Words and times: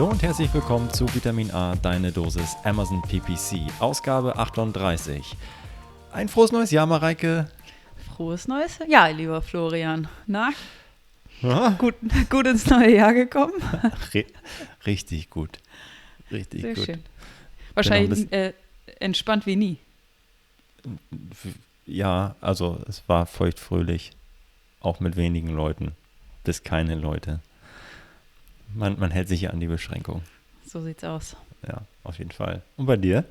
Hallo 0.00 0.12
und 0.12 0.22
herzlich 0.22 0.54
willkommen 0.54 0.90
zu 0.90 1.14
Vitamin 1.14 1.50
A, 1.50 1.76
deine 1.76 2.10
Dosis 2.10 2.56
Amazon 2.64 3.02
PPC, 3.02 3.70
Ausgabe 3.80 4.34
38. 4.38 5.36
Ein 6.10 6.30
frohes 6.30 6.52
neues 6.52 6.70
Jahr, 6.70 6.86
Mareike. 6.86 7.50
Frohes 8.06 8.48
neues 8.48 8.78
Jahr, 8.88 9.12
lieber 9.12 9.42
Florian. 9.42 10.08
Na, 10.26 10.54
gut, 11.76 11.96
gut 12.30 12.46
ins 12.46 12.64
neue 12.64 12.96
Jahr 12.96 13.12
gekommen? 13.12 13.52
Richtig 14.86 15.28
gut. 15.28 15.58
Richtig 16.32 16.62
Sehr 16.62 16.74
gut. 16.76 16.84
schön. 16.86 17.04
Wahrscheinlich 17.74 18.32
äh, 18.32 18.54
entspannt 19.00 19.44
wie 19.44 19.56
nie. 19.56 19.76
Ja, 21.84 22.36
also 22.40 22.80
es 22.88 23.02
war 23.06 23.26
feuchtfröhlich, 23.26 24.12
auch 24.80 25.00
mit 25.00 25.16
wenigen 25.16 25.48
Leuten, 25.48 25.92
bis 26.42 26.62
keine 26.62 26.94
Leute. 26.94 27.40
Man, 28.74 28.98
man 28.98 29.10
hält 29.10 29.28
sich 29.28 29.42
ja 29.42 29.50
an 29.50 29.60
die 29.60 29.66
Beschränkung. 29.66 30.22
So 30.66 30.80
sieht's 30.80 31.04
aus. 31.04 31.36
Ja, 31.66 31.82
auf 32.04 32.18
jeden 32.18 32.30
Fall. 32.30 32.62
Und 32.76 32.86
bei 32.86 32.96
dir? 32.96 33.24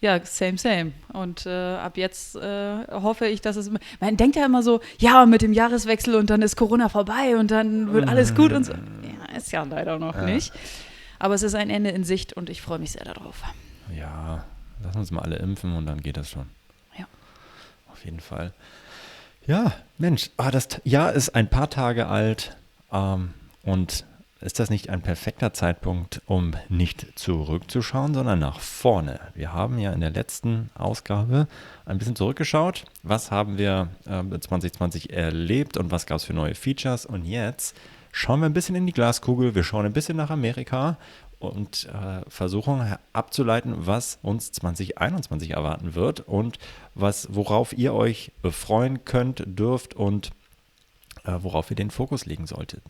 Ja, 0.00 0.20
same, 0.24 0.58
same. 0.58 0.92
Und 1.12 1.46
äh, 1.46 1.76
ab 1.76 1.96
jetzt 1.96 2.36
äh, 2.36 2.86
hoffe 2.90 3.26
ich, 3.26 3.40
dass 3.40 3.56
es. 3.56 3.70
Man 4.00 4.16
denkt 4.16 4.36
ja 4.36 4.44
immer 4.44 4.62
so, 4.62 4.80
ja, 4.98 5.24
mit 5.24 5.40
dem 5.40 5.52
Jahreswechsel 5.52 6.14
und 6.16 6.28
dann 6.28 6.42
ist 6.42 6.56
Corona 6.56 6.88
vorbei 6.88 7.36
und 7.38 7.50
dann 7.50 7.92
wird 7.92 8.08
alles 8.08 8.34
gut 8.34 8.52
und 8.52 8.64
so. 8.64 8.72
Ja, 9.32 9.36
ist 9.36 9.52
ja 9.52 9.62
leider 9.62 9.98
noch 9.98 10.14
Ja. 10.14 10.22
nicht. 10.26 10.52
Aber 11.18 11.34
es 11.34 11.42
ist 11.42 11.54
ein 11.54 11.70
Ende 11.70 11.90
in 11.90 12.04
Sicht 12.04 12.34
und 12.34 12.50
ich 12.50 12.60
freue 12.60 12.78
mich 12.78 12.92
sehr 12.92 13.04
darauf. 13.04 13.42
Ja, 13.96 14.44
lass 14.82 14.96
uns 14.96 15.10
mal 15.10 15.22
alle 15.22 15.36
impfen 15.36 15.74
und 15.76 15.86
dann 15.86 16.00
geht 16.02 16.16
das 16.18 16.28
schon. 16.30 16.46
Ja. 16.98 17.06
Auf 17.90 18.04
jeden 18.04 18.20
Fall. 18.20 18.52
Ja, 19.46 19.72
Mensch, 19.98 20.30
ah, 20.36 20.50
das 20.50 20.68
Jahr 20.84 21.12
ist 21.12 21.34
ein 21.34 21.48
paar 21.48 21.70
Tage 21.70 22.08
alt 22.08 22.56
ähm, 22.92 23.32
und 23.62 24.04
ist 24.44 24.58
das 24.60 24.68
nicht 24.70 24.90
ein 24.90 25.00
perfekter 25.02 25.52
Zeitpunkt, 25.52 26.20
um 26.26 26.52
nicht 26.68 27.18
zurückzuschauen, 27.18 28.14
sondern 28.14 28.38
nach 28.38 28.60
vorne? 28.60 29.18
Wir 29.34 29.52
haben 29.52 29.78
ja 29.78 29.92
in 29.92 30.00
der 30.00 30.10
letzten 30.10 30.70
Ausgabe 30.74 31.48
ein 31.86 31.98
bisschen 31.98 32.14
zurückgeschaut. 32.16 32.84
Was 33.02 33.30
haben 33.30 33.58
wir 33.58 33.88
ähm, 34.06 34.30
2020 34.40 35.12
erlebt 35.12 35.76
und 35.76 35.90
was 35.90 36.06
gab 36.06 36.18
es 36.18 36.24
für 36.24 36.34
neue 36.34 36.54
Features? 36.54 37.06
Und 37.06 37.24
jetzt 37.24 37.74
schauen 38.12 38.40
wir 38.40 38.46
ein 38.46 38.52
bisschen 38.52 38.76
in 38.76 38.86
die 38.86 38.92
Glaskugel. 38.92 39.54
Wir 39.54 39.64
schauen 39.64 39.86
ein 39.86 39.92
bisschen 39.94 40.16
nach 40.16 40.30
Amerika 40.30 40.98
und 41.38 41.88
äh, 41.92 42.20
versuchen 42.28 42.86
he- 42.86 42.94
abzuleiten, 43.12 43.74
was 43.86 44.18
uns 44.22 44.52
2021 44.52 45.50
erwarten 45.52 45.94
wird 45.94 46.20
und 46.20 46.58
was, 46.94 47.28
worauf 47.30 47.72
ihr 47.72 47.92
euch 47.94 48.30
äh, 48.42 48.50
freuen 48.50 49.04
könnt, 49.04 49.42
dürft 49.46 49.94
und 49.94 50.30
äh, 51.24 51.32
worauf 51.40 51.70
ihr 51.70 51.76
den 51.76 51.90
Fokus 51.90 52.26
legen 52.26 52.46
solltet. 52.46 52.82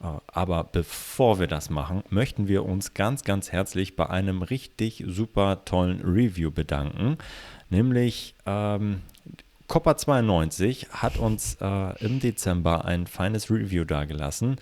Äh, 0.00 0.06
Aber 0.26 0.64
bevor 0.64 1.38
wir 1.38 1.46
das 1.46 1.70
machen, 1.70 2.02
möchten 2.10 2.48
wir 2.48 2.64
uns 2.64 2.94
ganz, 2.94 3.24
ganz 3.24 3.52
herzlich 3.52 3.96
bei 3.96 4.08
einem 4.08 4.42
richtig 4.42 5.04
super 5.06 5.64
tollen 5.64 6.00
Review 6.02 6.50
bedanken. 6.50 7.18
Nämlich 7.70 8.34
ähm, 8.46 9.02
Copper92 9.68 10.90
hat 10.90 11.16
uns 11.16 11.56
äh, 11.60 12.04
im 12.04 12.20
Dezember 12.20 12.84
ein 12.84 13.06
feines 13.06 13.50
Review 13.50 13.84
dargelassen. 13.84 14.56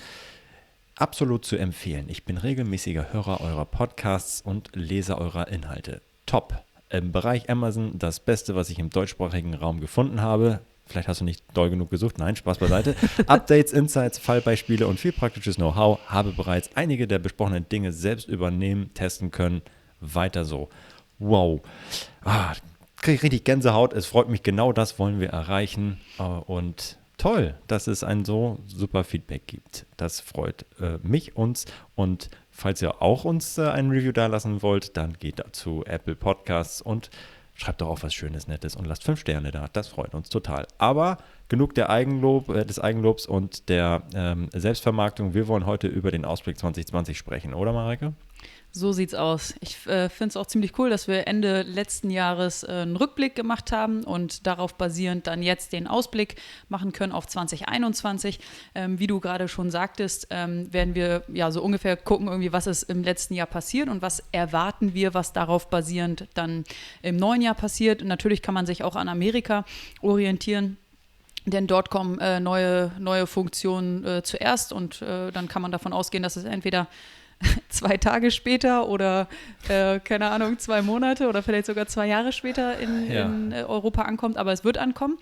Absolut 0.97 1.45
zu 1.45 1.57
empfehlen. 1.57 2.09
Ich 2.09 2.25
bin 2.25 2.39
regelmäßiger 2.39 3.13
Hörer 3.13 3.41
eurer 3.41 3.65
Podcasts 3.65 4.41
und 4.41 4.71
Leser 4.75 5.19
eurer 5.19 5.49
Inhalte. 5.49 6.01
Top. 6.25 6.63
Im 6.89 7.11
Bereich 7.11 7.51
Amazon 7.51 7.99
das 7.99 8.21
Beste, 8.21 8.55
was 8.55 8.71
ich 8.71 8.79
im 8.79 8.91
deutschsprachigen 8.91 9.55
Raum 9.55 9.81
gefunden 9.81 10.21
habe. 10.21 10.61
Vielleicht 10.87 11.09
hast 11.09 11.21
du 11.21 11.25
nicht 11.25 11.43
doll 11.55 11.71
genug 11.71 11.91
gesucht. 11.91 12.19
Nein, 12.19 12.37
Spaß 12.37 12.59
beiseite. 12.59 12.95
Updates, 13.27 13.73
Insights, 13.73 14.19
Fallbeispiele 14.19 14.87
und 14.87 15.01
viel 15.01 15.13
praktisches 15.13 15.57
Know-how. 15.57 15.99
Habe 16.07 16.33
bereits 16.33 16.71
einige 16.75 17.07
der 17.07 17.19
besprochenen 17.19 17.69
Dinge 17.69 17.93
selbst 17.93 18.29
übernehmen, 18.29 18.93
testen 18.95 19.31
können. 19.31 19.63
Weiter 20.01 20.45
so. 20.45 20.69
Wow. 21.19 21.63
Ah, 22.23 22.53
kriege 22.97 23.17
ich 23.17 23.23
richtig 23.23 23.45
Gänsehaut. 23.45 23.93
Es 23.93 24.07
freut 24.07 24.29
mich, 24.29 24.43
genau 24.43 24.73
das 24.73 24.99
wollen 24.99 25.21
wir 25.21 25.31
erreichen. 25.31 26.01
Äh, 26.19 26.23
Und 26.23 26.99
toll, 27.17 27.55
dass 27.67 27.87
es 27.87 28.05
ein 28.05 28.25
so 28.25 28.59
super 28.67 29.05
Feedback 29.05 29.47
gibt. 29.47 29.87
Das 29.97 30.21
freut 30.21 30.67
äh, 30.81 30.99
mich, 31.03 31.37
uns. 31.37 31.65
Und 31.95 32.29
falls 32.51 32.83
ihr 32.83 33.01
auch 33.03 33.25
uns 33.25 33.57
äh, 33.59 33.69
ein 33.69 33.91
Review 33.91 34.13
dalassen 34.13 34.63
wollt, 34.63 34.97
dann 34.97 35.15
geht 35.15 35.39
dazu 35.39 35.83
Apple 35.87 36.15
Podcasts 36.15 36.83
und 36.83 37.11
schreibt 37.55 37.81
doch 37.81 37.89
auch 37.89 38.03
was 38.03 38.15
Schönes, 38.15 38.49
Nettes 38.49 38.77
und 38.77 38.87
lasst 38.87 39.05
fünf 39.05 39.21
Sterne 39.21 39.51
da. 39.51 39.69
Das 39.73 39.89
freut 39.89 40.15
uns 40.15 40.29
total. 40.29 40.67
Aber 40.79 41.19
genug 41.49 41.75
der 41.75 41.91
Eigenlob, 41.91 42.49
äh, 42.49 42.65
des 42.65 42.79
Eigenlobs 42.79 43.27
und 43.27 43.69
der 43.69 44.03
ähm, 44.15 44.49
Selbstvermarktung. 44.53 45.35
Wir 45.35 45.49
wollen 45.49 45.67
heute 45.67 45.87
über 45.87 46.11
den 46.11 46.25
Ausblick 46.25 46.59
2020 46.59 47.17
sprechen, 47.17 47.55
oder 47.55 47.73
Mareike? 47.73 48.13
So 48.77 48.91
sieht's 48.91 49.15
aus. 49.15 49.55
Ich 49.61 49.87
äh, 49.87 50.09
finde 50.09 50.31
es 50.31 50.37
auch 50.37 50.47
ziemlich 50.47 50.77
cool, 50.81 50.91
dass 50.91 51.07
wir 51.07 51.29
Ende 51.29 51.63
letzten 51.63 52.11
Jahres 52.11 52.65
äh, 52.65 52.73
einen 52.73 52.97
Rückblick 52.97 53.37
gemacht 53.37 53.71
haben 53.71 54.03
und 54.03 54.49
darauf 54.49 54.75
basierend 54.75 55.29
dann 55.29 55.45
jetzt 55.45 55.73
den 55.73 55.87
Ausblick 55.87 56.43
machen 56.69 56.93
können 56.93 57.13
auf 57.13 57.29
2021. 57.29 58.41
Ähm, 58.75 58.99
wie 58.99 59.07
du 59.07 59.21
gerade 59.21 59.47
schon 59.47 59.71
sagtest, 59.71 60.27
ähm, 60.31 60.73
werden 60.73 60.97
wir 60.97 61.23
ja 61.33 61.53
so 61.53 61.63
ungefähr 61.63 61.97
gucken, 61.97 62.27
irgendwie, 62.27 62.53
was 62.53 62.67
ist 62.67 62.83
im 62.83 63.05
letzten 63.05 63.35
Jahr 63.35 63.47
passiert 63.47 63.89
und 63.89 64.03
was 64.03 64.25
erwarten 64.33 64.93
wir, 64.93 65.15
was 65.15 65.33
darauf 65.33 65.71
basierend 65.71 66.27
dann 66.35 66.65
im 67.03 67.17
neuen 67.17 67.43
Jahr 67.43 67.55
passiert. 67.55 68.03
Und 68.03 68.09
natürlich 68.09 68.43
kann 68.43 68.55
man 68.55 68.67
sich 68.67 68.83
auch 68.83 68.97
an 68.97 69.09
Amerika 69.09 69.65
orientieren. 70.03 70.79
Denn 71.47 71.69
dort 71.69 71.91
kommen 71.91 72.19
äh, 72.19 72.41
neue, 72.41 72.91
neue 72.99 73.29
Funktionen 73.29 74.05
äh, 74.05 74.25
zuerst 74.25 74.73
und 74.73 75.01
äh, 75.01 75.31
dann 75.31 75.47
kann 75.47 75.63
man 75.63 75.71
davon 75.71 75.93
ausgehen, 75.93 76.25
dass 76.25 76.35
es 76.35 76.43
entweder 76.43 76.89
zwei 77.69 77.97
Tage 77.97 78.31
später 78.31 78.89
oder 78.89 79.29
äh, 79.69 80.01
keine 80.01 80.31
Ahnung, 80.31 80.59
zwei 80.59 80.83
Monate 80.83 81.29
oder 81.29 81.43
vielleicht 81.43 81.67
sogar 81.67 81.87
zwei 81.87 82.07
Jahre 82.07 82.33
später 82.33 82.79
in, 82.79 83.11
Ja. 83.11 83.25
in 83.27 83.53
äh, 83.53 83.63
Europa 83.65 84.03
ankommt, 84.03 84.37
aber 84.37 84.53
es 84.53 84.65
wird 84.65 84.79
ankommen. 84.79 85.19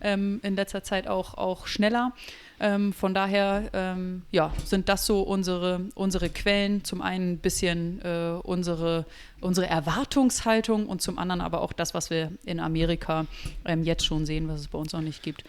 Ähm, 0.00 0.40
in 0.42 0.54
letzter 0.56 0.82
Zeit 0.82 1.08
auch, 1.08 1.34
auch 1.34 1.66
schneller. 1.66 2.12
Ähm, 2.58 2.92
von 2.94 3.12
daher 3.12 3.64
ähm, 3.74 4.22
ja, 4.30 4.52
sind 4.64 4.88
das 4.88 5.04
so 5.04 5.20
unsere, 5.22 5.80
unsere 5.94 6.30
Quellen. 6.30 6.84
Zum 6.84 7.02
einen 7.02 7.32
ein 7.32 7.38
bisschen 7.38 8.00
äh, 8.02 8.38
unsere, 8.42 9.04
unsere 9.40 9.66
Erwartungshaltung 9.66 10.86
und 10.86 11.02
zum 11.02 11.18
anderen 11.18 11.40
aber 11.42 11.60
auch 11.60 11.72
das, 11.72 11.92
was 11.92 12.08
wir 12.10 12.32
in 12.44 12.60
Amerika 12.60 13.26
ähm, 13.64 13.82
jetzt 13.82 14.06
schon 14.06 14.24
sehen, 14.24 14.48
was 14.48 14.60
es 14.60 14.68
bei 14.68 14.78
uns 14.78 14.92
noch 14.92 15.02
nicht 15.02 15.22
gibt. 15.22 15.44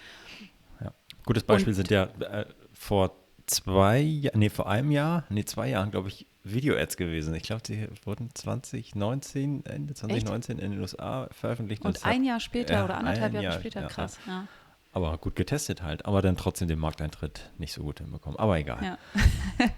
Ja. 0.82 0.92
Gutes 1.26 1.44
Beispiel 1.44 1.70
Und- 1.72 1.76
sind 1.76 1.90
ja 1.92 2.04
äh, 2.20 2.46
vor 2.74 3.14
zwei, 3.48 4.30
nee, 4.34 4.50
vor 4.50 4.70
einem 4.70 4.92
Jahr, 4.92 5.24
nee, 5.30 5.44
zwei 5.46 5.70
Jahren, 5.70 5.92
glaube 5.92 6.10
ich, 6.10 6.28
Video-Ads 6.44 6.96
gewesen. 6.98 7.34
Ich 7.36 7.44
glaube, 7.44 7.62
die 7.64 7.88
wurden 8.06 8.30
2019, 8.34 9.66
Ende 9.66 9.94
2019 9.94 10.60
in 10.60 10.72
den 10.72 10.80
USA 10.82 11.28
veröffentlicht. 11.32 11.84
Und 11.84 11.98
hat- 11.98 12.06
ein 12.06 12.24
Jahr 12.24 12.40
später 12.40 12.74
Ja, 12.76 12.86
oder 12.86 12.98
anderthalb 12.98 13.34
Jahre 13.34 13.44
Jahr, 13.46 13.54
später, 13.60 13.82
ja, 13.82 13.88
krass. 13.88 14.20
Ja. 14.28 14.48
Aber 14.98 15.16
gut 15.20 15.36
getestet 15.36 15.84
halt, 15.84 16.08
aber 16.08 16.24
dann 16.24 16.38
trotzdem 16.38 16.68
den 16.68 16.80
Markteintritt 16.80 17.52
nicht 17.60 17.72
so 17.72 17.84
gut 17.84 18.00
hinbekommen. 18.00 18.40
Aber 18.40 18.58
egal. 18.58 18.80
Ja. 18.84 18.98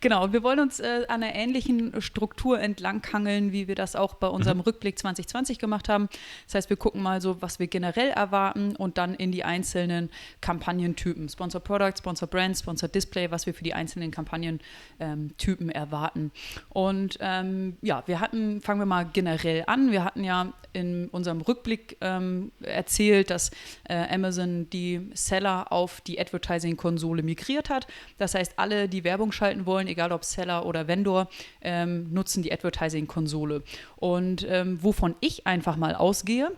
genau, 0.00 0.32
wir 0.32 0.42
wollen 0.42 0.58
uns 0.58 0.80
äh, 0.80 1.04
an 1.06 1.22
einer 1.22 1.34
ähnlichen 1.34 2.00
Struktur 2.00 2.58
entlanghangeln, 2.58 3.52
wie 3.52 3.68
wir 3.68 3.74
das 3.74 3.94
auch 3.94 4.14
bei 4.14 4.26
unserem 4.26 4.60
Rückblick 4.60 4.98
2020 4.98 5.58
gemacht 5.58 5.90
haben. 5.90 6.08
Das 6.46 6.54
heißt, 6.54 6.70
wir 6.70 6.78
gucken 6.78 7.02
mal 7.02 7.20
so, 7.20 7.42
was 7.42 7.58
wir 7.58 7.66
generell 7.66 8.08
erwarten 8.08 8.74
und 8.74 8.96
dann 8.96 9.12
in 9.12 9.32
die 9.32 9.44
einzelnen 9.44 10.08
Kampagnentypen. 10.40 11.28
Sponsor 11.28 11.60
Product, 11.60 11.98
Sponsor 11.98 12.26
Brand, 12.26 12.56
Sponsor 12.56 12.88
Display, 12.88 13.30
was 13.30 13.44
wir 13.44 13.52
für 13.52 13.64
die 13.64 13.74
einzelnen 13.74 14.12
Kampagnentypen 14.12 15.68
erwarten. 15.68 16.32
Und 16.70 17.18
ähm, 17.20 17.76
ja, 17.82 18.02
wir 18.06 18.18
hatten, 18.18 18.62
fangen 18.62 18.80
wir 18.80 18.86
mal 18.86 19.04
generell 19.12 19.64
an. 19.66 19.92
Wir 19.92 20.04
hatten 20.04 20.24
ja 20.24 20.54
in 20.74 21.08
unserem 21.08 21.40
Rückblick 21.40 21.96
ähm, 22.00 22.52
erzählt, 22.60 23.30
dass 23.30 23.50
äh, 23.88 23.94
Amazon 24.14 24.68
die 24.70 25.08
Seller 25.14 25.72
auf 25.72 26.00
die 26.02 26.20
Advertising-Konsole 26.20 27.22
migriert 27.22 27.70
hat. 27.70 27.86
Das 28.18 28.34
heißt, 28.34 28.54
alle, 28.56 28.88
die 28.88 29.04
Werbung 29.04 29.32
schalten 29.32 29.66
wollen, 29.66 29.86
egal 29.86 30.12
ob 30.12 30.24
Seller 30.24 30.66
oder 30.66 30.86
Vendor, 30.88 31.28
ähm, 31.62 32.12
nutzen 32.12 32.42
die 32.42 32.52
Advertising-Konsole. 32.52 33.62
Und 33.96 34.46
ähm, 34.48 34.82
wovon 34.82 35.14
ich 35.20 35.46
einfach 35.46 35.76
mal 35.76 35.94
ausgehe, 35.94 36.50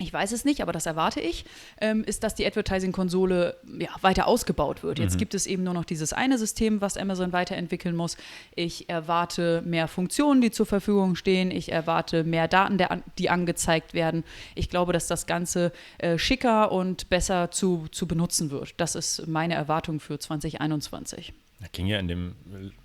ich 0.00 0.12
weiß 0.12 0.32
es 0.32 0.46
nicht, 0.46 0.62
aber 0.62 0.72
das 0.72 0.86
erwarte 0.86 1.20
ich, 1.20 1.44
ähm, 1.80 2.02
ist, 2.04 2.24
dass 2.24 2.34
die 2.34 2.46
Advertising-Konsole 2.46 3.56
ja, 3.78 3.90
weiter 4.00 4.26
ausgebaut 4.26 4.82
wird. 4.82 4.98
Jetzt 4.98 5.14
mhm. 5.14 5.18
gibt 5.18 5.34
es 5.34 5.46
eben 5.46 5.62
nur 5.62 5.74
noch 5.74 5.84
dieses 5.84 6.14
eine 6.14 6.38
System, 6.38 6.80
was 6.80 6.96
Amazon 6.96 7.32
weiterentwickeln 7.32 7.94
muss. 7.94 8.16
Ich 8.54 8.88
erwarte 8.88 9.62
mehr 9.62 9.88
Funktionen, 9.88 10.40
die 10.40 10.50
zur 10.50 10.64
Verfügung 10.64 11.16
stehen. 11.16 11.50
Ich 11.50 11.70
erwarte 11.70 12.24
mehr 12.24 12.48
Daten, 12.48 12.78
der, 12.78 13.02
die 13.18 13.28
angezeigt 13.28 13.92
werden. 13.92 14.24
Ich 14.54 14.70
glaube, 14.70 14.94
dass 14.94 15.06
das 15.06 15.26
Ganze 15.26 15.70
äh, 15.98 16.16
schicker 16.16 16.72
und 16.72 17.10
besser 17.10 17.50
zu, 17.50 17.86
zu 17.92 18.08
benutzen 18.08 18.50
wird. 18.50 18.74
Das 18.78 18.94
ist 18.94 19.26
meine 19.26 19.54
Erwartung 19.54 20.00
für 20.00 20.18
2021. 20.18 21.34
Da 21.60 21.66
ging 21.72 21.86
ja 21.86 21.98
in 21.98 22.08
dem 22.08 22.34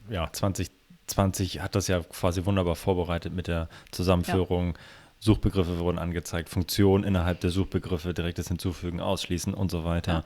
ja, 0.09 0.29
2020 0.29 1.61
hat 1.61 1.75
das 1.75 1.87
ja 1.87 2.01
quasi 2.01 2.45
wunderbar 2.45 2.75
vorbereitet 2.75 3.33
mit 3.33 3.47
der 3.47 3.69
Zusammenführung. 3.91 4.73
Ja 4.73 4.79
Suchbegriffe 5.19 5.79
wurden 5.79 5.97
angezeigt, 5.97 6.49
Funktionen 6.49 7.03
innerhalb 7.03 7.39
der 7.39 7.49
Suchbegriffe, 7.49 8.13
direktes 8.13 8.47
Hinzufügen, 8.47 8.99
Ausschließen 8.99 9.53
und 9.53 9.71
so 9.71 9.83
weiter. 9.83 10.13
Ja. 10.13 10.23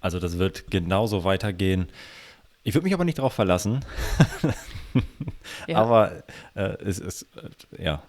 Also 0.00 0.18
das 0.18 0.38
wird 0.38 0.70
genauso 0.70 1.24
weitergehen. 1.24 1.88
Ich 2.62 2.74
würde 2.74 2.84
mich 2.84 2.94
aber 2.94 3.04
nicht 3.04 3.18
darauf 3.18 3.32
verlassen. 3.32 3.84
ja. 5.66 5.78
Aber 5.78 6.22
äh, 6.54 6.76
es 6.84 6.98
ist, 6.98 7.26
äh, 7.36 7.82
ja, 7.82 8.02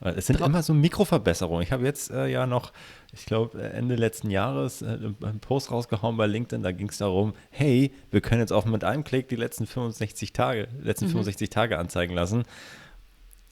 es 0.00 0.26
sind 0.26 0.40
Dra 0.40 0.46
immer 0.46 0.62
so 0.62 0.74
Mikroverbesserungen. 0.74 1.62
Ich 1.62 1.72
habe 1.72 1.84
jetzt 1.84 2.10
äh, 2.10 2.28
ja 2.28 2.46
noch, 2.46 2.72
ich 3.12 3.26
glaube, 3.26 3.60
Ende 3.60 3.96
letzten 3.96 4.30
Jahres 4.30 4.82
äh, 4.82 4.86
einen 4.86 5.40
Post 5.40 5.72
rausgehauen 5.72 6.16
bei 6.16 6.26
LinkedIn, 6.26 6.62
da 6.62 6.70
ging 6.72 6.88
es 6.88 6.98
darum, 6.98 7.34
hey, 7.50 7.92
wir 8.10 8.20
können 8.20 8.40
jetzt 8.40 8.52
auch 8.52 8.64
mit 8.64 8.84
einem 8.84 9.02
Klick 9.02 9.28
die 9.28 9.36
letzten 9.36 9.66
65 9.66 10.32
Tage, 10.32 10.68
letzten 10.80 11.06
mhm. 11.06 11.10
65 11.10 11.50
Tage 11.50 11.78
anzeigen 11.78 12.14
lassen. 12.14 12.44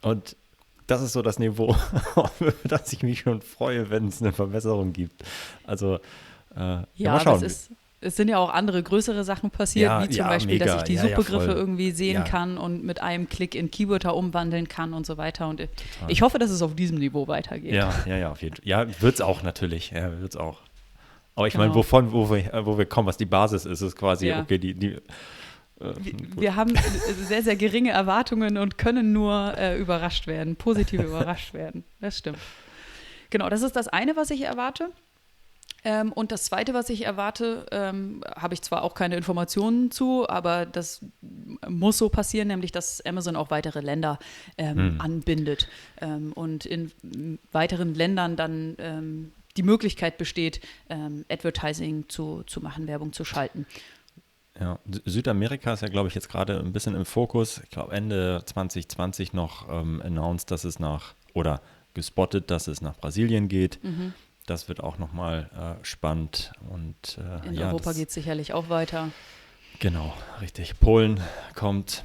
Und 0.03 0.37
das 0.87 1.03
ist 1.03 1.13
so 1.13 1.23
das 1.23 1.39
Niveau, 1.39 1.75
dass 2.65 2.93
ich 2.93 3.03
mich 3.03 3.21
schon 3.21 3.43
freue, 3.43 3.91
wenn 3.91 4.09
es 4.09 4.23
eine 4.23 4.33
Verbesserung 4.33 4.93
gibt. 4.93 5.23
Also, 5.65 5.97
äh, 6.57 6.79
ja, 6.95 7.13
mal 7.13 7.21
schauen. 7.21 7.43
Ist, 7.43 7.71
es 8.01 8.17
sind 8.17 8.29
ja 8.29 8.39
auch 8.39 8.51
andere 8.51 8.83
größere 8.83 9.25
Sachen 9.25 9.51
passiert, 9.51 9.91
ja, 9.91 10.03
wie 10.03 10.09
zum 10.09 10.19
ja, 10.19 10.29
Beispiel, 10.29 10.59
mega. 10.59 10.67
dass 10.67 10.77
ich 10.77 10.83
die 10.85 10.97
Suchbegriffe 10.97 11.49
ja, 11.49 11.55
irgendwie 11.55 11.91
sehen 11.91 12.25
kann 12.25 12.59
und 12.59 12.85
mit 12.85 13.03
einem 13.03 13.29
Klick 13.29 13.55
in 13.55 13.71
Keywörter 13.71 14.15
umwandeln 14.15 14.69
kann 14.69 14.93
und 14.93 15.07
so 15.07 15.17
weiter. 15.17 15.49
Und 15.49 15.59
Total. 15.59 15.71
ich 16.09 16.23
hoffe, 16.23 16.39
dass 16.39 16.51
es 16.51 16.63
auf 16.63 16.75
diesem 16.75 16.99
Niveau 16.99 17.27
weitergeht. 17.27 17.73
Ja, 17.73 17.93
ja, 18.07 18.17
ja, 18.17 18.31
auf 18.31 18.43
jeden 18.43 18.57
Fall. 18.57 18.67
Ja, 18.67 18.87
wird 19.01 19.15
es 19.15 19.21
auch 19.21 19.43
natürlich. 19.43 19.91
Ja, 19.91 20.21
wird 20.21 20.35
es 20.35 20.37
auch. 20.37 20.59
Aber 21.35 21.47
ich 21.47 21.55
genau. 21.55 21.65
meine, 21.65 21.75
wovon, 21.75 22.13
wo 22.13 22.31
wir, 22.31 22.65
wo 22.65 22.79
wir 22.79 22.87
kommen, 22.87 23.09
was 23.09 23.17
die 23.17 23.27
Basis 23.27 23.65
ist, 23.65 23.81
ist 23.81 23.97
quasi, 23.97 24.33
okay, 24.33 24.59
die, 24.59 24.75
die 24.75 24.99
wir, 25.79 25.95
wir 26.37 26.57
haben 26.57 26.75
sehr, 27.29 27.43
sehr 27.43 27.57
geringe 27.57 27.91
Erwartungen 27.91 28.57
und 28.57 28.79
können 28.79 29.13
nur 29.13 29.55
äh, 29.59 29.79
überrascht 29.79 30.27
werden, 30.27 30.57
positiv 30.57 31.01
überrascht 31.05 31.55
werden. 31.55 31.85
Das 32.01 32.19
stimmt. 32.19 32.39
Genau, 33.31 33.49
das 33.49 33.63
ist 33.63 33.77
das 33.77 33.89
eine, 33.89 34.17
was 34.17 34.31
ich 34.31 34.43
erwarte. 34.43 34.91
Ähm, 35.85 36.13
und 36.13 36.33
das 36.33 36.45
Zweite, 36.45 36.75
was 36.75 36.89
ich 36.89 37.05
erwarte, 37.05 37.67
ähm, 37.71 38.23
habe 38.35 38.55
ich 38.55 38.63
zwar 38.63 38.83
auch 38.83 38.95
keine 38.95 39.17
Informationen 39.17 39.91
zu, 39.91 40.29
aber 40.29 40.67
das 40.67 41.05
muss 41.69 41.99
so 41.99 42.09
passieren, 42.09 42.49
nämlich 42.49 42.73
dass 42.73 43.05
Amazon 43.07 43.37
auch 43.37 43.51
weitere 43.51 43.81
Länder 43.81 44.19
ähm, 44.59 44.77
hm. 44.77 45.01
anbindet 45.01 45.69
ähm, 46.01 46.33
und 46.33 46.67
in 46.67 46.91
weiteren 47.53 47.95
Ländern 47.95 48.35
dann 48.35 48.75
ähm, 48.79 49.33
die 49.57 49.63
Möglichkeit 49.63 50.19
besteht, 50.19 50.61
ähm, 50.91 51.25
Advertising 51.31 52.09
zu, 52.09 52.43
zu 52.47 52.61
machen, 52.61 52.89
Werbung 52.89 53.13
zu 53.13 53.25
schalten. 53.25 53.67
Ja, 54.59 54.79
Südamerika 55.05 55.73
ist 55.73 55.83
ja, 55.83 55.89
glaube 55.89 56.09
ich, 56.09 56.15
jetzt 56.15 56.29
gerade 56.29 56.59
ein 56.59 56.73
bisschen 56.73 56.95
im 56.95 57.05
Fokus. 57.05 57.61
Ich 57.65 57.71
glaube, 57.71 57.93
Ende 57.93 58.43
2020 58.45 59.33
noch 59.33 59.69
ähm, 59.69 60.01
announced, 60.03 60.51
dass 60.51 60.65
es 60.65 60.79
nach, 60.79 61.15
oder 61.35 61.61
gespottet, 61.95 62.51
dass 62.51 62.67
es 62.67 62.81
nach 62.81 62.97
Brasilien 62.97 63.49
geht. 63.49 63.83
Mhm. 63.83 64.15
Das 64.47 64.69
wird 64.69 64.81
auch 64.83 64.99
nochmal 64.99 65.51
äh, 65.81 65.85
spannend. 65.85 66.53
Und, 66.71 67.19
äh, 67.19 67.49
In 67.49 67.55
ja, 67.55 67.69
Europa 67.69 67.93
geht 67.93 68.09
es 68.09 68.15
sicherlich 68.15 68.53
auch 68.53 68.69
weiter. 68.69 69.11
Genau, 69.81 70.15
richtig. 70.41 70.79
Polen 70.81 71.21
kommt, 71.55 72.05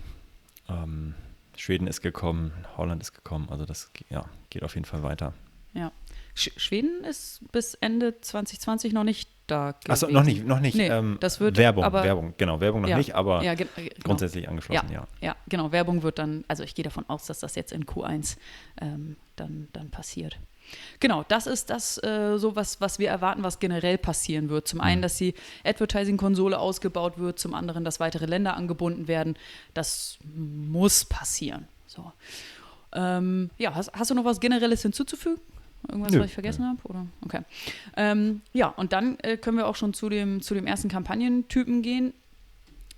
ähm, 0.68 1.14
Schweden 1.56 1.88
ist 1.88 2.02
gekommen, 2.02 2.52
Holland 2.76 3.02
ist 3.02 3.14
gekommen. 3.14 3.48
Also 3.50 3.66
das 3.66 3.92
ja, 4.10 4.26
geht 4.50 4.64
auf 4.64 4.76
jeden 4.76 4.86
Fall 4.86 5.04
weiter. 5.04 5.34
Ja. 5.74 5.92
Sch 6.34 6.52
Schweden 6.58 7.04
ist 7.04 7.42
bis 7.52 7.76
Ende 7.76 8.20
2020 8.20 8.94
noch 8.94 9.04
nicht 9.04 9.30
da 9.52 9.76
Achso, 9.88 10.08
noch 10.08 10.24
nicht, 10.24 10.46
noch 10.46 10.60
nicht. 10.60 10.76
Nee, 10.76 10.88
ähm, 10.88 11.18
das 11.20 11.40
wird, 11.40 11.58
Werbung, 11.58 11.84
aber, 11.84 12.04
Werbung, 12.04 12.34
genau, 12.38 12.60
Werbung 12.60 12.82
noch 12.82 12.90
ja, 12.90 12.98
nicht, 12.98 13.14
aber 13.14 13.44
ja, 13.44 13.54
genau. 13.54 13.70
grundsätzlich 14.04 14.48
angeschlossen, 14.48 14.90
ja, 14.92 15.02
ja. 15.22 15.28
Ja, 15.28 15.36
genau, 15.50 15.72
Werbung 15.72 16.04
wird 16.04 16.20
dann, 16.20 16.46
also 16.48 16.64
ich 16.64 16.74
gehe 16.74 16.84
davon 16.84 17.06
aus, 17.08 17.26
dass 17.26 17.40
das 17.40 17.56
jetzt 17.56 17.72
in 17.72 17.86
Q1 17.86 18.38
ähm, 18.82 19.18
dann, 19.36 19.68
dann 19.74 19.90
passiert. 19.90 20.40
Genau, 21.00 21.26
das 21.28 21.48
ist 21.48 21.70
das 21.70 22.02
äh, 22.04 22.38
so, 22.38 22.56
was, 22.56 22.80
was 22.80 23.00
wir 23.00 23.10
erwarten, 23.10 23.44
was 23.44 23.60
generell 23.60 23.98
passieren 23.98 24.50
wird. 24.50 24.68
Zum 24.68 24.80
einen, 24.80 25.00
mhm. 25.00 25.04
dass 25.04 25.18
die 25.18 25.34
Advertising-Konsole 25.66 26.58
ausgebaut 26.58 27.18
wird, 27.18 27.40
zum 27.40 27.54
anderen, 27.54 27.84
dass 27.84 28.00
weitere 28.00 28.26
Länder 28.26 28.56
angebunden 28.56 29.08
werden. 29.08 29.38
Das 29.74 30.18
muss 30.24 31.04
passieren. 31.04 31.68
So. 31.88 32.12
Ähm, 32.94 33.50
ja, 33.58 33.76
hast, 33.76 33.92
hast 33.94 34.12
du 34.12 34.16
noch 34.16 34.26
was 34.26 34.40
Generelles 34.40 34.82
hinzuzufügen? 34.82 35.42
Irgendwas, 35.90 36.12
Nö. 36.12 36.20
was 36.20 36.28
ich 36.28 36.34
vergessen 36.34 36.66
habe? 36.66 36.80
Oder? 36.84 37.06
Okay. 37.26 37.42
Ähm, 37.98 38.42
ja, 38.54 38.68
und 38.68 38.94
dann 38.94 39.18
äh, 39.20 39.38
können 39.38 39.58
wir 39.58 39.68
auch 39.68 39.76
schon 39.76 39.94
zu 39.94 40.10
dem, 40.10 40.42
zu 40.42 40.54
dem 40.54 40.68
ersten 40.68 40.90
Kampagnentypen 40.90 41.82
gehen 41.82 42.14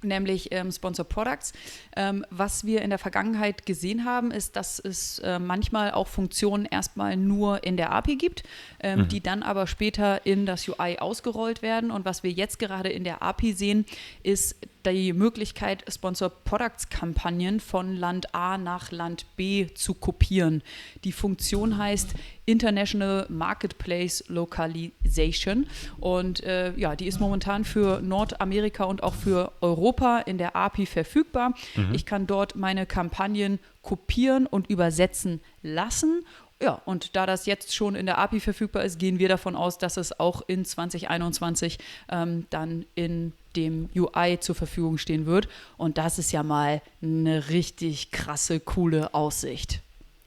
nämlich 0.03 0.51
ähm, 0.51 0.71
Sponsor 0.71 1.05
Products. 1.05 1.53
Ähm, 1.95 2.25
was 2.29 2.65
wir 2.65 2.81
in 2.81 2.89
der 2.89 2.99
Vergangenheit 2.99 3.65
gesehen 3.65 4.05
haben, 4.05 4.31
ist, 4.31 4.55
dass 4.55 4.79
es 4.79 5.19
äh, 5.19 5.39
manchmal 5.39 5.91
auch 5.91 6.07
Funktionen 6.07 6.65
erstmal 6.65 7.17
nur 7.17 7.63
in 7.63 7.77
der 7.77 7.91
API 7.91 8.15
gibt, 8.15 8.43
ähm, 8.79 9.01
mhm. 9.01 9.07
die 9.07 9.21
dann 9.21 9.43
aber 9.43 9.67
später 9.67 10.25
in 10.25 10.45
das 10.45 10.67
UI 10.67 10.97
ausgerollt 10.99 11.61
werden. 11.61 11.91
Und 11.91 12.05
was 12.05 12.23
wir 12.23 12.31
jetzt 12.31 12.59
gerade 12.59 12.89
in 12.89 13.03
der 13.03 13.21
API 13.21 13.53
sehen, 13.53 13.85
ist 14.21 14.55
die 14.85 15.13
Möglichkeit, 15.13 15.85
Sponsor 15.89 16.29
Products 16.29 16.89
Kampagnen 16.89 17.61
von 17.61 17.95
Land 17.95 18.35
A 18.35 18.57
nach 18.57 18.91
Land 18.91 19.25
B 19.37 19.67
zu 19.73 19.93
kopieren. 19.93 20.61
Die 21.05 21.13
Funktion 21.13 21.77
heißt 21.77 22.15
International 22.45 23.25
Marketplace 23.29 24.23
Localization 24.27 25.67
und 25.99 26.43
äh, 26.43 26.73
ja, 26.75 26.95
die 26.95 27.07
ist 27.07 27.19
momentan 27.19 27.63
für 27.63 28.01
Nordamerika 28.01 28.83
und 28.83 29.03
auch 29.03 29.13
für 29.13 29.51
Europa 29.61 30.19
in 30.19 30.37
der 30.37 30.55
API 30.55 30.85
verfügbar. 30.85 31.53
Mhm. 31.75 31.93
Ich 31.93 32.05
kann 32.05 32.27
dort 32.27 32.55
meine 32.55 32.85
Kampagnen 32.85 33.59
kopieren 33.81 34.45
und 34.45 34.69
übersetzen 34.69 35.41
lassen 35.61 36.25
ja, 36.63 36.81
und 36.85 37.17
da 37.17 37.25
das 37.25 37.45
jetzt 37.45 37.75
schon 37.75 37.93
in 37.93 38.05
der 38.05 38.17
API 38.19 38.39
verfügbar 38.39 38.85
ist, 38.85 38.97
gehen 38.97 39.19
wir 39.19 39.27
davon 39.27 39.55
aus, 39.55 39.77
dass 39.77 39.97
es 39.97 40.17
auch 40.17 40.41
in 40.47 40.63
2021 40.63 41.77
ähm, 42.09 42.45
dann 42.51 42.85
in 42.95 43.33
dem 43.57 43.89
UI 43.93 44.39
zur 44.39 44.55
Verfügung 44.55 44.97
stehen 44.97 45.25
wird. 45.25 45.49
Und 45.75 45.97
das 45.97 46.19
ist 46.19 46.31
ja 46.31 46.41
mal 46.41 46.81
eine 47.01 47.49
richtig 47.49 48.11
krasse, 48.11 48.61
coole 48.61 49.13
Aussicht. 49.13 49.81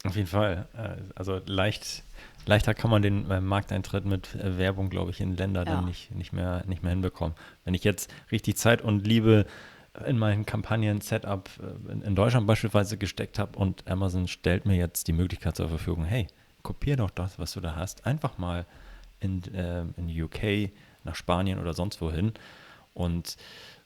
Auf 0.05 0.17
jeden 0.17 0.29
Fall. 0.29 0.67
Äh, 0.77 1.01
also 1.15 1.41
leicht, 1.47 2.03
leichter 2.47 2.75
kann 2.75 2.91
man 2.91 3.03
den 3.03 3.31
äh, 3.31 3.41
Markteintritt 3.41 4.05
mit 4.05 4.35
äh, 4.35 4.59
Werbung, 4.59 4.91
glaube 4.91 5.11
ich, 5.11 5.21
in 5.21 5.37
Länder 5.37 5.65
ja. 5.65 5.77
dann 5.77 5.85
nicht, 5.85 6.15
nicht, 6.15 6.33
mehr, 6.33 6.65
nicht 6.67 6.83
mehr 6.83 6.91
hinbekommen. 6.91 7.35
Wenn 7.65 7.75
ich 7.75 7.85
jetzt 7.85 8.13
richtig 8.31 8.57
Zeit 8.57 8.83
und 8.83 9.07
Liebe 9.07 9.47
in 10.07 10.19
meinen 10.19 10.45
Kampagnen-Setup 10.45 11.49
in 12.05 12.15
Deutschland 12.15 12.47
beispielsweise 12.47 12.99
gesteckt 12.99 13.39
habe 13.39 13.59
und 13.59 13.89
Amazon 13.89 14.29
stellt 14.29 14.67
mir 14.67 14.77
jetzt 14.77 15.09
die 15.09 15.15
Möglichkeit 15.15 15.57
zur 15.57 15.71
Verfügung, 15.71 16.05
hey, 16.05 16.27
kopier 16.63 16.97
doch 16.97 17.09
das, 17.09 17.39
was 17.39 17.53
du 17.53 17.61
da 17.61 17.77
hast, 17.77 18.05
einfach 18.05 18.37
mal 18.37 18.67
in, 19.21 19.43
äh, 19.55 19.85
in 19.97 20.23
UK, 20.23 20.71
nach 21.05 21.15
Spanien 21.15 21.59
oder 21.59 21.73
sonst 21.73 22.03
wohin 22.03 22.33
und 22.93 23.39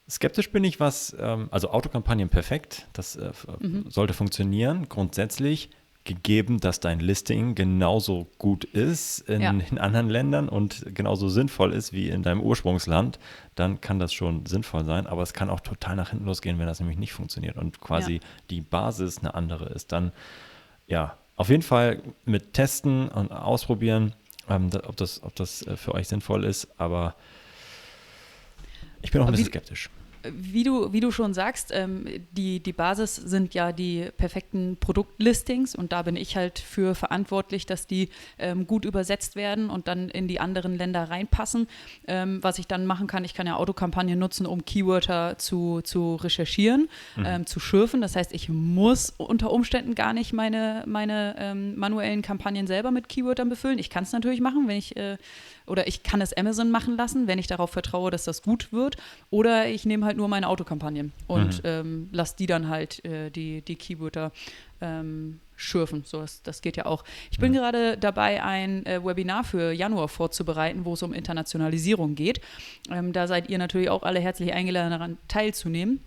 skeptisch 0.08 0.50
bin 0.50 0.64
ich, 0.64 0.80
was, 0.80 1.16
ähm, 1.18 1.48
also 1.50 1.70
Autokampagnen 1.70 2.28
perfekt, 2.28 2.88
das 2.92 3.16
äh, 3.16 3.32
mhm. 3.60 3.88
sollte 3.88 4.14
funktionieren, 4.14 4.88
grundsätzlich, 4.88 5.70
gegeben, 6.04 6.60
dass 6.60 6.80
dein 6.80 6.98
Listing 6.98 7.54
genauso 7.54 8.26
gut 8.38 8.64
ist 8.64 9.20
in, 9.28 9.42
ja. 9.42 9.50
in, 9.50 9.78
anderen 9.78 10.08
Ländern 10.08 10.48
und 10.48 10.94
genauso 10.94 11.28
sinnvoll 11.28 11.72
ist 11.72 11.92
wie 11.92 12.08
in 12.08 12.22
deinem 12.22 12.40
Ursprungsland, 12.40 13.18
dann 13.54 13.80
kann 13.80 13.98
das 13.98 14.12
schon 14.14 14.46
sinnvoll 14.46 14.84
sein, 14.84 15.06
aber 15.06 15.22
es 15.22 15.34
kann 15.34 15.50
auch 15.50 15.60
total 15.60 15.96
nach 15.96 16.10
hinten 16.10 16.24
losgehen, 16.24 16.58
wenn 16.58 16.66
das 16.66 16.80
nämlich 16.80 16.98
nicht 16.98 17.12
funktioniert 17.12 17.56
und 17.56 17.80
quasi 17.80 18.14
ja. 18.14 18.20
die 18.48 18.60
Basis 18.62 19.18
eine 19.18 19.34
andere 19.34 19.66
ist. 19.66 19.92
Dann, 19.92 20.12
ja, 20.86 21.16
auf 21.36 21.50
jeden 21.50 21.62
Fall 21.62 22.02
mit 22.24 22.54
testen 22.54 23.08
und 23.08 23.30
ausprobieren, 23.30 24.14
ähm, 24.48 24.70
ob, 24.86 24.96
das, 24.96 25.22
ob 25.22 25.36
das 25.36 25.66
äh, 25.66 25.76
für 25.76 25.94
euch 25.94 26.08
sinnvoll 26.08 26.44
ist, 26.44 26.68
aber 26.78 27.14
ich 29.02 29.10
bin 29.10 29.20
auch 29.20 29.26
ein 29.26 29.32
bisschen 29.32 29.46
skeptisch. 29.46 29.90
Wie 30.24 30.64
du, 30.64 30.92
wie 30.92 31.00
du 31.00 31.10
schon 31.10 31.34
sagst, 31.34 31.70
ähm, 31.72 32.04
die, 32.32 32.60
die 32.60 32.72
Basis 32.72 33.16
sind 33.16 33.54
ja 33.54 33.72
die 33.72 34.08
perfekten 34.16 34.76
Produktlistings 34.78 35.74
und 35.74 35.92
da 35.92 36.02
bin 36.02 36.16
ich 36.16 36.36
halt 36.36 36.58
für 36.58 36.94
verantwortlich, 36.94 37.66
dass 37.66 37.86
die 37.86 38.08
ähm, 38.38 38.66
gut 38.66 38.84
übersetzt 38.84 39.36
werden 39.36 39.70
und 39.70 39.88
dann 39.88 40.08
in 40.08 40.28
die 40.28 40.40
anderen 40.40 40.76
Länder 40.76 41.04
reinpassen. 41.04 41.68
Ähm, 42.06 42.42
was 42.42 42.58
ich 42.58 42.66
dann 42.66 42.86
machen 42.86 43.06
kann, 43.06 43.24
ich 43.24 43.34
kann 43.34 43.46
ja 43.46 43.56
Autokampagnen 43.56 44.18
nutzen, 44.18 44.46
um 44.46 44.64
Keywörter 44.64 45.38
zu, 45.38 45.80
zu 45.82 46.16
recherchieren, 46.16 46.88
mhm. 47.16 47.24
Ähm, 47.26 47.46
zu 47.46 47.60
schürfen. 47.60 48.00
Das 48.00 48.16
heißt, 48.16 48.32
ich 48.32 48.48
muss 48.48 49.14
unter 49.16 49.50
Umständen 49.50 49.94
gar 49.94 50.12
nicht 50.12 50.32
meine, 50.32 50.84
meine 50.86 51.36
ähm, 51.38 51.76
manuellen 51.76 52.22
Kampagnen 52.22 52.66
selber 52.66 52.90
mit 52.90 53.08
Keywörtern 53.08 53.48
befüllen. 53.48 53.78
Ich 53.78 53.90
kann 53.90 54.04
es 54.04 54.12
natürlich 54.12 54.40
machen, 54.40 54.68
wenn 54.68 54.76
ich 54.76 54.96
äh, 54.96 55.16
oder 55.70 55.86
ich 55.86 56.02
kann 56.02 56.20
es 56.20 56.32
Amazon 56.32 56.70
machen 56.70 56.96
lassen, 56.96 57.26
wenn 57.26 57.38
ich 57.38 57.46
darauf 57.46 57.70
vertraue, 57.70 58.10
dass 58.10 58.24
das 58.24 58.42
gut 58.42 58.72
wird. 58.72 58.96
Oder 59.30 59.68
ich 59.68 59.86
nehme 59.86 60.04
halt 60.04 60.16
nur 60.16 60.28
meine 60.28 60.48
Autokampagnen 60.48 61.12
und 61.26 61.62
mhm. 61.62 61.70
ähm, 61.70 62.08
lasse 62.12 62.36
die 62.36 62.46
dann 62.46 62.68
halt 62.68 63.04
äh, 63.04 63.30
die, 63.30 63.62
die 63.62 63.76
Keywörter 63.76 64.32
ähm, 64.80 65.40
schürfen. 65.56 66.02
So, 66.04 66.20
das, 66.20 66.42
das, 66.42 66.62
geht 66.62 66.76
ja 66.76 66.86
auch. 66.86 67.04
Ich 67.30 67.38
bin 67.38 67.54
ja. 67.54 67.60
gerade 67.60 67.96
dabei, 67.96 68.42
ein 68.42 68.84
äh, 68.86 69.04
Webinar 69.04 69.44
für 69.44 69.72
Januar 69.72 70.08
vorzubereiten, 70.08 70.84
wo 70.84 70.94
es 70.94 71.02
um 71.02 71.12
Internationalisierung 71.12 72.14
geht. 72.14 72.40
Ähm, 72.90 73.12
da 73.12 73.26
seid 73.26 73.48
ihr 73.48 73.58
natürlich 73.58 73.90
auch 73.90 74.02
alle 74.02 74.20
herzlich 74.20 74.52
eingeladen, 74.52 74.90
daran 74.90 75.18
teilzunehmen. 75.28 76.00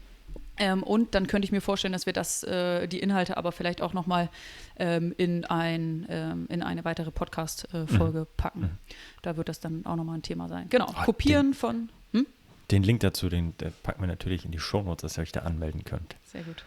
Ähm, 0.57 0.83
und 0.83 1.15
dann 1.15 1.27
könnte 1.27 1.45
ich 1.45 1.51
mir 1.51 1.61
vorstellen, 1.61 1.93
dass 1.93 2.05
wir 2.05 2.13
das, 2.13 2.43
äh, 2.43 2.87
die 2.87 2.99
Inhalte 2.99 3.37
aber 3.37 3.51
vielleicht 3.51 3.81
auch 3.81 3.93
nochmal 3.93 4.29
ähm, 4.77 5.13
in, 5.17 5.45
ein, 5.45 6.05
ähm, 6.09 6.45
in 6.49 6.61
eine 6.61 6.85
weitere 6.85 7.11
Podcast-Folge 7.11 8.19
mhm. 8.19 8.27
packen. 8.37 8.61
Mhm. 8.61 8.77
Da 9.23 9.35
wird 9.35 9.49
das 9.49 9.59
dann 9.59 9.85
auch 9.85 9.95
nochmal 9.95 10.17
ein 10.17 10.21
Thema 10.21 10.47
sein. 10.47 10.67
Genau, 10.69 10.87
oh, 10.89 11.05
kopieren 11.05 11.47
den, 11.47 11.53
von. 11.53 11.89
Hm? 12.11 12.27
Den 12.69 12.83
Link 12.83 12.99
dazu, 12.99 13.29
den, 13.29 13.53
packen 13.81 14.01
wir 14.01 14.07
natürlich 14.07 14.45
in 14.45 14.51
die 14.51 14.59
Shownotes, 14.59 15.01
dass 15.01 15.17
ihr 15.17 15.23
euch 15.23 15.31
da 15.31 15.41
anmelden 15.41 15.83
könnt. 15.83 16.15
Sehr 16.25 16.43
gut. 16.43 16.63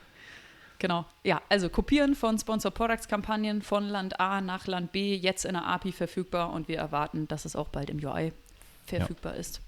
Genau. 0.78 1.07
Ja, 1.25 1.40
also 1.49 1.69
kopieren 1.69 2.14
von 2.14 2.38
Sponsor 2.38 2.71
Products 2.71 3.09
Kampagnen 3.09 3.62
von 3.62 3.88
Land 3.88 4.21
A 4.21 4.40
nach 4.40 4.66
Land 4.66 4.93
B, 4.93 5.14
jetzt 5.14 5.45
in 5.45 5.52
der 5.52 5.64
API 5.64 5.93
verfügbar 5.93 6.52
und 6.52 6.69
wir 6.69 6.78
erwarten, 6.78 7.28
dass 7.28 7.45
es 7.45 7.57
auch 7.57 7.69
bald 7.69 7.88
im 7.88 7.99
UI 8.05 8.33
verfügbar 8.85 9.35
ja. 9.35 9.40
ist. 9.40 9.61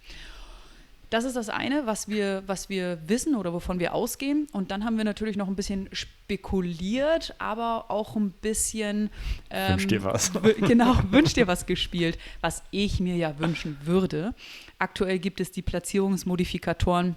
Das 1.11 1.25
ist 1.25 1.37
das 1.37 1.49
eine, 1.49 1.87
was 1.87 2.09
wir, 2.09 2.43
was 2.47 2.69
wir 2.69 2.99
wissen 3.07 3.35
oder 3.35 3.53
wovon 3.53 3.79
wir 3.79 3.95
ausgehen. 3.95 4.47
Und 4.53 4.71
dann 4.71 4.85
haben 4.85 4.99
wir 4.99 5.05
natürlich 5.05 5.37
noch 5.37 5.49
ein 5.49 5.57
bisschen 5.57 5.88
spekuliert, 5.93 7.35
aber 7.38 7.91
auch 7.91 8.15
ein 8.17 8.31
bisschen. 8.31 9.11
Ähm, 9.50 9.73
wünsch 9.73 9.87
dir 9.87 10.05
was. 10.05 10.33
Genau, 10.61 10.97
wünsch 11.11 11.33
dir 11.33 11.47
was 11.47 11.67
gespielt, 11.67 12.19
was 12.41 12.62
ich 12.71 13.00
mir 13.00 13.17
ja 13.17 13.38
wünschen 13.38 13.79
würde. 13.85 14.35
Aktuell 14.79 15.19
gibt 15.19 15.41
es 15.41 15.50
die 15.50 15.62
Platzierungsmodifikatoren. 15.62 17.17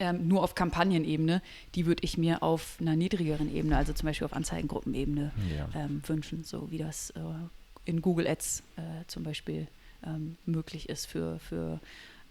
Ähm, 0.00 0.26
nur 0.26 0.42
auf 0.42 0.56
Kampagnenebene, 0.56 1.40
die 1.76 1.86
würde 1.86 2.02
ich 2.02 2.18
mir 2.18 2.42
auf 2.42 2.78
einer 2.80 2.96
niedrigeren 2.96 3.54
Ebene, 3.54 3.76
also 3.76 3.92
zum 3.92 4.06
Beispiel 4.06 4.24
auf 4.24 4.32
Anzeigengruppenebene, 4.32 5.30
ja. 5.56 5.68
ähm, 5.80 6.02
wünschen, 6.04 6.42
so 6.42 6.68
wie 6.72 6.78
das 6.78 7.10
äh, 7.10 7.20
in 7.84 8.02
Google 8.02 8.26
Ads 8.26 8.64
äh, 8.76 8.80
zum 9.06 9.22
Beispiel 9.22 9.68
ähm, 10.04 10.36
möglich 10.46 10.88
ist 10.88 11.06
für, 11.06 11.38
für 11.38 11.78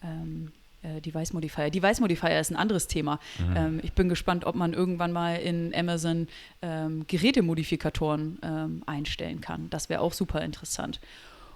ähm, 0.03 0.47
äh, 0.47 0.62
Device 1.01 1.33
Modifier. 1.33 1.69
Device 1.69 1.99
Modifier 1.99 2.39
ist 2.39 2.51
ein 2.51 2.55
anderes 2.55 2.87
Thema. 2.87 3.19
Mhm. 3.39 3.55
Ähm, 3.55 3.79
ich 3.83 3.93
bin 3.93 4.09
gespannt, 4.09 4.45
ob 4.45 4.55
man 4.55 4.73
irgendwann 4.73 5.11
mal 5.11 5.35
in 5.35 5.73
Amazon 5.75 6.27
ähm, 6.61 7.05
Gerätemodifikatoren 7.07 8.39
ähm, 8.43 8.83
einstellen 8.85 9.41
kann. 9.41 9.69
Das 9.69 9.89
wäre 9.89 10.01
auch 10.01 10.13
super 10.13 10.41
interessant. 10.41 10.99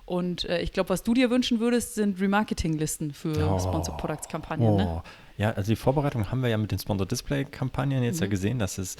Und 0.06 0.46
äh, 0.46 0.62
ich 0.62 0.72
glaube, 0.72 0.90
was 0.90 1.04
du 1.04 1.14
dir 1.14 1.30
wünschen 1.30 1.60
würdest, 1.60 1.96
sind 1.96 2.22
Remarketing-Listen 2.22 3.12
für 3.12 3.52
oh. 3.52 3.60
Sponsor 3.60 3.98
Products 3.98 4.30
Kampagnen. 4.30 4.78
Ne? 4.78 4.88
Oh. 4.88 4.96
Ne? 4.96 5.04
Ja, 5.38 5.52
also 5.52 5.72
die 5.72 5.76
Vorbereitung 5.76 6.32
haben 6.32 6.42
wir 6.42 6.50
ja 6.50 6.58
mit 6.58 6.72
den 6.72 6.80
Sponsor 6.80 7.06
Display 7.06 7.44
Kampagnen 7.44 8.04
jetzt 8.04 8.18
mhm. 8.18 8.24
ja 8.24 8.30
gesehen, 8.30 8.60
dass 8.60 8.78
es 8.78 8.96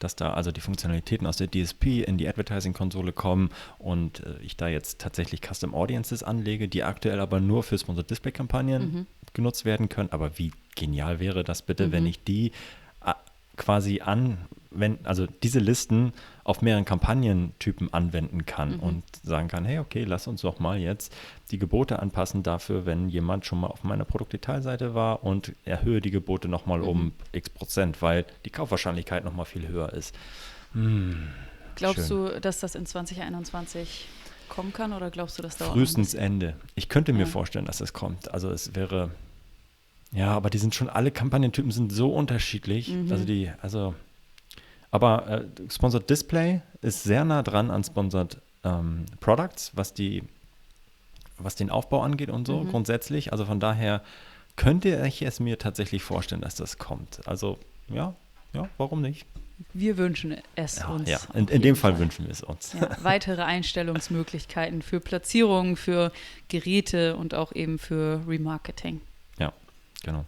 dass 0.00 0.16
da 0.16 0.32
also 0.32 0.50
die 0.50 0.60
Funktionalitäten 0.60 1.26
aus 1.26 1.36
der 1.36 1.48
DSP 1.48 2.02
in 2.02 2.16
die 2.16 2.26
Advertising-Konsole 2.26 3.12
kommen 3.12 3.50
und 3.78 4.20
äh, 4.20 4.38
ich 4.40 4.56
da 4.56 4.66
jetzt 4.66 4.98
tatsächlich 4.98 5.42
Custom 5.42 5.74
Audiences 5.74 6.22
anlege, 6.22 6.68
die 6.68 6.82
aktuell 6.82 7.20
aber 7.20 7.38
nur 7.38 7.62
für 7.62 7.78
Sponsored 7.78 8.10
Display-Kampagnen 8.10 8.82
mhm. 8.82 9.06
Genutzt 9.34 9.64
werden 9.64 9.88
können. 9.88 10.10
Aber 10.12 10.38
wie 10.38 10.52
genial 10.74 11.20
wäre 11.20 11.44
das 11.44 11.62
bitte, 11.62 11.88
mhm. 11.88 11.92
wenn 11.92 12.06
ich 12.06 12.24
die 12.24 12.52
äh, 13.04 13.12
quasi 13.56 14.00
an, 14.00 14.38
wenn, 14.70 15.04
also 15.04 15.26
diese 15.26 15.58
Listen 15.58 16.12
auf 16.44 16.62
mehreren 16.62 16.84
Kampagnentypen 16.84 17.92
anwenden 17.92 18.46
kann 18.46 18.76
mhm. 18.76 18.80
und 18.80 19.04
sagen 19.22 19.48
kann, 19.48 19.64
hey, 19.64 19.78
okay, 19.78 20.04
lass 20.04 20.26
uns 20.26 20.42
doch 20.42 20.58
mal 20.60 20.78
jetzt 20.78 21.14
die 21.50 21.58
Gebote 21.58 21.98
anpassen 21.98 22.42
dafür, 22.42 22.86
wenn 22.86 23.08
jemand 23.08 23.46
schon 23.46 23.60
mal 23.60 23.66
auf 23.66 23.84
meiner 23.84 24.04
Produktdetailseite 24.04 24.94
war 24.94 25.24
und 25.24 25.54
erhöhe 25.64 26.00
die 26.00 26.10
Gebote 26.10 26.48
nochmal 26.48 26.80
mhm. 26.80 26.88
um 26.88 27.12
x 27.32 27.50
Prozent, 27.50 28.00
weil 28.02 28.24
die 28.44 28.50
Kaufwahrscheinlichkeit 28.50 29.24
nochmal 29.24 29.46
viel 29.46 29.68
höher 29.68 29.92
ist. 29.92 30.14
Hm, 30.72 31.28
glaubst 31.74 32.08
schön. 32.08 32.26
du, 32.26 32.40
dass 32.40 32.60
das 32.60 32.74
in 32.76 32.86
2021 32.86 34.06
kommen 34.50 34.74
kann 34.74 34.92
oder 34.92 35.10
glaubst 35.10 35.38
du, 35.38 35.42
dass 35.42 35.56
dauert? 35.56 35.72
Frühestens 35.72 36.12
Ende. 36.12 36.54
Ich 36.74 36.90
könnte 36.90 37.14
mir 37.14 37.20
ja. 37.20 37.26
vorstellen, 37.26 37.64
dass 37.64 37.80
es 37.80 37.94
kommt. 37.94 38.30
Also 38.34 38.50
es 38.50 38.74
wäre 38.74 39.10
ja, 40.12 40.32
aber 40.32 40.50
die 40.50 40.58
sind 40.58 40.74
schon, 40.74 40.88
alle 40.88 41.10
Kampagnentypen 41.10 41.70
sind 41.70 41.92
so 41.92 42.12
unterschiedlich. 42.12 42.88
Mhm. 42.88 43.10
Also 43.10 43.24
die, 43.24 43.50
also, 43.62 43.94
aber 44.90 45.28
äh, 45.28 45.44
Sponsored 45.70 46.10
Display 46.10 46.62
ist 46.82 47.04
sehr 47.04 47.24
nah 47.24 47.42
dran 47.42 47.70
an 47.70 47.84
Sponsored 47.84 48.38
ähm, 48.64 49.06
Products, 49.20 49.70
was 49.74 49.94
die, 49.94 50.24
was 51.38 51.54
den 51.54 51.70
Aufbau 51.70 52.02
angeht 52.02 52.30
und 52.30 52.46
so 52.46 52.64
mhm. 52.64 52.70
grundsätzlich. 52.70 53.32
Also 53.32 53.44
von 53.44 53.60
daher 53.60 54.02
könnte 54.56 55.06
ich 55.06 55.22
es 55.22 55.38
mir 55.38 55.58
tatsächlich 55.58 56.02
vorstellen, 56.02 56.40
dass 56.40 56.56
das 56.56 56.78
kommt. 56.78 57.26
Also 57.26 57.58
ja, 57.88 58.14
ja, 58.52 58.68
warum 58.78 59.00
nicht? 59.00 59.26
Wir 59.74 59.96
wünschen 59.98 60.36
es 60.56 60.78
ja, 60.78 60.88
uns. 60.88 61.08
Ja, 61.08 61.18
in, 61.34 61.48
in 61.48 61.62
dem 61.62 61.76
Fall, 61.76 61.92
Fall, 61.92 62.00
wünschen 62.00 62.26
wir 62.26 62.32
es 62.32 62.42
uns. 62.42 62.72
Ja, 62.72 62.96
weitere 63.02 63.42
Einstellungsmöglichkeiten 63.42 64.82
für 64.82 65.00
Platzierungen, 65.00 65.76
für 65.76 66.12
Geräte 66.48 67.16
und 67.16 67.34
auch 67.34 67.54
eben 67.54 67.78
für 67.78 68.22
Remarketing. 68.26 69.00
Genau. 70.02 70.24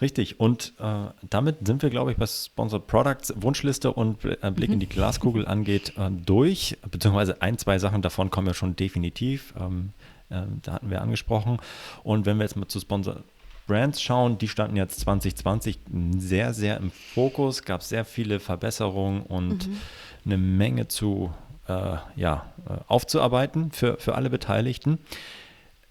Richtig. 0.00 0.38
Und 0.40 0.74
äh, 0.78 1.06
damit 1.30 1.66
sind 1.66 1.82
wir, 1.82 1.88
glaube 1.88 2.12
ich, 2.12 2.18
was 2.18 2.46
Sponsored 2.46 2.86
Products, 2.86 3.32
Wunschliste 3.36 3.92
und 3.92 4.22
äh, 4.24 4.50
Blick 4.50 4.68
mhm. 4.68 4.74
in 4.74 4.80
die 4.80 4.86
Glaskugel 4.88 5.46
angeht, 5.46 5.94
äh, 5.96 6.10
durch. 6.10 6.76
Beziehungsweise 6.90 7.40
ein, 7.40 7.56
zwei 7.56 7.78
Sachen 7.78 8.02
davon 8.02 8.30
kommen 8.30 8.46
ja 8.46 8.54
schon 8.54 8.76
definitiv. 8.76 9.54
Ähm, 9.58 9.92
äh, 10.28 10.42
da 10.62 10.74
hatten 10.74 10.90
wir 10.90 11.00
angesprochen. 11.00 11.58
Und 12.02 12.26
wenn 12.26 12.36
wir 12.36 12.42
jetzt 12.44 12.56
mal 12.56 12.68
zu 12.68 12.78
Sponsored 12.78 13.22
Brands 13.66 14.00
schauen, 14.02 14.38
die 14.38 14.48
standen 14.48 14.76
jetzt 14.76 15.00
2020 15.00 15.78
sehr, 16.18 16.54
sehr 16.54 16.76
im 16.78 16.90
Fokus, 16.90 17.62
gab 17.62 17.82
sehr 17.82 18.04
viele 18.04 18.40
Verbesserungen 18.40 19.22
und 19.22 19.68
mhm. 19.68 19.76
eine 20.24 20.38
Menge 20.38 20.88
zu 20.88 21.32
äh, 21.68 21.96
ja, 22.16 22.46
äh, 22.68 22.74
aufzuarbeiten 22.88 23.72
für, 23.72 23.98
für 23.98 24.14
alle 24.14 24.30
Beteiligten. 24.30 24.98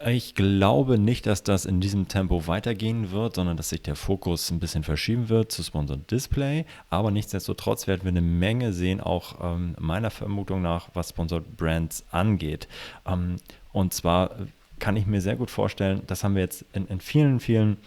Ich 0.05 0.35
glaube 0.35 0.99
nicht, 0.99 1.25
dass 1.25 1.41
das 1.41 1.65
in 1.65 1.79
diesem 1.79 2.09
Tempo 2.09 2.47
weitergehen 2.47 3.11
wird, 3.11 3.35
sondern 3.35 3.55
dass 3.55 3.69
sich 3.69 3.81
der 3.81 3.95
Fokus 3.95 4.51
ein 4.51 4.59
bisschen 4.59 4.83
verschieben 4.83 5.29
wird 5.29 5.53
zu 5.53 5.63
Sponsored 5.63 6.11
Display. 6.11 6.65
Aber 6.89 7.11
nichtsdestotrotz 7.11 7.87
werden 7.87 8.03
wir 8.03 8.09
eine 8.09 8.21
Menge 8.21 8.73
sehen, 8.73 8.99
auch 8.99 9.35
ähm, 9.41 9.73
meiner 9.79 10.11
Vermutung 10.11 10.61
nach, 10.61 10.89
was 10.93 11.09
Sponsored 11.09 11.55
Brands 11.55 12.03
angeht. 12.11 12.67
Ähm, 13.05 13.37
und 13.71 13.93
zwar 13.93 14.31
kann 14.79 14.95
ich 14.95 15.05
mir 15.05 15.21
sehr 15.21 15.35
gut 15.35 15.51
vorstellen, 15.51 16.01
das 16.07 16.23
haben 16.23 16.35
wir 16.35 16.41
jetzt 16.41 16.65
in, 16.73 16.87
in 16.87 16.99
vielen, 16.99 17.39
vielen 17.39 17.77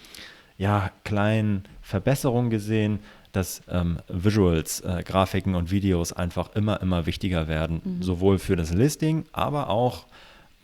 ja, 0.57 0.90
kleinen 1.04 1.64
Verbesserungen 1.83 2.50
gesehen, 2.50 3.00
dass 3.33 3.62
ähm, 3.68 3.99
Visuals, 4.09 4.80
äh, 4.80 5.02
Grafiken 5.04 5.54
und 5.54 5.71
Videos 5.71 6.12
einfach 6.12 6.54
immer, 6.54 6.80
immer 6.80 7.07
wichtiger 7.07 7.47
werden, 7.47 7.80
mhm. 7.85 8.02
sowohl 8.02 8.38
für 8.38 8.57
das 8.57 8.73
Listing, 8.73 9.26
aber 9.33 9.71
auch 9.71 10.07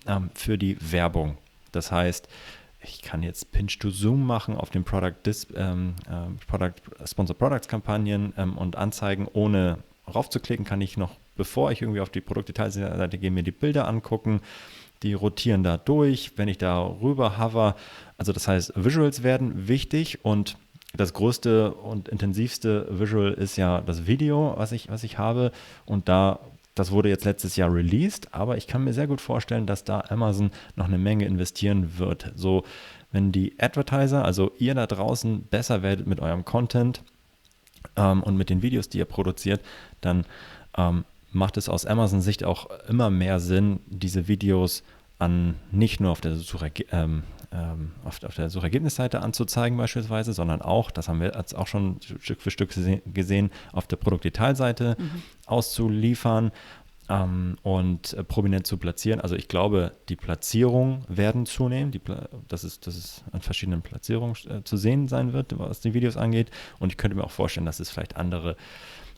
ähm, 0.06 0.30
für 0.34 0.58
die 0.58 0.76
Werbung. 0.80 1.36
Das 1.72 1.92
heißt, 1.92 2.28
ich 2.82 3.02
kann 3.02 3.22
jetzt 3.22 3.52
Pinch 3.52 3.78
to 3.78 3.90
Zoom 3.90 4.26
machen 4.26 4.56
auf 4.56 4.70
den 4.70 4.84
Product, 4.84 5.14
Dis, 5.24 5.46
ähm, 5.56 5.94
äh, 6.06 6.46
Product 6.46 6.74
Sponsor 7.06 7.36
Products 7.36 7.68
Kampagnen 7.68 8.32
ähm, 8.36 8.58
und 8.58 8.76
Anzeigen, 8.76 9.28
ohne 9.32 9.78
raufzuklicken, 10.12 10.64
kann 10.64 10.80
ich 10.80 10.96
noch, 10.96 11.12
bevor 11.36 11.72
ich 11.72 11.82
irgendwie 11.82 12.00
auf 12.00 12.10
die 12.10 12.20
Produktdetailseite 12.20 13.18
gehe, 13.18 13.30
mir 13.30 13.42
die 13.42 13.52
Bilder 13.52 13.88
angucken. 13.88 14.40
Die 15.02 15.14
rotieren 15.14 15.62
da 15.62 15.76
durch, 15.76 16.32
wenn 16.36 16.48
ich 16.48 16.58
da 16.58 16.80
rüber 16.82 17.38
hover. 17.38 17.76
Also 18.16 18.32
das 18.32 18.48
heißt, 18.48 18.72
Visuals 18.76 19.22
werden 19.22 19.68
wichtig 19.68 20.24
und 20.24 20.56
das 20.96 21.12
größte 21.12 21.74
und 21.74 22.08
intensivste 22.08 22.86
Visual 22.90 23.32
ist 23.32 23.56
ja 23.56 23.80
das 23.80 24.06
Video, 24.06 24.54
was 24.56 24.72
ich, 24.72 24.88
was 24.88 25.02
ich 25.02 25.18
habe. 25.18 25.50
Und 25.84 26.08
da 26.08 26.40
das 26.74 26.90
wurde 26.90 27.08
jetzt 27.08 27.24
letztes 27.24 27.54
Jahr 27.56 27.72
released, 27.72 28.34
aber 28.34 28.56
ich 28.56 28.66
kann 28.66 28.82
mir 28.82 28.92
sehr 28.92 29.06
gut 29.06 29.20
vorstellen, 29.20 29.66
dass 29.66 29.84
da 29.84 30.02
Amazon 30.08 30.50
noch 30.74 30.86
eine 30.86 30.98
Menge 30.98 31.24
investieren 31.24 31.98
wird. 31.98 32.32
So, 32.34 32.64
wenn 33.12 33.30
die 33.30 33.54
Advertiser, 33.60 34.24
also 34.24 34.50
ihr 34.58 34.74
da 34.74 34.86
draußen, 34.86 35.44
besser 35.44 35.82
werdet 35.82 36.08
mit 36.08 36.18
eurem 36.18 36.44
Content 36.44 37.04
ähm, 37.96 38.24
und 38.24 38.36
mit 38.36 38.50
den 38.50 38.62
Videos, 38.62 38.88
die 38.88 38.98
ihr 38.98 39.04
produziert, 39.04 39.60
dann 40.00 40.26
ähm, 40.76 41.04
macht 41.34 41.56
es 41.56 41.68
aus 41.68 41.86
Amazon-Sicht 41.86 42.44
auch 42.44 42.68
immer 42.88 43.10
mehr 43.10 43.40
Sinn, 43.40 43.80
diese 43.86 44.28
Videos 44.28 44.82
an 45.18 45.56
nicht 45.70 46.00
nur 46.00 46.10
auf 46.10 46.20
der 46.20 46.34
Suchergebnis, 46.34 46.92
ähm, 46.92 47.22
ähm, 47.52 47.92
auf, 48.04 48.22
auf, 48.24 48.34
der 48.34 48.50
Suchergebnisseite 48.50 49.20
anzuzeigen 49.20 49.78
beispielsweise, 49.78 50.32
sondern 50.32 50.60
auch, 50.60 50.90
das 50.90 51.08
haben 51.08 51.20
wir 51.20 51.32
jetzt 51.34 51.54
auch 51.54 51.68
schon 51.68 52.00
Stück 52.20 52.42
für 52.42 52.50
Stück 52.50 52.70
gesehen, 53.12 53.50
auf 53.72 53.86
der 53.86 53.96
Produktdetailseite 53.96 54.96
mhm. 54.98 55.22
auszuliefern 55.46 56.50
ähm, 57.08 57.56
und 57.62 58.14
äh, 58.14 58.24
prominent 58.24 58.66
zu 58.66 58.76
platzieren. 58.76 59.20
Also 59.20 59.36
ich 59.36 59.48
glaube, 59.48 59.92
die 60.08 60.16
Platzierungen 60.16 61.04
werden 61.08 61.46
zunehmen, 61.46 61.92
die, 61.92 62.00
dass, 62.48 62.64
es, 62.64 62.80
dass 62.80 62.96
es 62.96 63.24
an 63.32 63.40
verschiedenen 63.40 63.82
Platzierungen 63.82 64.34
äh, 64.48 64.64
zu 64.64 64.76
sehen 64.76 65.06
sein 65.08 65.32
wird, 65.32 65.58
was 65.58 65.80
die 65.80 65.94
Videos 65.94 66.16
angeht. 66.16 66.50
Und 66.80 66.90
ich 66.90 66.96
könnte 66.96 67.16
mir 67.16 67.24
auch 67.24 67.30
vorstellen, 67.30 67.66
dass 67.66 67.78
es 67.78 67.90
vielleicht 67.90 68.16
andere 68.16 68.56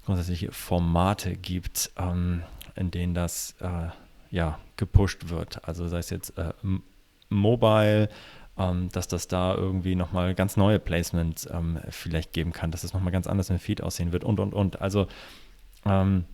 grundsätzliche 0.06 0.52
Formate 0.52 1.36
gibt, 1.36 1.90
ähm, 1.98 2.42
in 2.74 2.90
denen 2.90 3.14
das 3.14 3.54
äh, 3.60 3.88
ja, 4.30 4.58
gepusht 4.76 5.28
wird. 5.28 5.66
Also 5.66 5.86
sei 5.88 5.98
es 5.98 6.10
jetzt 6.10 6.38
äh, 6.38 6.52
Mobile, 7.28 8.08
ähm, 8.58 8.88
dass 8.92 9.08
das 9.08 9.28
da 9.28 9.54
irgendwie 9.54 9.94
nochmal 9.94 10.34
ganz 10.34 10.56
neue 10.56 10.78
Placements 10.78 11.48
ähm, 11.52 11.78
vielleicht 11.90 12.32
geben 12.32 12.52
kann, 12.52 12.70
dass 12.70 12.84
es 12.84 12.90
das 12.90 12.94
nochmal 12.94 13.12
ganz 13.12 13.26
anders 13.26 13.50
im 13.50 13.58
Feed 13.58 13.82
aussehen 13.82 14.12
wird 14.12 14.24
und, 14.24 14.40
und, 14.40 14.54
und. 14.54 14.80
Also 14.80 15.06
ähm, 15.84 16.24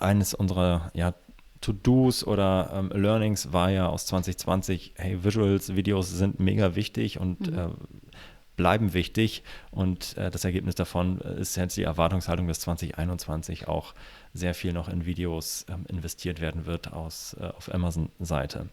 eines 0.00 0.34
unserer 0.34 0.90
ja, 0.94 1.14
To-Dos 1.60 2.26
oder 2.26 2.70
ähm, 2.72 2.90
Learnings 2.94 3.52
war 3.52 3.70
ja 3.70 3.88
aus 3.88 4.06
2020, 4.06 4.94
hey, 4.96 5.24
Visuals, 5.24 5.74
Videos 5.74 6.10
sind 6.10 6.40
mega 6.40 6.74
wichtig 6.74 7.18
und 7.18 7.50
mhm. 7.50 7.58
äh, 7.58 7.68
bleiben 8.58 8.92
wichtig 8.92 9.42
und 9.70 10.18
äh, 10.18 10.30
das 10.30 10.44
Ergebnis 10.44 10.74
davon 10.74 11.18
ist 11.20 11.56
jetzt 11.56 11.78
die 11.78 11.84
Erwartungshaltung, 11.84 12.46
dass 12.46 12.60
2021 12.60 13.68
auch 13.68 13.94
sehr 14.34 14.52
viel 14.52 14.74
noch 14.74 14.90
in 14.90 15.06
Videos 15.06 15.64
ähm, 15.70 15.86
investiert 15.88 16.42
werden 16.42 16.66
wird 16.66 16.92
aus, 16.92 17.34
äh, 17.40 17.46
auf 17.46 17.72
Amazon-Seite. 17.72 18.68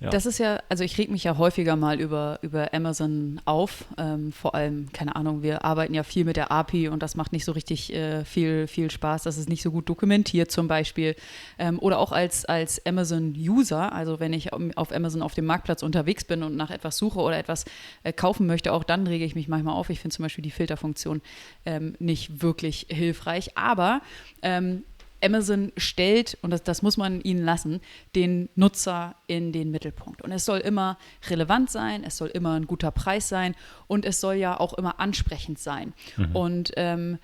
Ja. 0.00 0.10
Das 0.10 0.26
ist 0.26 0.38
ja, 0.38 0.60
also 0.68 0.84
ich 0.84 0.96
reg 0.96 1.10
mich 1.10 1.24
ja 1.24 1.38
häufiger 1.38 1.74
mal 1.74 2.00
über, 2.00 2.38
über 2.42 2.72
Amazon 2.72 3.40
auf. 3.44 3.84
Ähm, 3.96 4.30
vor 4.30 4.54
allem, 4.54 4.92
keine 4.92 5.16
Ahnung, 5.16 5.42
wir 5.42 5.64
arbeiten 5.64 5.92
ja 5.92 6.04
viel 6.04 6.24
mit 6.24 6.36
der 6.36 6.52
API 6.52 6.88
und 6.88 7.02
das 7.02 7.16
macht 7.16 7.32
nicht 7.32 7.44
so 7.44 7.52
richtig 7.52 7.92
äh, 7.92 8.24
viel, 8.24 8.68
viel 8.68 8.90
Spaß. 8.92 9.24
Das 9.24 9.38
ist 9.38 9.48
nicht 9.48 9.62
so 9.62 9.72
gut 9.72 9.88
dokumentiert 9.88 10.52
zum 10.52 10.68
Beispiel. 10.68 11.16
Ähm, 11.58 11.80
oder 11.80 11.98
auch 11.98 12.12
als, 12.12 12.44
als 12.44 12.84
Amazon-User, 12.86 13.92
also 13.92 14.20
wenn 14.20 14.32
ich 14.32 14.52
auf 14.52 14.92
Amazon 14.92 15.22
auf 15.22 15.34
dem 15.34 15.46
Marktplatz 15.46 15.82
unterwegs 15.82 16.24
bin 16.24 16.44
und 16.44 16.54
nach 16.54 16.70
etwas 16.70 16.96
suche 16.96 17.18
oder 17.18 17.36
etwas 17.36 17.64
äh, 18.04 18.12
kaufen 18.12 18.46
möchte, 18.46 18.72
auch 18.72 18.84
dann 18.84 19.06
rege 19.06 19.24
ich 19.24 19.34
mich 19.34 19.48
manchmal 19.48 19.74
auf. 19.74 19.90
Ich 19.90 19.98
finde 19.98 20.14
zum 20.14 20.24
Beispiel 20.24 20.42
die 20.42 20.52
Filterfunktion 20.52 21.22
ähm, 21.66 21.94
nicht 21.98 22.40
wirklich 22.40 22.86
hilfreich. 22.88 23.56
Aber 23.56 24.00
ähm, 24.42 24.84
Amazon 25.22 25.72
stellt, 25.76 26.38
und 26.42 26.50
das, 26.50 26.62
das, 26.62 26.82
muss 26.82 26.96
man 26.96 27.20
ihnen 27.20 27.44
lassen, 27.44 27.80
den 28.14 28.48
Nutzer 28.54 29.14
in 29.26 29.52
den 29.52 29.70
Mittelpunkt. 29.70 30.22
Und 30.22 30.32
es 30.32 30.44
soll 30.44 30.58
immer 30.58 30.98
relevant 31.28 31.70
sein, 31.70 32.04
es 32.04 32.16
soll 32.16 32.28
immer 32.28 32.54
ein 32.54 32.66
guter 32.66 32.90
Preis 32.90 33.28
sein 33.28 33.54
und 33.86 34.04
es 34.04 34.20
soll 34.20 34.34
ja 34.34 34.58
auch 34.58 34.74
immer 34.74 35.00
ansprechend 35.00 35.58
sein. 35.58 35.94
Mhm. 36.16 36.36
Und 36.36 36.72
ähm, 36.76 37.18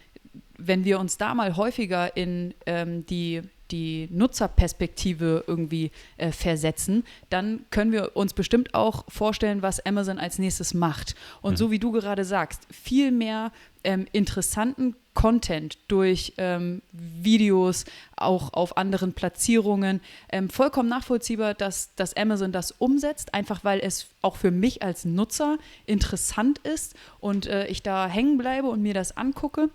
wenn 0.57 0.85
wir 0.85 1.01
uns 1.01 1.17
da 1.17 1.35
mal 1.35 1.57
häufiger 1.57 2.17
in 2.17 2.55
ähm, 2.67 3.07
die 3.07 3.43
die 3.71 4.09
Nutzerperspektive 4.11 5.45
irgendwie 5.47 5.91
äh, 6.17 6.33
versetzen, 6.33 7.05
dann 7.31 7.65
können 7.71 7.93
wir 7.93 8.15
uns 8.15 8.35
bestimmt 8.35 8.75
auch 8.75 9.05
vorstellen, 9.09 9.63
was 9.63 9.85
Amazon 9.85 10.19
als 10.19 10.39
nächstes 10.39 10.75
macht. 10.75 11.15
Und 11.41 11.53
mhm. 11.53 11.57
so 11.57 11.71
wie 11.71 11.79
du 11.79 11.91
gerade 11.91 12.25
sagst, 12.25 12.67
viel 12.71 13.11
mehr 13.11 13.53
ähm, 13.83 14.07
interessanten 14.13 14.95
Content 15.14 15.78
durch 15.88 16.35
ähm, 16.38 16.83
Videos, 16.92 17.85
auch 18.16 18.52
auf 18.52 18.76
anderen 18.76 19.12
Platzierungen. 19.12 20.00
Ähm, 20.30 20.50
vollkommen 20.50 20.88
nachvollziehbar, 20.88 21.54
dass, 21.54 21.94
dass 21.94 22.14
Amazon 22.14 22.52
das 22.52 22.73
umsetzt, 22.73 23.33
einfach 23.33 23.64
weil 23.64 23.80
es 23.80 24.09
auch 24.23 24.37
für 24.37 24.50
mich 24.50 24.83
als 24.83 25.04
Nutzer 25.04 25.59
interessant 25.87 26.59
ist 26.59 26.94
und 27.21 27.47
äh, 27.47 27.66
ich 27.68 27.83
da 27.83 28.09
hängen 28.09 28.38
bleibe 28.38 28.68
und 28.68 28.83
mir 28.83 28.94
das 28.94 29.16
angucke. 29.16 29.71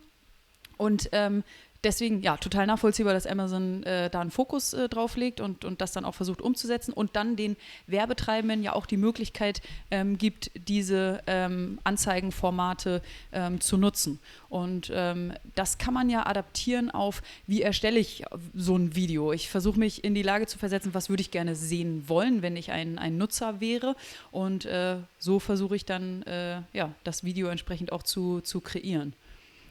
Und 0.78 1.10
ähm, 1.12 1.44
deswegen, 1.84 2.22
ja, 2.22 2.38
total 2.38 2.68
nachvollziehbar, 2.68 3.14
dass 3.14 3.26
Amazon 3.26 3.84
äh, 3.84 4.10
da 4.10 4.22
einen 4.22 4.32
Fokus 4.32 4.74
äh, 4.74 4.90
drauf 4.90 5.16
legt 5.16 5.40
und, 5.40 5.66
und 5.66 5.82
das 5.82 5.92
dann 5.92 6.06
auch 6.06 6.16
versucht 6.16 6.42
umzusetzen 6.42 6.94
und 6.94 7.16
dann 7.16 7.36
den 7.36 7.56
Werbetreibenden 7.88 8.64
ja 8.64 8.74
auch 8.74 8.86
die 8.86 8.98
Möglichkeit 8.98 9.62
ähm, 9.92 10.18
gibt, 10.18 10.52
diese 10.68 11.22
ähm, 11.28 11.80
Anzeigenformate 11.84 13.02
ähm, 13.32 13.62
zu 13.62 13.78
nutzen. 13.78 14.20
Und 14.50 14.92
ähm, 14.94 15.34
das 15.56 15.78
kann 15.78 15.94
man 15.94 16.10
ja 16.10 16.26
adaptieren 16.26 16.92
auf, 16.92 17.22
wie 17.48 17.62
erstelle 17.62 18.00
ich 18.00 18.24
so 18.54 18.76
ein 18.76 18.96
Video. 18.96 19.32
Ich 19.32 19.50
versuche 19.50 19.80
mich 19.80 20.04
in 20.04 20.16
die 20.16 20.24
Lage 20.24 20.48
zu 20.48 20.58
versetzen, 20.58 20.94
was 20.94 21.10
würde 21.10 21.22
ich 21.22 21.32
gerne 21.32 21.56
sehen 21.56 22.10
wollen, 22.10 22.42
wenn 22.42 22.58
ich 22.58 22.72
ein, 22.72 22.98
ein 22.98 23.18
Nutzer 23.18 23.62
wäre. 23.62 23.96
Und 24.32 24.66
äh, 24.66 24.98
so 25.20 25.40
versuche 25.40 25.76
ich 25.76 25.86
dann, 25.86 26.24
äh, 26.24 26.62
ja, 26.74 26.92
das 27.04 27.24
Video 27.24 27.48
entsprechend 27.48 27.92
auch 27.92 28.04
zu, 28.04 28.42
zu 28.42 28.60
kreieren. 28.60 29.14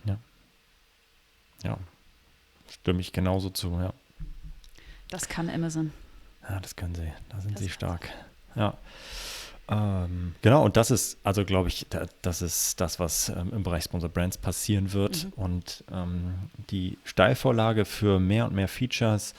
Ja. 0.05 0.19
Ja, 1.65 1.79
Stimme 2.69 3.01
ich 3.01 3.13
genauso 3.13 3.51
zu, 3.51 3.73
ja. 3.73 3.93
Das 5.11 5.29
kann 5.29 5.49
Amazon. 5.49 5.93
Ja, 6.49 6.61
das 6.61 6.77
können 6.77 6.95
sie. 6.95 7.13
Da 7.29 7.41
sind 7.41 7.55
das 7.55 7.63
sie 7.63 7.71
stark. 7.71 8.09
Ja. 8.55 8.77
Ähm, 9.71 10.35
genau, 10.41 10.65
und 10.65 10.77
das 10.77 10.91
ist, 10.91 11.19
also 11.25 11.45
glaube 11.45 11.69
ich, 11.69 11.87
das 12.23 12.43
ist 12.43 12.81
das, 12.81 12.99
was 12.99 13.29
ähm, 13.29 13.53
im 13.53 13.63
Bereich 13.63 13.85
Sponsor 13.85 14.09
Brands 14.09 14.39
passieren 14.39 14.93
wird. 14.93 15.25
Mhm. 15.25 15.33
Und 15.37 15.85
ähm, 15.93 16.35
die 16.71 16.99
Steilvorlage 17.05 17.85
für 17.85 18.19
mehr 18.19 18.47
und 18.47 18.55
mehr 18.55 18.69
Features 18.69 19.35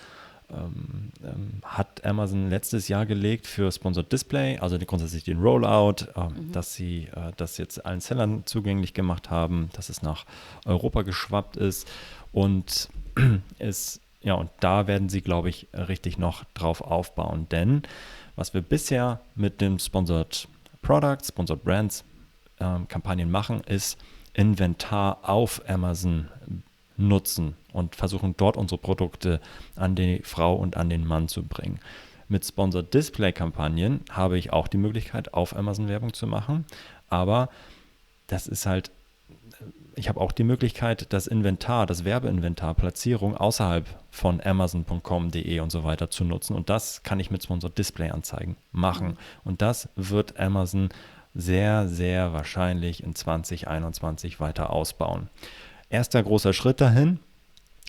ähm, 0.52 1.12
ähm, 1.24 1.62
hat 1.64 2.06
Amazon 2.06 2.50
letztes 2.50 2.88
Jahr 2.88 3.06
gelegt 3.06 3.48
für 3.48 3.72
Sponsored 3.72 4.12
Display, 4.12 4.58
also 4.58 4.78
grundsätzlich 4.80 5.24
den 5.24 5.40
Rollout, 5.40 6.08
ähm, 6.16 6.48
mhm. 6.48 6.52
dass 6.52 6.74
sie 6.74 7.08
äh, 7.16 7.32
das 7.38 7.58
jetzt 7.58 7.86
allen 7.86 8.02
Sellern 8.02 8.44
zugänglich 8.46 8.94
gemacht 8.94 9.30
haben, 9.30 9.70
dass 9.74 9.90
es 9.90 10.02
nach 10.02 10.26
Europa 10.66 11.04
geschwappt 11.04 11.58
ist. 11.58 11.88
Und 12.32 12.90
ist, 13.60 14.02
ja, 14.22 14.34
und 14.34 14.50
da 14.60 14.88
werden 14.88 15.10
sie, 15.10 15.22
glaube 15.22 15.50
ich, 15.50 15.68
richtig 15.74 16.18
noch 16.18 16.44
drauf 16.54 16.82
aufbauen. 16.82 17.48
Denn 17.50 17.84
was 18.36 18.54
wir 18.54 18.62
bisher 18.62 19.22
mit 19.36 19.62
dem 19.62 19.80
Sponsored 19.80 20.48
Products, 20.82 21.30
Sponsored 21.30 21.64
Brands 21.64 22.04
ähm, 22.60 22.88
Kampagnen 22.88 23.32
machen, 23.32 23.62
ist 23.62 23.98
Inventar 24.34 25.20
auf 25.24 25.62
Amazon 25.68 26.30
nutzen 27.00 27.56
und 27.74 27.96
versuchen 27.96 28.36
dort 28.38 28.58
unsere 28.58 28.80
Produkte 28.80 29.40
an 29.76 29.96
die 29.96 30.22
Frau 30.24 30.56
und 30.56 30.78
an 30.78 30.90
den 30.90 31.06
Mann 31.06 31.28
zu 31.28 31.44
bringen. 31.44 31.80
Mit 32.28 32.46
Sponsored 32.46 32.94
Display 32.94 33.32
Kampagnen 33.32 34.02
habe 34.12 34.38
ich 34.38 34.54
auch 34.54 34.68
die 34.68 34.78
Möglichkeit, 34.78 35.34
auf 35.34 35.56
Amazon 35.56 35.88
Werbung 35.88 36.14
zu 36.14 36.28
machen, 36.28 36.66
aber 37.10 37.50
das 38.28 38.48
ist 38.48 38.66
halt 38.66 38.92
ich 39.96 40.08
habe 40.08 40.22
auch 40.22 40.32
die 40.32 40.46
Möglichkeit, 40.46 41.12
das 41.12 41.28
Inventar, 41.28 41.86
das 41.86 42.06
Werbeinventar, 42.06 42.74
Platzierung 42.74 43.36
außerhalb 43.36 43.86
von 44.10 44.40
Amazon.com.de 44.42 45.60
und 45.60 45.72
so 45.72 45.84
weiter 45.84 46.10
zu 46.10 46.24
nutzen. 46.24 46.56
Und 46.56 46.70
das 46.70 47.04
kann 47.04 47.20
ich 47.20 47.32
mit 47.32 47.44
Sponsored 47.44 47.78
Display 47.78 48.10
Anzeigen 48.10 48.56
machen. 48.72 49.18
Und 49.44 49.62
das 49.62 49.90
wird 49.96 50.40
Amazon 50.40 50.90
sehr, 51.36 51.88
sehr 51.88 52.32
wahrscheinlich 52.34 53.04
in 53.04 53.14
2021 53.14 54.40
weiter 54.40 54.72
ausbauen. 54.72 55.30
Erster 55.90 56.22
großer 56.24 56.54
Schritt 56.54 56.82
dahin 56.82 57.20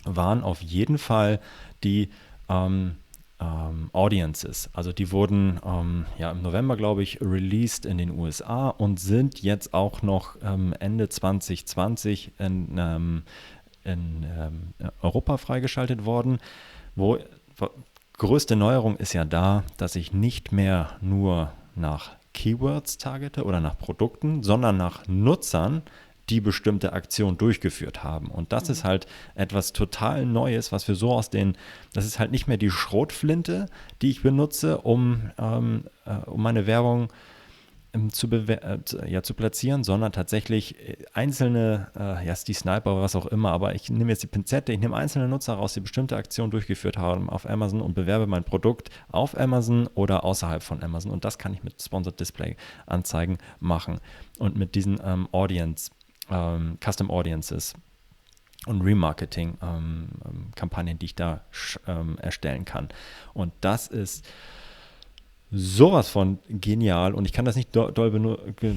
waren 0.04 0.42
auf 0.42 0.62
jeden 0.62 0.98
Fall 0.98 1.40
die 1.84 2.10
ähm, 2.48 2.96
ähm, 3.40 3.90
Audiences. 3.92 4.70
Also 4.72 4.92
die 4.92 5.12
wurden 5.12 5.60
ähm, 5.64 6.06
ja 6.18 6.30
im 6.30 6.42
November, 6.42 6.76
glaube 6.76 7.02
ich, 7.02 7.20
released 7.20 7.86
in 7.86 7.98
den 7.98 8.10
USA 8.10 8.68
und 8.68 9.00
sind 9.00 9.42
jetzt 9.42 9.74
auch 9.74 10.02
noch 10.02 10.36
ähm, 10.42 10.74
Ende 10.78 11.08
2020 11.08 12.32
in, 12.38 12.76
ähm, 12.78 13.22
in 13.84 14.26
ähm, 14.38 14.92
Europa 15.02 15.36
freigeschaltet 15.38 16.04
worden. 16.04 16.38
Wo, 16.96 17.18
wo 17.56 17.70
größte 18.18 18.56
Neuerung 18.56 18.96
ist 18.96 19.12
ja 19.14 19.24
da, 19.24 19.64
dass 19.76 19.96
ich 19.96 20.12
nicht 20.12 20.52
mehr 20.52 20.96
nur 21.00 21.52
nach 21.74 22.10
Keywords 22.34 22.98
targete 22.98 23.44
oder 23.44 23.60
nach 23.60 23.78
Produkten, 23.78 24.42
sondern 24.42 24.76
nach 24.76 25.08
Nutzern, 25.08 25.82
die 26.30 26.40
bestimmte 26.40 26.92
Aktion 26.92 27.36
durchgeführt 27.36 28.04
haben. 28.04 28.28
Und 28.28 28.52
das 28.52 28.64
mhm. 28.64 28.72
ist 28.72 28.84
halt 28.84 29.06
etwas 29.34 29.72
total 29.72 30.24
Neues, 30.24 30.72
was 30.72 30.86
wir 30.88 30.94
so 30.94 31.12
aus 31.12 31.30
den, 31.30 31.56
das 31.92 32.06
ist 32.06 32.18
halt 32.18 32.30
nicht 32.30 32.46
mehr 32.46 32.56
die 32.56 32.70
Schrotflinte, 32.70 33.66
die 34.00 34.10
ich 34.10 34.22
benutze, 34.22 34.78
um, 34.78 35.30
ähm, 35.38 35.84
äh, 36.06 36.14
um 36.26 36.42
meine 36.42 36.66
Werbung 36.66 37.08
ähm, 37.92 38.12
zu, 38.12 38.28
äh, 38.30 38.78
ja, 39.06 39.22
zu 39.22 39.34
platzieren, 39.34 39.82
sondern 39.82 40.12
tatsächlich 40.12 40.78
äh, 40.78 40.96
einzelne, 41.12 41.88
äh, 41.98 42.24
ja, 42.24 42.34
die 42.46 42.52
Sniper, 42.52 43.02
was 43.02 43.16
auch 43.16 43.26
immer, 43.26 43.50
aber 43.50 43.74
ich 43.74 43.90
nehme 43.90 44.10
jetzt 44.10 44.22
die 44.22 44.28
Pinzette, 44.28 44.72
ich 44.72 44.78
nehme 44.78 44.96
einzelne 44.96 45.26
Nutzer 45.26 45.54
raus, 45.54 45.74
die 45.74 45.80
bestimmte 45.80 46.16
Aktionen 46.16 46.52
durchgeführt 46.52 46.96
haben 46.96 47.28
auf 47.28 47.48
Amazon 47.48 47.80
und 47.80 47.94
bewerbe 47.94 48.28
mein 48.28 48.44
Produkt 48.44 48.90
auf 49.10 49.36
Amazon 49.36 49.88
oder 49.94 50.24
außerhalb 50.24 50.62
von 50.62 50.82
Amazon. 50.82 51.10
Und 51.10 51.24
das 51.24 51.38
kann 51.38 51.52
ich 51.52 51.64
mit 51.64 51.82
Sponsored 51.82 52.20
Display 52.20 52.56
Anzeigen 52.86 53.38
machen. 53.58 53.98
Und 54.38 54.56
mit 54.56 54.74
diesen 54.76 55.00
ähm, 55.04 55.28
Audience 55.32 55.90
ähm, 56.30 56.78
Custom 56.80 57.10
Audiences 57.10 57.74
und 58.66 58.82
Remarketing-Kampagnen, 58.82 60.88
ähm, 60.88 60.92
ähm 60.92 60.98
die 60.98 61.06
ich 61.06 61.14
da 61.14 61.44
ähm, 61.86 62.18
erstellen 62.18 62.64
kann. 62.64 62.88
Und 63.32 63.52
das 63.60 63.88
ist 63.88 64.26
sowas 65.50 66.08
von 66.08 66.38
genial 66.48 67.14
und 67.14 67.24
ich 67.24 67.32
kann 67.32 67.44
das 67.44 67.56
nicht 67.56 67.74
doll, 67.74 67.92
doll 67.92 68.10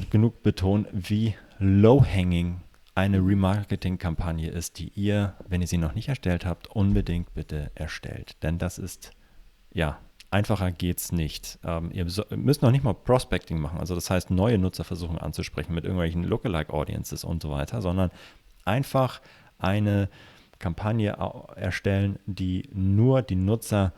genug 0.10 0.42
betonen, 0.42 0.88
wie 0.92 1.36
low-hanging 1.60 2.62
eine 2.96 3.20
Remarketing-Kampagne 3.20 4.50
ist, 4.50 4.80
die 4.80 4.89
ihr, 4.89 5.36
wenn 5.48 5.62
ihr 5.62 5.68
sie 5.68 5.78
noch 5.78 5.96
nicht 5.96 6.10
erstellt 6.10 6.46
habt, 6.46 6.68
unbedingt 6.68 7.34
bitte 7.34 7.72
erstellt. 7.76 8.38
Denn 8.44 8.60
das 8.60 8.78
ist, 8.78 9.12
ja, 9.72 10.00
einfacher 10.34 10.72
geht 10.72 11.00
es 11.00 11.12
nicht. 11.12 11.60
Ähm, 11.63 11.91
ihr 11.91 12.06
müsst 12.36 12.62
noch 12.62 12.72
nicht 12.72 12.84
mal 12.84 12.93
Prospecting 12.93 13.60
machen, 13.60 13.80
also 13.80 13.96
das 13.96 14.10
heißt 14.10 14.32
neue 14.32 14.58
Nutzer 14.58 14.84
versuchen 14.84 15.17
anzusprechen 15.17 15.74
mit 15.74 15.86
irgendwelchen 15.86 16.24
Lookalike-Audiences 16.24 17.24
und 17.24 17.41
so 17.41 17.52
weiter, 17.52 17.82
sondern 17.82 18.12
einfach 18.65 19.22
eine 19.60 20.10
Kampagne 20.60 21.15
erstellen, 21.56 22.19
die 22.26 22.69
nur 22.74 23.22
die 23.22 23.36
Nutzer 23.36 23.93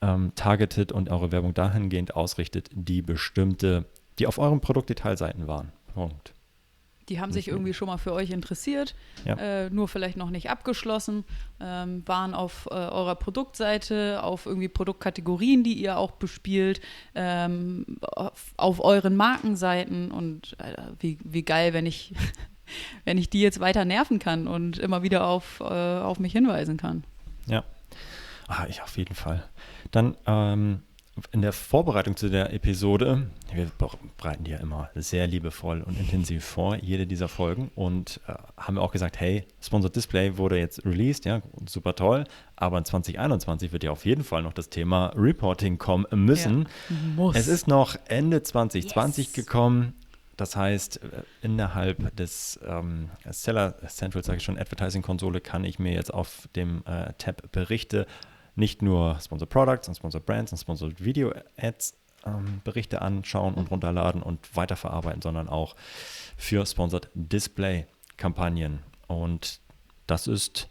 ähm, 0.00 0.32
targetet 0.34 0.92
und 0.92 1.10
eure 1.10 1.32
Werbung 1.32 1.54
dahingehend 1.54 2.14
ausrichtet, 2.14 2.70
die 2.72 3.02
bestimmte, 3.02 3.86
die 4.18 4.26
auf 4.26 4.38
euren 4.38 4.60
Produktdetailseiten 4.60 5.46
waren. 5.46 5.72
Punkt. 5.94 6.34
Die 7.08 7.20
haben 7.20 7.32
sich 7.32 7.48
irgendwie 7.48 7.74
schon 7.74 7.86
mal 7.86 7.98
für 7.98 8.12
euch 8.12 8.30
interessiert, 8.30 8.94
ja. 9.24 9.34
äh, 9.36 9.70
nur 9.70 9.88
vielleicht 9.88 10.16
noch 10.16 10.30
nicht 10.30 10.50
abgeschlossen, 10.50 11.24
ähm, 11.60 12.02
waren 12.06 12.34
auf 12.34 12.66
äh, 12.70 12.74
eurer 12.74 13.14
Produktseite, 13.14 14.22
auf 14.22 14.46
irgendwie 14.46 14.68
Produktkategorien, 14.68 15.64
die 15.64 15.74
ihr 15.74 15.98
auch 15.98 16.12
bespielt, 16.12 16.80
ähm, 17.14 17.98
auf, 18.00 18.54
auf, 18.56 18.80
euren 18.80 19.16
Markenseiten 19.16 20.10
und 20.10 20.56
äh, 20.58 20.74
wie, 20.98 21.18
wie 21.24 21.42
geil, 21.42 21.72
wenn 21.72 21.86
ich, 21.86 22.14
wenn 23.04 23.18
ich 23.18 23.28
die 23.30 23.40
jetzt 23.40 23.60
weiter 23.60 23.84
nerven 23.84 24.18
kann 24.18 24.46
und 24.46 24.78
immer 24.78 25.02
wieder 25.02 25.26
auf, 25.26 25.60
äh, 25.60 25.64
auf 25.64 26.18
mich 26.18 26.32
hinweisen 26.32 26.76
kann. 26.76 27.04
Ja, 27.46 27.64
ah, 28.48 28.66
ich 28.68 28.82
auf 28.82 28.96
jeden 28.96 29.14
Fall. 29.14 29.44
Dann 29.90 30.16
ähm, 30.26 30.82
in 31.30 31.42
der 31.42 31.52
Vorbereitung 31.52 32.16
zu 32.16 32.28
der 32.28 32.52
Episode, 32.52 33.28
wir 33.52 33.70
bereiten 34.16 34.44
die 34.44 34.50
ja 34.50 34.58
immer 34.58 34.90
sehr 34.94 35.26
liebevoll 35.26 35.82
und 35.82 35.98
intensiv 35.98 36.44
vor, 36.44 36.76
jede 36.76 37.06
dieser 37.06 37.28
Folgen, 37.28 37.70
und 37.76 38.20
äh, 38.26 38.34
haben 38.56 38.78
auch 38.78 38.90
gesagt, 38.90 39.20
hey, 39.20 39.46
Sponsored 39.60 39.94
Display 39.94 40.36
wurde 40.38 40.58
jetzt 40.58 40.84
released, 40.84 41.24
ja, 41.24 41.40
super 41.68 41.94
toll, 41.94 42.24
aber 42.56 42.78
in 42.78 42.84
2021 42.84 43.72
wird 43.72 43.84
ja 43.84 43.92
auf 43.92 44.04
jeden 44.04 44.24
Fall 44.24 44.42
noch 44.42 44.52
das 44.52 44.70
Thema 44.70 45.12
Reporting 45.14 45.78
kommen 45.78 46.06
müssen. 46.10 46.66
Ja, 46.90 46.96
muss. 47.14 47.36
Es 47.36 47.46
ist 47.46 47.68
noch 47.68 47.96
Ende 48.08 48.42
2020 48.42 49.26
yes. 49.26 49.34
gekommen. 49.34 49.94
Das 50.36 50.56
heißt, 50.56 51.00
äh, 51.02 51.22
innerhalb 51.42 52.16
des 52.16 52.58
ähm, 52.66 53.10
Seller 53.30 53.76
Central, 53.86 54.24
sage 54.24 54.38
ich 54.38 54.44
schon, 54.44 54.58
Advertising-Konsole 54.58 55.40
kann 55.40 55.62
ich 55.62 55.78
mir 55.78 55.92
jetzt 55.92 56.12
auf 56.12 56.48
dem 56.56 56.82
äh, 56.86 57.12
Tab 57.18 57.52
Berichte 57.52 58.06
nicht 58.54 58.82
nur 58.82 59.18
Sponsored 59.20 59.50
Products 59.50 59.88
und 59.88 59.94
Sponsored 59.94 60.26
Brands 60.26 60.52
und 60.52 60.58
Sponsored 60.58 61.04
Video 61.04 61.32
Ads 61.56 61.96
ähm, 62.26 62.60
Berichte 62.64 63.02
anschauen 63.02 63.54
und 63.54 63.70
runterladen 63.70 64.22
und 64.22 64.56
weiterverarbeiten, 64.56 65.22
sondern 65.22 65.48
auch 65.48 65.76
für 66.36 66.64
Sponsored 66.64 67.10
Display 67.14 67.86
Kampagnen. 68.16 68.80
Und 69.06 69.60
das 70.06 70.26
ist 70.26 70.68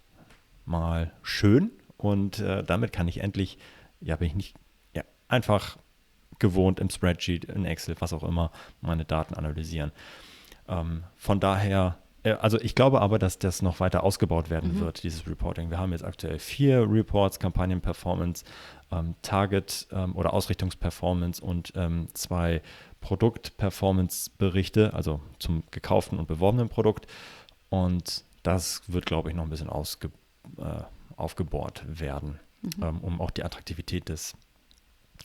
mal 0.65 1.11
schön 1.21 1.71
und 1.97 2.39
äh, 2.39 2.63
damit 2.63 2.93
kann 2.93 3.07
ich 3.07 3.19
endlich, 3.19 3.57
ja, 4.01 4.15
bin 4.15 4.27
ich 4.27 4.35
nicht, 4.35 4.55
ja, 4.93 5.03
einfach 5.27 5.77
gewohnt 6.39 6.79
im 6.79 6.89
Spreadsheet, 6.89 7.45
in 7.45 7.65
Excel, 7.65 7.95
was 7.99 8.13
auch 8.13 8.23
immer, 8.23 8.51
meine 8.81 9.05
Daten 9.05 9.33
analysieren. 9.33 9.91
Ähm, 10.67 11.03
von 11.15 11.39
daher 11.39 11.97
also 12.23 12.59
ich 12.59 12.75
glaube 12.75 13.01
aber, 13.01 13.19
dass 13.19 13.37
das 13.37 13.61
noch 13.61 13.79
weiter 13.79 14.03
ausgebaut 14.03 14.49
werden 14.49 14.75
mhm. 14.75 14.79
wird, 14.79 15.03
dieses 15.03 15.27
Reporting. 15.27 15.69
Wir 15.69 15.77
haben 15.77 15.91
jetzt 15.91 16.05
aktuell 16.05 16.39
vier 16.39 16.89
Reports, 16.89 17.39
Kampagnen-Performance, 17.39 18.45
ähm, 18.91 19.15
Target- 19.21 19.87
ähm, 19.91 20.15
oder 20.15 20.33
Ausrichtungsperformance 20.33 21.41
und 21.41 21.73
ähm, 21.75 22.07
zwei 22.13 22.61
Produkt-Performance-Berichte, 23.01 24.93
also 24.93 25.19
zum 25.39 25.63
gekauften 25.71 26.17
und 26.17 26.27
beworbenen 26.27 26.69
Produkt. 26.69 27.07
Und 27.69 28.23
das 28.43 28.83
wird, 28.87 29.05
glaube 29.05 29.29
ich, 29.29 29.35
noch 29.35 29.43
ein 29.43 29.49
bisschen 29.49 29.69
ausge, 29.69 30.09
äh, 30.57 30.83
aufgebohrt 31.17 31.83
werden, 31.87 32.39
mhm. 32.61 32.83
Ähm, 32.83 32.99
um 33.01 33.21
auch 33.21 33.31
die 33.31 33.43
Attraktivität 33.43 34.07
des, 34.07 34.35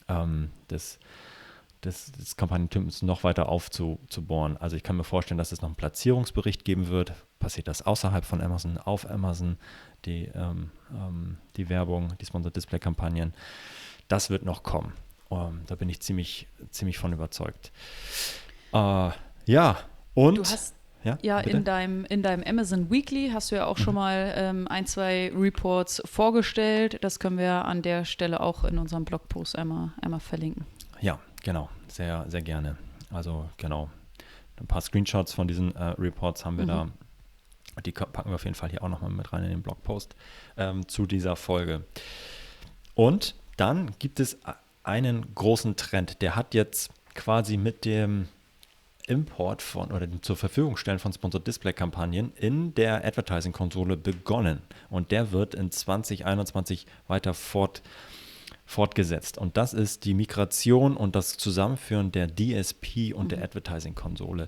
ähm, 0.09 0.51
des 0.71 0.99
des, 1.85 2.13
des 2.13 2.37
Kampagnentypens 2.37 3.03
noch 3.03 3.25
weiter 3.25 3.49
aufzubohren. 3.49 4.57
Also 4.57 4.77
ich 4.77 4.83
kann 4.83 4.97
mir 4.97 5.05
vorstellen, 5.05 5.39
dass 5.39 5.53
es 5.53 5.61
noch 5.61 5.69
einen 5.69 5.77
Platzierungsbericht 5.77 6.65
geben 6.65 6.89
wird. 6.89 7.13
Passiert 7.39 7.69
das 7.69 7.83
außerhalb 7.83 8.25
von 8.25 8.41
Amazon, 8.41 8.79
auf 8.79 9.09
Amazon, 9.09 9.59
die, 10.05 10.31
ähm, 10.35 10.71
ähm, 10.93 11.39
die 11.57 11.69
Werbung, 11.69 12.15
die 12.21 12.27
Sponsored 12.27 12.57
Display 12.57 12.79
Kampagnen. 12.79 13.35
Das 14.09 14.31
wird 14.31 14.45
noch 14.45 14.63
kommen. 14.63 14.93
Ähm, 15.31 15.61
da 15.67 15.75
bin 15.75 15.89
ich 15.89 16.01
ziemlich, 16.01 16.49
ziemlich 16.71 16.99
von 16.99 17.13
überzeugt. 17.13 17.71
Uh, 18.73 19.11
ja, 19.47 19.79
und. 20.15 20.39
Du 20.39 20.43
hast 20.43 20.75
ja, 21.05 21.17
ja 21.23 21.39
in, 21.39 21.65
deinem, 21.65 22.05
in 22.07 22.23
deinem 22.23 22.43
Amazon 22.43 22.91
Weekly 22.91 23.31
hast 23.33 23.53
du 23.53 23.57
ja 23.57 23.67
auch 23.67 23.79
mhm. 23.79 23.83
schon 23.83 23.95
mal 23.95 24.35
ähm, 24.37 24.69
ein, 24.69 24.85
zwei 24.87 25.33
Reports 25.35 26.03
vorgestellt. 26.05 26.99
Das 27.03 27.21
können 27.21 27.39
wir 27.39 27.65
an 27.65 27.83
der 27.83 28.05
Stelle 28.05 28.41
auch 28.41 28.65
in 28.65 28.79
unserem 28.79 29.05
Blogpost 29.05 29.57
einmal, 29.57 29.93
einmal 30.03 30.21
verlinken. 30.21 30.67
Ja, 31.01 31.21
Genau, 31.49 31.71
sehr, 31.87 32.27
sehr 32.29 32.43
gerne. 32.43 32.77
Also 33.11 33.49
genau, 33.57 33.89
ein 34.61 34.67
paar 34.67 34.83
Screenshots 34.83 35.33
von 35.33 35.49
diesen 35.49 35.75
äh, 35.77 35.95
Reports 35.99 36.45
haben 36.45 36.59
wir 36.59 36.65
mhm. 36.65 36.69
da. 36.69 36.89
Die 37.87 37.93
packen 37.93 38.29
wir 38.29 38.35
auf 38.35 38.45
jeden 38.45 38.55
Fall 38.55 38.69
hier 38.69 38.83
auch 38.83 38.91
nochmal 38.91 39.09
mit 39.09 39.33
rein 39.33 39.45
in 39.45 39.49
den 39.49 39.63
Blogpost 39.63 40.15
ähm, 40.59 40.87
zu 40.89 41.07
dieser 41.07 41.37
Folge. 41.37 41.87
Und 42.95 43.35
dann 43.57 43.93
gibt 43.99 44.21
es 44.21 44.37
einen 44.83 45.35
großen 45.35 45.77
Trend, 45.77 46.21
der 46.21 46.37
hat 46.37 46.53
jetzt 46.53 46.91
quasi 47.15 47.57
mit 47.57 47.87
dem 47.87 48.29
Import 49.07 49.63
von 49.63 49.91
oder 49.91 50.07
dem 50.07 50.23
zur 50.23 50.37
Verfügung 50.37 50.77
stellen 50.77 50.99
von 50.99 51.15
Sponsored 51.15 51.47
Display 51.47 51.73
Kampagnen 51.73 52.35
in 52.37 52.75
der 52.75 53.07
Advertising 53.07 53.53
Konsole 53.53 53.97
begonnen 53.97 54.61
und 54.91 55.13
der 55.13 55.33
wird 55.33 55.55
in 55.55 55.71
2021 55.71 56.85
weiter 57.07 57.33
fort 57.33 57.81
fortgesetzt. 58.69 59.39
Und 59.39 59.57
das 59.57 59.73
ist 59.73 60.05
die 60.05 60.13
Migration 60.13 60.95
und 60.95 61.17
das 61.17 61.39
Zusammenführen 61.39 62.13
der 62.13 62.29
DSP 62.29 63.15
und 63.15 63.25
mhm. 63.25 63.29
der 63.31 63.43
Advertising-Konsole. 63.43 64.47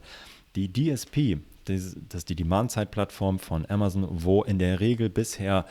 Die 0.56 0.70
DSP, 0.70 1.38
das, 1.64 1.94
ist 2.12 2.28
die 2.28 2.36
Demand-Side-Plattform 2.36 3.38
von 3.38 3.64
Amazon, 3.70 4.06
wo 4.10 4.42
in 4.42 4.58
der 4.58 4.78
Regel 4.78 5.08
bisher 5.08 5.64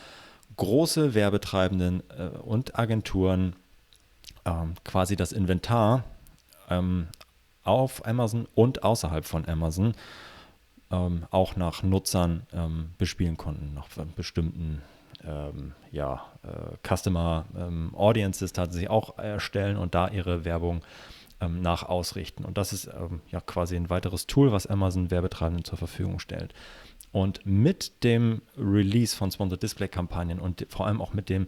große 0.58 1.14
Werbetreibenden 1.14 2.02
äh, 2.18 2.30
und 2.40 2.78
Agenturen 2.78 3.56
ähm, 4.46 4.74
quasi 4.84 5.16
das 5.16 5.32
Inventar 5.32 6.04
ähm, 6.72 7.08
auf 7.64 8.04
Amazon 8.08 8.48
und 8.56 8.82
außerhalb 8.82 9.26
von 9.26 9.48
Amazon 9.48 9.94
ähm, 10.90 11.28
auch 11.30 11.56
nach 11.56 11.84
Nutzern 11.84 12.48
bespielen 12.98 13.38
konnten, 13.38 13.76
nach 13.76 13.90
bestimmten 14.16 14.82
ähm, 15.24 15.74
ja, 15.92 16.26
äh, 16.44 16.78
Customer 16.88 17.46
ähm, 17.58 17.94
Audiences 17.96 18.54
tatsächlich 18.54 18.90
auch 18.90 19.18
erstellen 19.18 19.78
und 19.78 19.96
da 19.96 20.08
ihre 20.08 20.46
Werbung 20.46 20.82
ähm, 21.42 21.62
nach 21.62 21.84
ausrichten. 21.84 22.46
Und 22.46 22.58
das 22.58 22.74
ist 22.74 22.88
ähm, 22.88 23.22
ja 23.30 23.42
quasi 23.42 23.76
ein 23.76 23.90
weiteres 23.90 24.28
Tool, 24.28 24.52
was 24.52 24.68
Amazon 24.68 25.12
Werbetreibenden 25.12 25.66
zur 25.66 25.78
Verfügung 25.78 26.20
stellt. 26.20 26.54
Und 27.12 27.46
mit 27.46 28.04
dem 28.04 28.42
Release 28.58 29.16
von 29.16 29.32
Sponsored 29.32 29.64
Display 29.64 29.88
Kampagnen 29.88 30.40
und 30.40 30.68
vor 30.70 30.86
allem 30.86 31.02
auch 31.02 31.14
mit 31.14 31.30
dem 31.30 31.48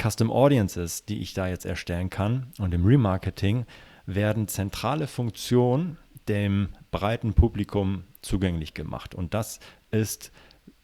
Custom 0.00 0.30
Audiences, 0.30 1.04
die 1.06 1.20
ich 1.20 1.32
da 1.32 1.48
jetzt 1.48 1.64
erstellen 1.64 2.10
kann 2.10 2.52
und 2.58 2.72
dem 2.72 2.84
Remarketing, 2.84 3.64
werden 4.04 4.48
zentrale 4.48 5.06
Funktionen 5.06 5.96
dem 6.28 6.68
breiten 6.90 7.32
Publikum 7.32 8.04
zugänglich 8.20 8.74
gemacht. 8.74 9.14
Und 9.14 9.32
das 9.32 9.60
ist 9.90 10.30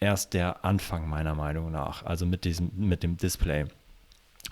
erst 0.00 0.34
der 0.34 0.64
Anfang 0.64 1.08
meiner 1.08 1.34
Meinung 1.34 1.70
nach, 1.70 2.04
also 2.04 2.26
mit 2.26 2.44
diesem, 2.44 2.70
mit 2.76 3.02
dem 3.02 3.16
Display, 3.16 3.64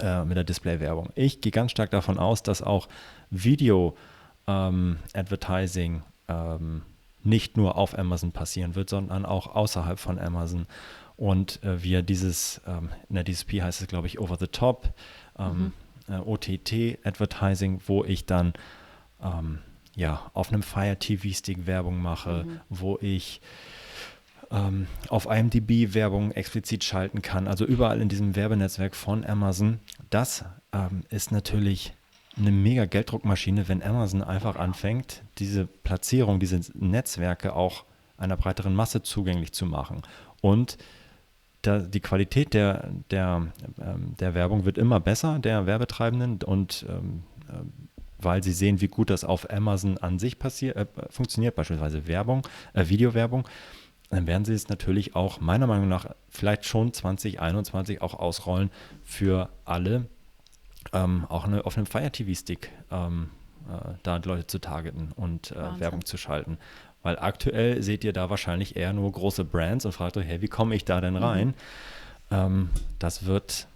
äh, 0.00 0.24
mit 0.24 0.36
der 0.36 0.44
Display-Werbung. 0.44 1.10
Ich 1.14 1.40
gehe 1.40 1.52
ganz 1.52 1.70
stark 1.70 1.90
davon 1.90 2.18
aus, 2.18 2.42
dass 2.42 2.62
auch 2.62 2.88
Video-Advertising 3.30 5.94
ähm, 5.94 6.02
ähm, 6.28 6.82
nicht 7.24 7.56
nur 7.56 7.76
auf 7.76 7.98
Amazon 7.98 8.32
passieren 8.32 8.74
wird, 8.74 8.90
sondern 8.90 9.24
auch 9.24 9.54
außerhalb 9.54 9.98
von 9.98 10.18
Amazon. 10.18 10.66
Und 11.16 11.62
äh, 11.62 11.82
wir 11.82 12.02
dieses, 12.02 12.60
ähm, 12.66 12.90
in 13.08 13.14
der 13.14 13.24
DSP 13.24 13.62
heißt 13.62 13.80
es, 13.80 13.86
glaube 13.86 14.06
ich, 14.06 14.18
Over 14.18 14.36
the 14.38 14.48
Top, 14.48 14.92
ähm, 15.38 15.72
mhm. 16.08 16.14
äh, 16.14 16.18
OTT-Advertising, 16.18 17.80
wo 17.86 18.04
ich 18.04 18.26
dann 18.26 18.54
ähm, 19.22 19.60
ja, 19.94 20.30
auf 20.34 20.48
einem 20.48 20.62
Fire 20.62 20.98
TV-Stick 20.98 21.66
Werbung 21.66 22.00
mache, 22.00 22.44
mhm. 22.44 22.60
wo 22.70 22.98
ich 23.00 23.40
ähm, 24.52 24.86
auf 25.08 25.26
IMDb 25.26 25.94
Werbung 25.94 26.30
explizit 26.32 26.84
schalten 26.84 27.22
kann, 27.22 27.48
also 27.48 27.64
überall 27.64 28.00
in 28.00 28.08
diesem 28.08 28.36
Werbenetzwerk 28.36 28.94
von 28.94 29.24
Amazon. 29.24 29.80
Das 30.10 30.44
ähm, 30.72 31.02
ist 31.08 31.32
natürlich 31.32 31.94
eine 32.36 32.50
mega 32.50 32.84
Gelddruckmaschine, 32.84 33.68
wenn 33.68 33.82
Amazon 33.82 34.22
einfach 34.22 34.56
anfängt, 34.56 35.22
diese 35.38 35.66
Platzierung, 35.66 36.40
diese 36.40 36.60
Netzwerke 36.74 37.54
auch 37.54 37.84
einer 38.16 38.36
breiteren 38.36 38.74
Masse 38.74 39.02
zugänglich 39.02 39.52
zu 39.52 39.66
machen. 39.66 40.02
Und 40.40 40.78
da, 41.62 41.78
die 41.78 42.00
Qualität 42.00 42.54
der, 42.54 42.90
der, 43.10 43.48
ähm, 43.80 44.14
der 44.18 44.34
Werbung 44.34 44.64
wird 44.64 44.78
immer 44.78 45.00
besser, 45.00 45.38
der 45.38 45.66
Werbetreibenden. 45.66 46.42
Und 46.42 46.86
ähm, 46.88 47.22
weil 48.18 48.42
sie 48.42 48.52
sehen, 48.52 48.80
wie 48.80 48.88
gut 48.88 49.10
das 49.10 49.24
auf 49.24 49.50
Amazon 49.50 49.98
an 49.98 50.18
sich 50.18 50.38
passiert, 50.38 50.76
äh, 50.76 50.86
funktioniert, 51.10 51.54
beispielsweise 51.54 52.06
Werbung, 52.06 52.46
äh, 52.72 52.88
Videowerbung, 52.88 53.48
dann 54.12 54.26
werden 54.26 54.44
sie 54.44 54.52
es 54.52 54.68
natürlich 54.68 55.16
auch 55.16 55.40
meiner 55.40 55.66
Meinung 55.66 55.88
nach 55.88 56.06
vielleicht 56.28 56.66
schon 56.66 56.92
2021 56.92 58.02
auch 58.02 58.12
ausrollen 58.12 58.70
für 59.02 59.48
alle, 59.64 60.06
ähm, 60.92 61.24
auch 61.30 61.44
eine, 61.44 61.64
auf 61.64 61.78
einem 61.78 61.86
Fire 61.86 62.10
TV 62.10 62.38
Stick 62.38 62.70
ähm, 62.90 63.30
äh, 63.70 63.94
da 64.02 64.16
Leute 64.18 64.46
zu 64.46 64.58
targeten 64.58 65.12
und 65.16 65.52
äh, 65.52 65.80
Werbung 65.80 66.04
zu 66.04 66.18
schalten. 66.18 66.58
Weil 67.02 67.18
aktuell 67.18 67.82
seht 67.82 68.04
ihr 68.04 68.12
da 68.12 68.28
wahrscheinlich 68.28 68.76
eher 68.76 68.92
nur 68.92 69.10
große 69.10 69.46
Brands 69.46 69.86
und 69.86 69.92
fragt 69.92 70.18
euch, 70.18 70.26
hey, 70.26 70.42
wie 70.42 70.48
komme 70.48 70.74
ich 70.74 70.84
da 70.84 71.00
denn 71.00 71.14
mhm. 71.14 71.22
rein? 71.22 71.48
Mhm. 71.48 71.54
Ähm, 72.30 72.70
das 72.98 73.24
wird, 73.24 73.66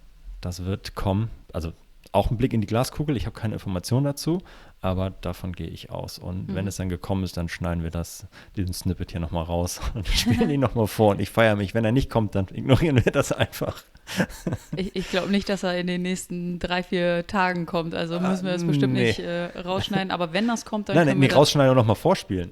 das 0.43 0.67
wird 0.67 0.95
kommen. 0.95 1.31
Also 1.55 1.73
auch 2.13 2.31
ein 2.31 2.37
Blick 2.37 2.53
in 2.53 2.61
die 2.61 2.67
Glaskugel. 2.67 3.17
Ich 3.17 3.25
habe 3.25 3.39
keine 3.39 3.55
Informationen 3.55 4.05
dazu, 4.05 4.43
aber 4.81 5.11
davon 5.11 5.53
gehe 5.53 5.69
ich 5.69 5.91
aus. 5.91 6.19
Und 6.19 6.49
mhm. 6.49 6.55
wenn 6.55 6.67
es 6.67 6.77
dann 6.77 6.89
gekommen 6.89 7.25
ist, 7.25 7.37
dann 7.37 7.49
schneiden 7.49 7.83
wir 7.83 7.91
das, 7.91 8.27
diesen 8.57 8.75
Snippet 8.75 9.11
hier 9.11 9.21
nochmal 9.21 9.45
raus 9.45 9.81
und 9.95 10.07
spielen 10.07 10.51
ihn 10.51 10.61
nochmal 10.61 10.87
vor. 10.87 11.11
Und 11.11 11.21
ich 11.21 11.31
feiere 11.31 11.57
mich. 11.57 11.75
Wenn 11.75 11.85
er 11.85 11.93
nicht 11.93 12.11
kommt, 12.11 12.35
dann 12.35 12.47
ignorieren 12.53 13.05
wir 13.05 13.13
das 13.13 13.33
einfach. 13.33 13.83
ich, 14.77 14.95
ich 14.95 15.11
glaube 15.11 15.31
nicht, 15.31 15.49
dass 15.49 15.63
er 15.63 15.79
in 15.79 15.87
den 15.87 16.03
nächsten 16.03 16.59
drei, 16.59 16.83
vier 16.83 17.27
Tagen 17.27 17.67
kommt. 17.67 17.95
Also 17.95 18.21
müssen 18.21 18.45
wir 18.45 18.53
das 18.53 18.63
ah, 18.63 18.67
bestimmt 18.67 18.95
nee. 18.95 19.09
nicht 19.09 19.19
äh, 19.19 19.59
rausschneiden. 19.59 20.11
Aber 20.11 20.33
wenn 20.33 20.47
das 20.47 20.65
kommt, 20.65 20.89
dann. 20.89 20.97
Nein, 20.97 21.07
nein, 21.09 21.19
nee, 21.19 21.33
rausschneiden 21.33 21.71
und 21.71 21.77
nochmal 21.77 21.97
vorspielen. 21.97 22.51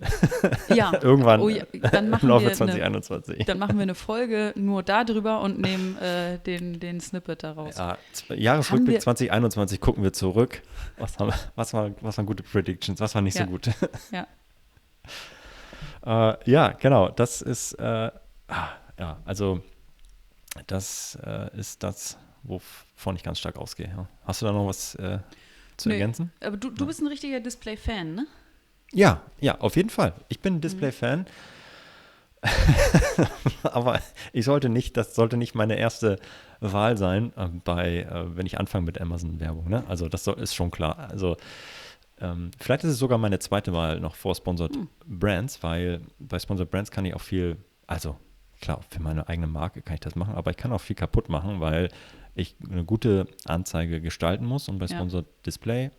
Ja. 0.74 0.92
Irgendwann 1.02 1.40
oh, 1.40 1.48
ja. 1.48 1.64
Dann 1.92 2.10
machen 2.10 2.24
im 2.24 2.28
Laufe 2.28 2.46
wir 2.46 2.52
2021. 2.52 3.36
Eine, 3.36 3.44
dann 3.44 3.58
machen 3.58 3.76
wir 3.76 3.82
eine 3.82 3.94
Folge 3.94 4.52
nur 4.56 4.82
darüber 4.82 5.40
und 5.40 5.60
nehmen 5.60 5.96
äh, 5.98 6.38
den, 6.38 6.80
den 6.80 7.00
Snippet 7.00 7.42
daraus. 7.42 7.76
Ja, 7.76 7.98
Jahresrückblick 8.28 9.00
2021 9.00 9.80
gucken 9.80 10.02
wir 10.02 10.12
zurück. 10.12 10.62
Was, 10.98 11.18
haben, 11.18 11.32
was, 11.54 11.72
war, 11.72 11.90
was 12.00 12.18
waren 12.18 12.26
gute 12.26 12.42
Predictions, 12.42 13.00
was 13.00 13.14
war 13.14 13.22
nicht 13.22 13.38
ja. 13.38 13.44
so 13.44 13.50
gut? 13.50 13.70
Ja. 14.12 14.26
äh, 16.34 16.50
ja, 16.50 16.68
genau. 16.72 17.08
Das 17.08 17.42
ist, 17.42 17.74
äh, 17.74 17.82
ah, 18.48 18.68
ja, 18.98 19.18
also 19.24 19.60
das 20.66 21.18
äh, 21.24 21.56
ist 21.58 21.82
das, 21.82 22.16
wovon 22.42 23.16
ich 23.16 23.22
ganz 23.22 23.38
stark 23.38 23.56
ausgehe. 23.56 23.88
Ja. 23.88 24.08
Hast 24.24 24.42
du 24.42 24.46
da 24.46 24.52
noch 24.52 24.66
was 24.66 24.94
äh, 24.96 25.18
zu 25.76 25.88
nee, 25.88 25.94
ergänzen? 25.94 26.32
Aber 26.40 26.56
du, 26.56 26.70
du 26.70 26.86
bist 26.86 27.00
ein 27.00 27.08
richtiger 27.08 27.40
Display-Fan, 27.40 28.14
ne? 28.14 28.26
Ja, 28.92 29.22
ja, 29.40 29.58
auf 29.60 29.76
jeden 29.76 29.90
Fall. 29.90 30.14
Ich 30.28 30.40
bin 30.40 30.56
ein 30.56 30.60
Display-Fan. 30.60 31.20
Mhm. 31.20 31.26
Aber 33.62 34.00
ich 34.32 34.44
sollte 34.44 34.68
nicht, 34.68 34.96
das 34.96 35.14
sollte 35.14 35.36
nicht 35.36 35.54
meine 35.54 35.76
erste 35.76 36.18
Wahl 36.60 36.96
sein, 36.96 37.32
äh, 37.36 37.48
bei, 37.48 38.00
äh, 38.00 38.36
wenn 38.36 38.46
ich 38.46 38.58
anfange 38.58 38.86
mit 38.86 39.00
Amazon-Werbung. 39.00 39.68
Ne? 39.68 39.84
Also 39.88 40.08
das 40.08 40.24
soll, 40.24 40.38
ist 40.38 40.54
schon 40.54 40.70
klar. 40.70 41.08
Also 41.10 41.36
ähm, 42.20 42.50
vielleicht 42.60 42.84
ist 42.84 42.92
es 42.92 42.98
sogar 42.98 43.18
meine 43.18 43.38
zweite 43.38 43.72
Wahl 43.72 44.00
noch 44.00 44.14
vor 44.14 44.34
Sponsored 44.34 44.74
hm. 44.74 44.88
Brands, 45.06 45.62
weil 45.62 46.00
bei 46.18 46.38
Sponsored 46.38 46.70
Brands 46.70 46.90
kann 46.90 47.04
ich 47.04 47.14
auch 47.14 47.20
viel, 47.20 47.56
also 47.86 48.16
klar, 48.64 48.80
für 48.88 49.02
meine 49.02 49.28
eigene 49.28 49.46
Marke 49.46 49.82
kann 49.82 49.94
ich 49.94 50.00
das 50.00 50.16
machen, 50.16 50.34
aber 50.34 50.50
ich 50.50 50.56
kann 50.56 50.72
auch 50.72 50.80
viel 50.80 50.96
kaputt 50.96 51.28
machen, 51.28 51.60
weil 51.60 51.90
ich 52.34 52.56
eine 52.68 52.84
gute 52.84 53.26
Anzeige 53.44 54.00
gestalten 54.00 54.46
muss 54.46 54.68
und 54.68 54.78
bei 54.78 54.88
Sponsored 54.88 55.26
ja. 55.26 55.32
Display 55.46 55.90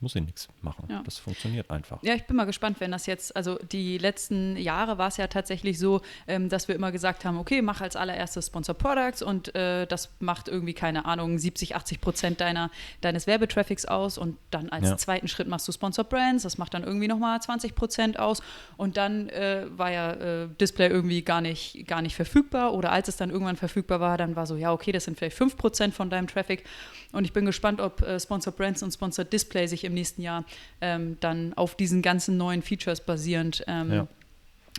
muss 0.00 0.14
ich 0.14 0.22
nichts 0.22 0.48
machen. 0.62 0.86
Ja. 0.88 1.02
Das 1.04 1.18
funktioniert 1.18 1.70
einfach. 1.70 2.02
Ja, 2.02 2.14
ich 2.14 2.24
bin 2.24 2.36
mal 2.36 2.44
gespannt, 2.44 2.80
wenn 2.80 2.92
das 2.92 3.06
jetzt, 3.06 3.34
also 3.34 3.58
die 3.72 3.98
letzten 3.98 4.56
Jahre 4.56 4.96
war 4.96 5.08
es 5.08 5.16
ja 5.16 5.26
tatsächlich 5.26 5.78
so, 5.78 6.02
ähm, 6.28 6.48
dass 6.48 6.68
wir 6.68 6.74
immer 6.74 6.92
gesagt 6.92 7.24
haben, 7.24 7.36
okay, 7.38 7.62
mach 7.62 7.80
als 7.80 7.96
allererstes 7.96 8.46
Sponsor 8.46 8.76
Products 8.76 9.22
und 9.22 9.54
äh, 9.56 9.86
das 9.86 10.10
macht 10.20 10.48
irgendwie, 10.48 10.74
keine 10.74 11.04
Ahnung, 11.04 11.38
70, 11.38 11.74
80 11.74 12.00
Prozent 12.00 12.40
deiner, 12.40 12.70
deines 13.00 13.26
Werbetraffics 13.26 13.86
aus 13.86 14.18
und 14.18 14.38
dann 14.50 14.68
als 14.68 14.88
ja. 14.88 14.96
zweiten 14.96 15.26
Schritt 15.26 15.48
machst 15.48 15.66
du 15.66 15.72
Sponsor 15.72 16.04
Brands, 16.04 16.44
das 16.44 16.58
macht 16.58 16.74
dann 16.74 16.84
irgendwie 16.84 17.08
nochmal 17.08 17.40
20 17.40 17.74
Prozent 17.74 18.18
aus 18.20 18.40
und 18.76 18.96
dann 18.96 19.28
äh, 19.30 19.66
war 19.70 19.90
ja 19.90 20.12
äh, 20.12 20.48
Display 20.60 20.88
irgendwie 20.88 21.22
gar 21.22 21.40
nicht, 21.40 21.86
gar 21.88 22.02
nicht 22.02 22.14
verfügbar 22.14 22.72
oder 22.72 22.92
als 22.92 23.08
es 23.08 23.16
dann 23.16 23.30
irgendwann 23.30 23.56
verfügbar 23.56 23.98
war, 23.98 24.16
dann 24.16 24.36
war 24.36 24.46
so, 24.46 24.54
ja, 24.54 24.72
okay, 24.72 24.92
das 24.92 25.04
sind 25.04 25.18
vielleicht 25.18 25.36
5 25.36 25.56
Prozent 25.56 25.94
von 25.94 26.08
deinem 26.08 26.28
Traffic 26.28 26.64
und 27.10 27.24
ich 27.24 27.32
bin 27.32 27.44
gespannt, 27.46 27.80
ob 27.80 28.02
äh, 28.02 28.20
Sponsor 28.20 28.52
Brands 28.52 28.82
und 28.82 28.92
Sponsor 28.92 29.24
Display 29.24 29.66
sich 29.66 29.87
im 29.88 29.94
nächsten 29.94 30.22
Jahr 30.22 30.44
ähm, 30.80 31.16
dann 31.20 31.54
auf 31.54 31.74
diesen 31.74 32.02
ganzen 32.02 32.36
neuen 32.36 32.62
Features 32.62 33.00
basierend 33.00 33.64
ähm, 33.66 33.92
ja. 33.92 34.06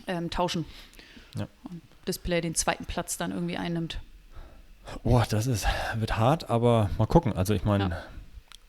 ähm, 0.06 0.30
tauschen. 0.30 0.64
Ja. 1.36 1.46
Und 1.64 1.82
Display 2.08 2.40
den 2.40 2.54
zweiten 2.54 2.86
Platz 2.86 3.16
dann 3.18 3.30
irgendwie 3.30 3.56
einnimmt. 3.56 4.00
Boah, 5.04 5.26
das 5.28 5.46
ist, 5.46 5.66
wird 5.94 6.16
hart, 6.16 6.50
aber 6.50 6.90
mal 6.98 7.06
gucken. 7.06 7.32
Also 7.34 7.54
ich 7.54 7.64
meine, 7.64 7.90
ja. 7.90 8.02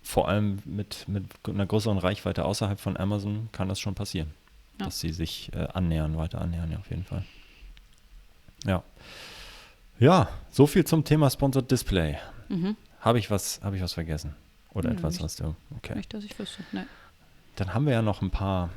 vor 0.04 0.28
allem 0.28 0.60
mit, 0.66 1.08
mit 1.08 1.26
einer 1.48 1.66
größeren 1.66 1.98
Reichweite 1.98 2.46
außerhalb 2.46 2.80
von 2.80 2.98
Amazon 2.98 3.50
kann 3.52 3.70
das 3.70 3.80
schon 3.80 3.96
passieren. 3.96 4.32
Ja. 4.80 4.86
Dass 4.86 5.00
sie 5.00 5.14
sich 5.14 5.52
äh, 5.54 5.68
annähern, 5.74 6.18
weiter 6.18 6.42
annähern, 6.42 6.72
ja, 6.72 6.78
auf 6.78 6.90
jeden 6.90 7.04
Fall. 7.04 7.24
Ja. 8.66 8.84
Ja, 10.00 10.30
so 10.50 10.68
viel 10.68 10.86
zum 10.86 11.04
Thema 11.04 11.30
Sponsored 11.30 11.70
Display. 11.70 12.18
Mhm. 12.50 12.76
Habe 13.00 13.20
ich 13.20 13.32
was, 13.32 13.62
habe 13.64 13.76
ich 13.76 13.82
was 13.82 13.94
vergessen? 13.94 14.36
Oder 14.74 14.90
hm, 14.90 14.98
etwas, 14.98 15.14
nicht, 15.14 15.24
was 15.24 15.36
du. 15.36 15.56
Okay. 15.78 15.96
Nicht, 15.96 16.14
dass 16.14 16.24
ich 16.24 16.38
wüsste. 16.38 16.64
Nee. 16.72 16.84
Dann 17.56 17.74
haben 17.74 17.86
wir 17.86 17.94
ja 17.94 18.02
noch 18.02 18.22
ein 18.22 18.32
paar 18.32 18.70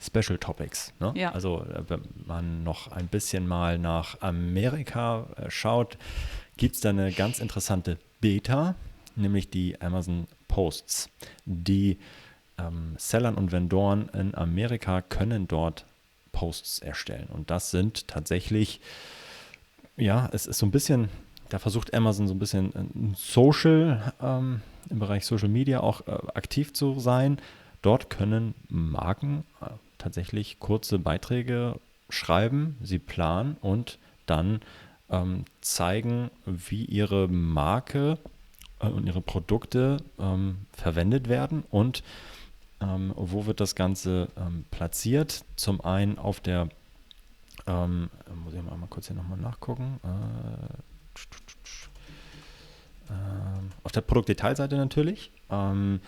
Special 0.00 0.38
Topics. 0.38 0.92
Ne? 0.98 1.12
Ja. 1.16 1.32
Also, 1.32 1.62
äh, 1.62 1.84
wenn 1.88 2.02
man 2.26 2.64
noch 2.64 2.88
ein 2.88 3.06
bisschen 3.06 3.46
mal 3.46 3.78
nach 3.78 4.20
Amerika 4.20 5.26
äh, 5.36 5.50
schaut, 5.50 5.96
gibt 6.56 6.74
es 6.74 6.80
da 6.80 6.90
eine 6.90 7.12
ganz 7.12 7.38
interessante 7.38 7.98
Beta, 8.20 8.74
nämlich 9.14 9.50
die 9.50 9.80
Amazon 9.80 10.26
Posts. 10.48 11.08
Die 11.44 11.98
ähm, 12.58 12.94
Sellern 12.98 13.36
und 13.36 13.52
Vendoren 13.52 14.08
in 14.08 14.34
Amerika 14.34 15.02
können 15.02 15.48
dort 15.48 15.86
Posts 16.32 16.80
erstellen. 16.80 17.28
Und 17.28 17.50
das 17.50 17.70
sind 17.70 18.08
tatsächlich, 18.08 18.80
ja, 19.96 20.28
es 20.32 20.46
ist 20.46 20.58
so 20.58 20.66
ein 20.66 20.70
bisschen 20.70 21.08
da 21.52 21.58
versucht 21.58 21.92
Amazon 21.92 22.26
so 22.26 22.34
ein 22.34 22.38
bisschen 22.38 22.74
äh, 22.74 23.14
Social, 23.14 24.14
ähm, 24.22 24.62
im 24.88 24.98
Bereich 24.98 25.26
Social 25.26 25.50
Media 25.50 25.80
auch 25.80 26.06
äh, 26.06 26.12
aktiv 26.34 26.72
zu 26.72 26.98
sein. 26.98 27.38
Dort 27.82 28.08
können 28.08 28.54
Marken 28.70 29.44
äh, 29.60 29.66
tatsächlich 29.98 30.60
kurze 30.60 30.98
Beiträge 30.98 31.78
schreiben, 32.08 32.78
sie 32.82 32.98
planen 32.98 33.58
und 33.60 33.98
dann 34.24 34.60
ähm, 35.10 35.44
zeigen, 35.60 36.30
wie 36.46 36.86
ihre 36.86 37.28
Marke 37.28 38.16
äh, 38.80 38.86
und 38.86 39.06
ihre 39.06 39.20
Produkte 39.20 39.98
ähm, 40.18 40.56
verwendet 40.72 41.28
werden 41.28 41.64
und 41.70 42.02
ähm, 42.80 43.12
wo 43.14 43.44
wird 43.44 43.60
das 43.60 43.74
Ganze 43.74 44.28
ähm, 44.38 44.64
platziert. 44.70 45.44
Zum 45.56 45.82
einen 45.82 46.18
auf 46.18 46.40
der, 46.40 46.68
ähm, 47.66 48.08
muss 48.42 48.54
ich 48.54 48.62
mal, 48.62 48.78
kurz 48.88 49.08
hier 49.08 49.16
nochmal 49.16 49.38
nachgucken, 49.38 50.00
äh, 50.02 50.91
auf 53.84 53.92
der 53.92 54.00
Produktdetailseite 54.00 54.76
natürlich. 54.76 55.30
Ähm, 55.50 56.00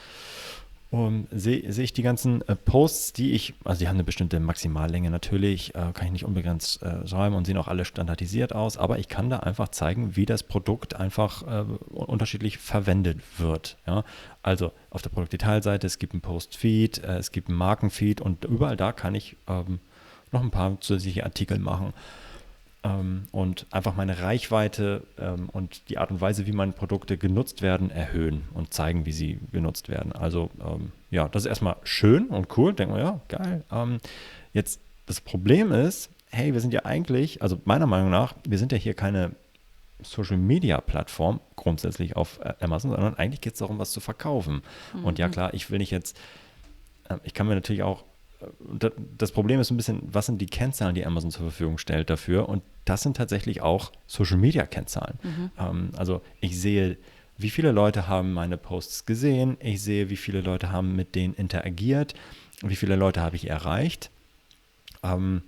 sehe 1.33 1.73
seh 1.73 1.83
ich 1.83 1.93
die 1.93 2.03
ganzen 2.03 2.47
äh, 2.47 2.55
Posts, 2.55 3.15
die 3.15 3.33
ich, 3.33 3.55
also 3.65 3.81
die 3.81 3.89
haben 3.89 3.97
eine 3.97 4.05
bestimmte 4.05 4.39
Maximallänge 4.39 5.11
natürlich, 5.11 5.75
äh, 5.75 5.91
kann 5.93 6.07
ich 6.07 6.13
nicht 6.13 6.25
unbegrenzt 6.25 6.83
äh, 6.83 7.07
schreiben 7.07 7.35
und 7.35 7.47
sehen 7.47 7.57
auch 7.57 7.67
alle 7.67 7.85
standardisiert 7.85 8.55
aus, 8.55 8.77
aber 8.77 8.99
ich 9.01 9.09
kann 9.09 9.29
da 9.29 9.41
einfach 9.41 9.69
zeigen, 9.69 10.15
wie 10.15 10.25
das 10.25 10.45
Produkt 10.45 10.95
einfach 10.95 11.43
äh, 11.43 11.65
unterschiedlich 11.93 12.59
verwendet 12.59 13.19
wird. 13.39 13.77
Ja? 13.89 14.05
Also 14.43 14.71
auf 14.91 15.03
der 15.03 15.11
Produktdetailseite, 15.11 15.85
es 15.85 15.99
gibt 15.99 16.13
einen 16.13 16.23
Post-Feed, 16.23 17.03
äh, 17.03 17.19
es 17.19 17.33
gibt 17.33 17.49
einen 17.49 17.59
Markenfeed 17.59 18.21
und 18.21 18.45
überall 18.45 18.77
da 18.77 18.93
kann 18.93 19.17
ich 19.17 19.37
ähm, 19.49 19.81
noch 20.31 20.43
ein 20.43 20.53
paar 20.53 20.81
zusätzliche 20.81 21.25
Artikel 21.25 21.59
machen 21.59 21.93
ähm, 21.93 21.93
und 23.33 23.67
einfach 23.71 23.97
meine 23.97 24.21
Reichweite 24.21 25.05
ähm, 25.19 25.49
und 25.51 25.89
die 25.89 25.97
Art 25.97 26.11
und 26.11 26.21
Weise, 26.21 26.47
wie 26.47 26.53
meine 26.53 26.73
Produkte 26.73 27.17
genutzt 27.17 27.63
werden, 27.63 27.91
erhöhen 27.91 28.45
und 28.53 28.75
zeigen, 28.75 29.07
wie 29.07 29.13
sie 29.13 29.39
genutzt 29.53 29.89
werden. 29.89 30.13
Also 30.13 30.51
ähm, 30.61 30.93
ja, 31.11 31.29
das 31.29 31.45
ist 31.45 31.49
erstmal 31.49 31.77
schön 31.85 32.27
und 32.27 32.59
cool. 32.59 32.75
Denken 32.75 32.95
wir, 32.95 33.03
ja, 33.03 33.21
geil. 33.29 33.65
Ähm, 33.73 33.99
jetzt 34.53 34.81
das 35.07 35.23
Problem 35.23 35.73
ist, 35.73 36.11
hey, 36.31 36.53
wir 36.53 36.61
sind 36.61 36.75
ja 36.75 36.85
eigentlich, 36.85 37.41
also 37.41 37.59
meiner 37.65 37.87
Meinung 37.87 38.11
nach, 38.11 38.35
wir 38.47 38.59
sind 38.59 38.71
ja 38.73 38.79
hier 38.79 38.95
keine 38.95 39.33
Social 40.03 40.37
Media 40.37 40.81
Plattform 40.81 41.41
grundsätzlich 41.57 42.17
auf 42.17 42.41
äh, 42.41 42.53
Amazon, 42.61 42.91
sondern 42.91 43.15
eigentlich 43.15 43.41
geht 43.41 43.55
es 43.55 43.61
darum, 43.61 43.79
was 43.79 43.93
zu 43.93 44.01
verkaufen. 44.01 44.63
Mhm. 44.93 45.05
Und 45.05 45.19
ja, 45.19 45.29
mhm. 45.29 45.33
klar, 45.33 45.55
ich 45.55 45.71
will 45.71 45.79
nicht 45.79 45.91
jetzt, 45.91 46.19
äh, 47.09 47.17
ich 47.23 47.33
kann 47.33 47.47
mir 47.47 47.55
natürlich 47.55 47.83
auch 47.83 48.05
das 49.19 49.33
Problem 49.33 49.61
ist 49.61 49.71
ein 49.71 49.77
bisschen, 49.77 50.03
was 50.11 50.27
sind 50.27 50.41
die 50.41 50.47
Kennzahlen, 50.47 50.95
die 50.95 51.05
Amazon 51.05 51.31
zur 51.31 51.43
Verfügung 51.43 51.79
stellt 51.79 52.11
dafür? 52.11 52.49
Und 52.49 52.63
das 52.85 53.03
sind 53.03 53.17
tatsächlich 53.17 53.63
auch 53.63 53.93
Social 54.07 54.37
Media 54.37 54.67
Kennzahlen. 54.67 55.19
Mhm. 55.23 55.51
Ähm, 55.59 55.91
also 55.97 56.23
ich 56.41 56.61
sehe, 56.61 56.97
wie 57.37 57.51
viele 57.51 57.73
Leute 57.73 58.09
haben 58.09 58.33
meine 58.33 58.57
Posts 58.57 59.07
gesehen, 59.07 59.57
ich 59.61 59.83
sehe, 59.83 60.11
wie 60.11 60.17
viele 60.17 60.41
Leute 60.41 60.71
haben 60.71 60.95
mit 60.95 61.15
denen 61.15 61.35
interagiert, 61.35 62.15
wie 62.63 62.77
viele 62.77 62.97
Leute 62.97 63.21
habe 63.21 63.37
ich 63.37 63.49
erreicht. 63.49 64.11
Ähm, 65.03 65.43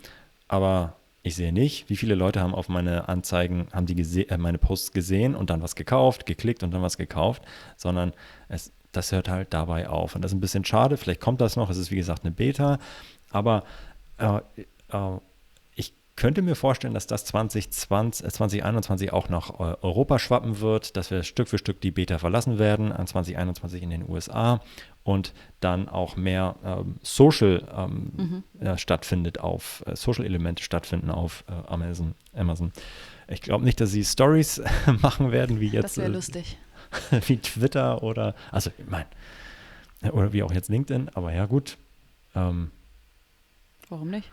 aber 0.49 0.97
ich 1.23 1.35
sehe 1.35 1.53
nicht, 1.53 1.91
wie 1.91 1.97
viele 1.97 2.15
Leute 2.15 2.41
haben 2.41 2.55
auf 2.55 2.69
meine 2.69 3.09
Anzeigen, 3.09 3.67
haben 3.73 3.87
die 3.87 4.29
äh, 4.29 4.39
meine 4.39 4.59
Posts 4.59 4.93
gesehen 4.93 5.35
und 5.35 5.51
dann 5.51 5.61
was 5.61 5.75
gekauft, 5.75 6.25
geklickt 6.25 6.63
und 6.63 6.73
dann 6.73 6.83
was 6.83 6.97
gekauft, 6.97 7.43
sondern 7.77 8.13
es 8.49 8.71
das 8.97 9.13
hört 9.13 9.29
halt 9.29 9.53
dabei 9.53 9.89
auf. 9.89 10.15
Und 10.15 10.23
das 10.23 10.33
ist 10.33 10.37
ein 10.37 10.41
bisschen 10.41 10.65
schade, 10.65 10.97
vielleicht 10.97 11.21
kommt 11.21 11.41
das 11.41 11.57
noch, 11.57 11.71
es 11.71 11.77
ist 11.77 11.91
wie 11.91 11.97
gesagt 11.97 12.25
eine 12.25 12.33
Beta, 12.33 12.79
aber 13.31 13.65
äh, 14.19 14.39
äh, 14.93 15.19
ich 15.75 15.93
könnte 16.17 16.41
mir 16.41 16.55
vorstellen, 16.55 16.95
dass 16.95 17.07
das 17.07 17.25
2020, 17.27 18.27
äh, 18.27 18.31
2021 18.31 19.13
auch 19.13 19.29
nach 19.29 19.59
Europa 19.59 20.19
schwappen 20.19 20.61
wird, 20.61 20.97
dass 20.97 21.11
wir 21.11 21.23
Stück 21.23 21.49
für 21.49 21.59
Stück 21.59 21.81
die 21.81 21.91
Beta 21.91 22.19
verlassen 22.19 22.59
werden, 22.59 22.93
an 22.93 23.07
2021 23.07 23.83
in 23.83 23.91
den 23.91 24.09
USA 24.09 24.61
und 25.03 25.35
dann 25.61 25.89
auch 25.89 26.17
mehr 26.17 26.57
ähm, 26.65 26.97
Social 27.03 27.69
ähm, 27.77 28.43
mhm. 28.59 28.61
äh, 28.61 28.77
stattfindet 28.77 29.39
auf, 29.39 29.85
äh, 29.87 29.95
Social-Elemente 29.95 30.63
stattfinden 30.63 31.11
auf 31.11 31.45
äh, 31.49 31.71
Amazon. 31.71 32.15
Amazon. 32.35 32.73
Ich 33.29 33.41
glaube 33.41 33.65
nicht, 33.65 33.81
dass 33.81 33.91
sie 33.91 34.05
Stories 34.05 34.63
machen 35.01 35.33
werden, 35.33 35.61
wie 35.61 35.69
jetzt. 35.69 35.85
Das 35.85 35.99
wäre 35.99 36.11
lustig. 36.11 36.59
wie 37.27 37.38
Twitter 37.38 38.03
oder, 38.03 38.35
also 38.51 38.70
ich 38.79 38.87
meine, 38.87 39.07
oder 40.12 40.33
wie 40.33 40.42
auch 40.42 40.53
jetzt 40.53 40.68
LinkedIn, 40.68 41.11
aber 41.14 41.33
ja 41.33 41.46
gut. 41.46 41.77
Ähm, 42.35 42.70
Warum 43.88 44.11
nicht? 44.11 44.31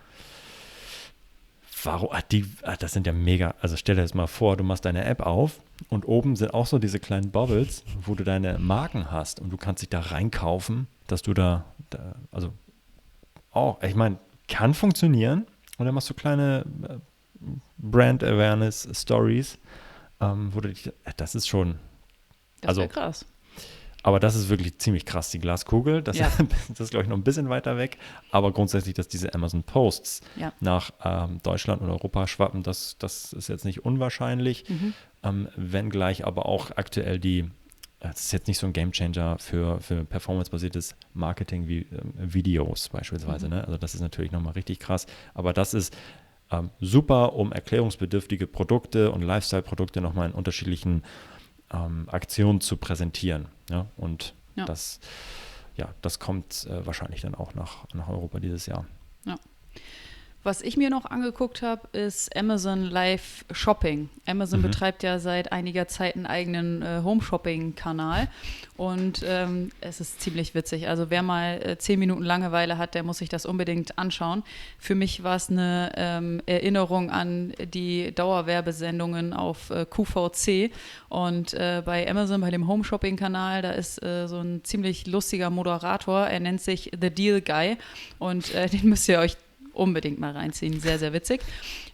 Warum? 1.84 2.10
Ah, 2.12 2.22
die, 2.22 2.46
ah, 2.64 2.76
das 2.78 2.94
sind 2.94 3.06
ja 3.06 3.14
mega. 3.14 3.56
Also 3.62 3.76
stell 3.76 3.96
dir 3.96 4.02
das 4.02 4.14
mal 4.14 4.28
vor, 4.28 4.58
du 4.58 4.64
machst 4.64 4.86
deine 4.86 5.04
App 5.06 5.22
auf 5.22 5.60
und 5.90 6.08
oben 6.08 6.36
sind 6.36 6.54
auch 6.54 6.66
so 6.66 6.80
diese 6.80 7.00
kleinen 7.00 7.32
Bubbles, 7.32 7.84
wo 8.02 8.16
du 8.16 8.24
deine 8.24 8.58
Marken 8.58 9.12
hast 9.12 9.40
und 9.40 9.50
du 9.50 9.58
kannst 9.58 9.82
dich 9.82 9.90
da 9.90 10.00
reinkaufen, 10.00 10.88
dass 11.08 11.22
du 11.22 11.34
da, 11.34 11.66
da 11.90 12.16
also 12.32 12.54
auch, 13.52 13.82
ich 13.84 13.96
meine, 13.96 14.18
kann 14.48 14.74
funktionieren. 14.74 15.46
Und 15.78 15.86
dann 15.86 15.96
machst 15.96 16.10
du 16.10 16.14
kleine 16.14 16.66
äh, 16.88 16.98
Brand 17.78 18.24
Awareness 18.24 18.88
Stories, 18.94 19.58
ähm, 20.22 20.52
wo 20.54 20.62
du 20.62 20.70
dich, 20.70 20.88
äh, 20.88 20.92
das 21.18 21.36
ist 21.36 21.48
schon, 21.48 21.76
das 22.64 22.70
also 22.70 22.88
krass. 22.88 23.26
Aber 24.04 24.20
das 24.20 24.36
ist 24.36 24.50
wirklich 24.50 24.78
ziemlich 24.80 25.06
krass, 25.06 25.32
die 25.32 25.40
Glaskugel. 25.40 26.04
Das, 26.04 26.18
ja. 26.18 26.30
das 26.70 26.80
ist, 26.82 26.92
glaube 26.92 27.04
ich, 27.04 27.10
noch 27.10 27.16
ein 27.16 27.24
bisschen 27.24 27.48
weiter 27.48 27.78
weg. 27.78 27.98
Aber 28.32 28.52
grundsätzlich, 28.52 28.94
dass 28.94 29.08
diese 29.08 29.34
Amazon 29.34 29.64
Posts 29.64 30.22
ja. 30.36 30.52
nach 30.60 30.92
ähm, 31.04 31.40
Deutschland 31.42 31.82
und 31.82 31.90
Europa 31.90 32.28
schwappen, 32.28 32.64
das, 32.64 32.98
das 33.00 33.32
ist 33.32 33.48
jetzt 33.48 33.64
nicht 33.64 33.86
unwahrscheinlich. 33.86 34.70
Mhm. 34.70 34.94
Ähm, 35.24 35.48
wenngleich 35.56 36.26
aber 36.26 36.46
auch 36.48 36.72
aktuell 36.72 37.18
die, 37.18 37.40
äh, 37.40 37.48
das 38.02 38.26
ist 38.26 38.34
jetzt 38.34 38.48
nicht 38.48 38.58
so 38.58 38.68
ein 38.68 38.74
Gamechanger 38.74 39.38
für, 39.40 39.80
für 39.80 40.04
performancebasiertes 40.04 40.96
Marketing 41.14 41.70
wie 41.70 41.84
ähm, 41.84 42.14
Videos 42.18 42.90
beispielsweise. 42.90 43.46
Mhm. 43.46 43.54
Ne? 43.54 43.64
Also 43.64 43.78
das 43.78 43.96
ist 43.96 44.02
natürlich 44.02 44.34
nochmal 44.34 44.54
richtig 44.54 44.80
krass. 44.80 45.08
Aber 45.34 45.54
das 45.54 45.74
ist 45.74 45.96
ähm, 46.52 46.72
super, 46.82 47.34
um 47.36 47.54
erklärungsbedürftige 47.54 48.48
Produkte 48.48 49.12
und 49.12 49.22
Lifestyle-Produkte 49.22 50.02
nochmal 50.02 50.28
in 50.30 50.36
unterschiedlichen 50.36 51.04
ähm, 51.74 52.08
Aktionen 52.10 52.62
zu 52.62 52.78
präsentieren. 52.78 53.48
Ja? 53.70 53.88
Und 53.98 54.36
ja. 54.56 54.66
das, 54.66 55.00
ja, 55.76 55.90
das 56.02 56.20
kommt 56.20 56.66
äh, 56.66 56.86
wahrscheinlich 56.86 57.22
dann 57.22 57.36
auch 57.36 57.54
nach, 57.56 57.86
nach 57.94 58.08
Europa 58.08 58.40
dieses 58.40 58.66
Jahr. 58.66 58.86
Ja. 59.26 59.36
Was 60.46 60.62
ich 60.62 60.76
mir 60.76 60.90
noch 60.90 61.06
angeguckt 61.06 61.62
habe, 61.62 61.88
ist 61.98 62.36
Amazon 62.36 62.84
Live 62.84 63.46
Shopping. 63.54 64.10
Amazon 64.26 64.60
mhm. 64.60 64.64
betreibt 64.64 65.02
ja 65.02 65.18
seit 65.18 65.54
einiger 65.54 65.88
Zeit 65.88 66.18
einen 66.18 66.26
eigenen 66.26 66.82
äh, 66.82 67.00
Home-Shopping-Kanal 67.02 68.28
und 68.76 69.24
ähm, 69.26 69.70
es 69.80 70.02
ist 70.02 70.20
ziemlich 70.20 70.54
witzig. 70.54 70.90
Also 70.90 71.10
wer 71.10 71.24
mal 71.24 71.62
äh, 71.64 71.78
zehn 71.78 71.98
Minuten 71.98 72.24
Langeweile 72.24 72.78
hat, 72.78 72.94
der 72.94 73.04
muss 73.04 73.20
sich 73.20 73.30
das 73.30 73.46
unbedingt 73.46 73.98
anschauen. 73.98 74.44
Für 74.80 74.96
mich 74.96 75.24
war 75.24 75.38
es 75.38 75.50
eine 75.50 75.94
ähm, 75.96 76.42
Erinnerung 76.46 77.10
an 77.10 77.54
die 77.74 78.14
Dauerwerbesendungen 78.14 79.32
auf 79.32 79.70
äh, 79.70 79.86
QVC 79.86 80.72
und 81.08 81.54
äh, 81.54 81.82
bei 81.86 82.10
Amazon, 82.10 82.42
bei 82.42 82.52
dem 82.52 82.68
Home-Shopping-Kanal, 82.68 83.62
da 83.62 83.72
ist 83.72 84.04
äh, 84.04 84.28
so 84.28 84.40
ein 84.40 84.62
ziemlich 84.66 85.08
lustiger 85.08 85.50
Moderator. 85.50 86.28
Er 86.28 86.42
nennt 86.42 86.60
sich 86.60 86.92
The 87.00 87.10
Deal 87.12 87.40
Guy 87.40 87.78
und 88.20 88.54
äh, 88.54 88.68
den 88.74 88.90
müsst 88.90 89.08
ihr 89.08 89.20
euch 89.20 89.38
unbedingt 89.74 90.20
mal 90.20 90.32
reinziehen. 90.32 90.80
Sehr, 90.80 91.00
sehr 91.00 91.14
witzig. 91.14 91.42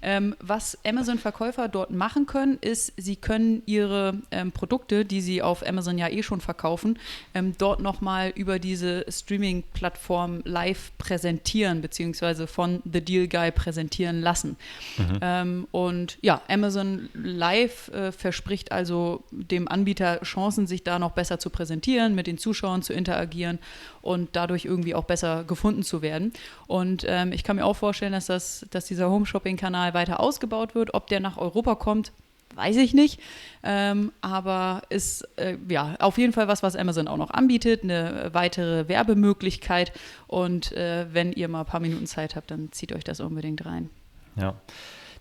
Ähm, 0.01 0.35
was 0.39 0.77
Amazon-Verkäufer 0.85 1.67
dort 1.67 1.91
machen 1.91 2.25
können, 2.25 2.57
ist, 2.61 2.93
sie 2.97 3.15
können 3.15 3.63
ihre 3.65 4.15
ähm, 4.31 4.51
Produkte, 4.51 5.05
die 5.05 5.21
sie 5.21 5.41
auf 5.41 5.65
Amazon 5.65 5.97
ja 5.97 6.07
eh 6.07 6.23
schon 6.23 6.41
verkaufen, 6.41 6.99
ähm, 7.33 7.55
dort 7.57 7.81
nochmal 7.81 8.31
über 8.35 8.59
diese 8.59 9.05
Streaming-Plattform 9.09 10.41
live 10.45 10.91
präsentieren, 10.97 11.81
beziehungsweise 11.81 12.47
von 12.47 12.81
The 12.91 13.01
Deal 13.01 13.27
Guy 13.27 13.51
präsentieren 13.51 14.21
lassen. 14.21 14.55
Mhm. 14.97 15.19
Ähm, 15.21 15.67
und 15.71 16.17
ja, 16.21 16.41
Amazon 16.47 17.09
Live 17.13 17.89
äh, 17.89 18.11
verspricht 18.11 18.71
also 18.71 19.23
dem 19.31 19.67
Anbieter 19.67 20.21
Chancen, 20.21 20.67
sich 20.67 20.83
da 20.83 20.99
noch 20.99 21.11
besser 21.11 21.39
zu 21.39 21.49
präsentieren, 21.49 22.15
mit 22.15 22.27
den 22.27 22.37
Zuschauern 22.37 22.81
zu 22.81 22.93
interagieren 22.93 23.59
und 24.01 24.29
dadurch 24.33 24.65
irgendwie 24.65 24.95
auch 24.95 25.03
besser 25.03 25.43
gefunden 25.43 25.83
zu 25.83 26.01
werden. 26.01 26.33
Und 26.67 27.05
ähm, 27.07 27.31
ich 27.31 27.43
kann 27.43 27.57
mir 27.57 27.65
auch 27.65 27.68
vorstellen, 27.75 28.11
dass, 28.11 28.27
das, 28.27 28.65
dass 28.71 28.85
dieser 28.85 29.09
Home-Shopping-Kanal 29.09 29.93
weiter 29.93 30.19
ausgebaut 30.19 30.75
wird. 30.75 30.93
Ob 30.93 31.07
der 31.07 31.19
nach 31.19 31.37
Europa 31.37 31.75
kommt, 31.75 32.11
weiß 32.55 32.77
ich 32.77 32.93
nicht. 32.93 33.19
Ähm, 33.63 34.11
aber 34.21 34.81
ist 34.89 35.27
äh, 35.37 35.57
ja 35.67 35.95
auf 35.99 36.17
jeden 36.17 36.33
Fall 36.33 36.47
was, 36.47 36.63
was 36.63 36.75
Amazon 36.75 37.07
auch 37.07 37.17
noch 37.17 37.31
anbietet, 37.31 37.83
eine 37.83 38.29
weitere 38.33 38.87
Werbemöglichkeit. 38.87 39.91
Und 40.27 40.71
äh, 40.73 41.07
wenn 41.11 41.33
ihr 41.33 41.47
mal 41.47 41.61
ein 41.61 41.65
paar 41.65 41.79
Minuten 41.79 42.07
Zeit 42.07 42.35
habt, 42.35 42.51
dann 42.51 42.71
zieht 42.71 42.93
euch 42.93 43.03
das 43.03 43.19
unbedingt 43.19 43.65
rein. 43.65 43.89
Ja, 44.35 44.55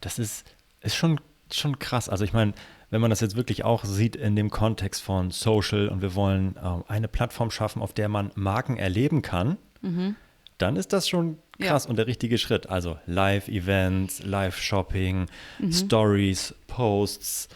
das 0.00 0.18
ist, 0.18 0.46
ist 0.80 0.94
schon, 0.94 1.20
schon 1.52 1.78
krass. 1.78 2.08
Also 2.08 2.24
ich 2.24 2.32
meine, 2.32 2.52
wenn 2.90 3.00
man 3.00 3.10
das 3.10 3.20
jetzt 3.20 3.36
wirklich 3.36 3.64
auch 3.64 3.84
sieht 3.84 4.16
in 4.16 4.36
dem 4.36 4.50
Kontext 4.50 5.02
von 5.02 5.30
Social 5.30 5.88
und 5.88 6.00
wir 6.02 6.14
wollen 6.14 6.56
äh, 6.56 6.90
eine 6.90 7.08
Plattform 7.08 7.50
schaffen, 7.50 7.82
auf 7.82 7.92
der 7.92 8.08
man 8.08 8.30
Marken 8.34 8.76
erleben 8.76 9.22
kann, 9.22 9.58
mhm. 9.82 10.16
Dann 10.58 10.76
ist 10.76 10.92
das 10.92 11.08
schon 11.08 11.38
krass 11.60 11.84
ja. 11.84 11.90
und 11.90 11.96
der 11.96 12.06
richtige 12.06 12.38
Schritt. 12.38 12.68
Also 12.68 12.98
Live-Events, 13.06 14.24
Live-Shopping, 14.24 15.26
mhm. 15.58 15.72
Stories, 15.72 16.54
Posts 16.66 17.48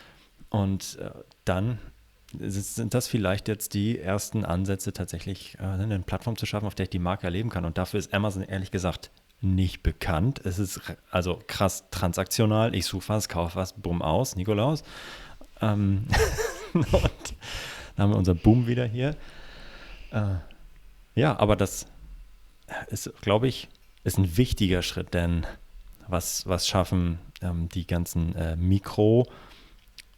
und 0.51 0.99
äh, 1.01 1.11
dann 1.45 1.79
sind 2.38 2.95
das 2.95 3.09
vielleicht 3.09 3.49
jetzt 3.49 3.75
die 3.75 3.99
ersten 3.99 4.45
Ansätze, 4.45 4.93
tatsächlich 4.93 5.57
äh, 5.59 5.65
eine 5.65 5.99
Plattform 6.01 6.37
zu 6.37 6.47
schaffen, 6.47 6.67
auf 6.67 6.75
der 6.75 6.85
ich 6.85 6.91
die 6.91 6.99
Marke 6.99 7.25
erleben 7.25 7.51
kann. 7.51 7.65
Und 7.65 7.79
dafür 7.79 7.99
ist 7.99 8.15
Amazon 8.15 8.43
ehrlich 8.43 8.71
gesagt 8.71 9.11
nicht 9.43 9.83
bekannt. 9.83 10.41
Es 10.45 10.59
ist 10.59 10.81
also 11.11 11.41
krass 11.47 11.85
transaktional. 11.91 12.75
Ich 12.75 12.87
suche 12.87 13.09
was, 13.09 13.29
kaufe 13.29 13.57
was, 13.57 13.75
bumm 13.75 14.01
aus, 14.01 14.37
Nikolaus. 14.37 14.83
Ähm 15.61 16.07
und 16.73 16.87
dann 17.97 18.05
haben 18.05 18.11
wir 18.12 18.17
unser 18.17 18.35
Boom 18.35 18.67
wieder 18.67 18.87
hier. 18.87 19.17
Äh, 20.11 20.37
ja, 21.15 21.38
aber 21.38 21.57
das 21.57 21.87
ist, 22.88 23.12
glaube 23.20 23.48
ich, 23.48 23.68
ist 24.05 24.18
ein 24.18 24.37
wichtiger 24.37 24.83
Schritt, 24.83 25.14
denn 25.14 25.46
was, 26.09 26.46
was 26.46 26.66
schaffen 26.66 27.18
ähm, 27.40 27.68
die 27.68 27.87
ganzen 27.87 28.35
äh, 28.35 28.57
Mikro, 28.57 29.27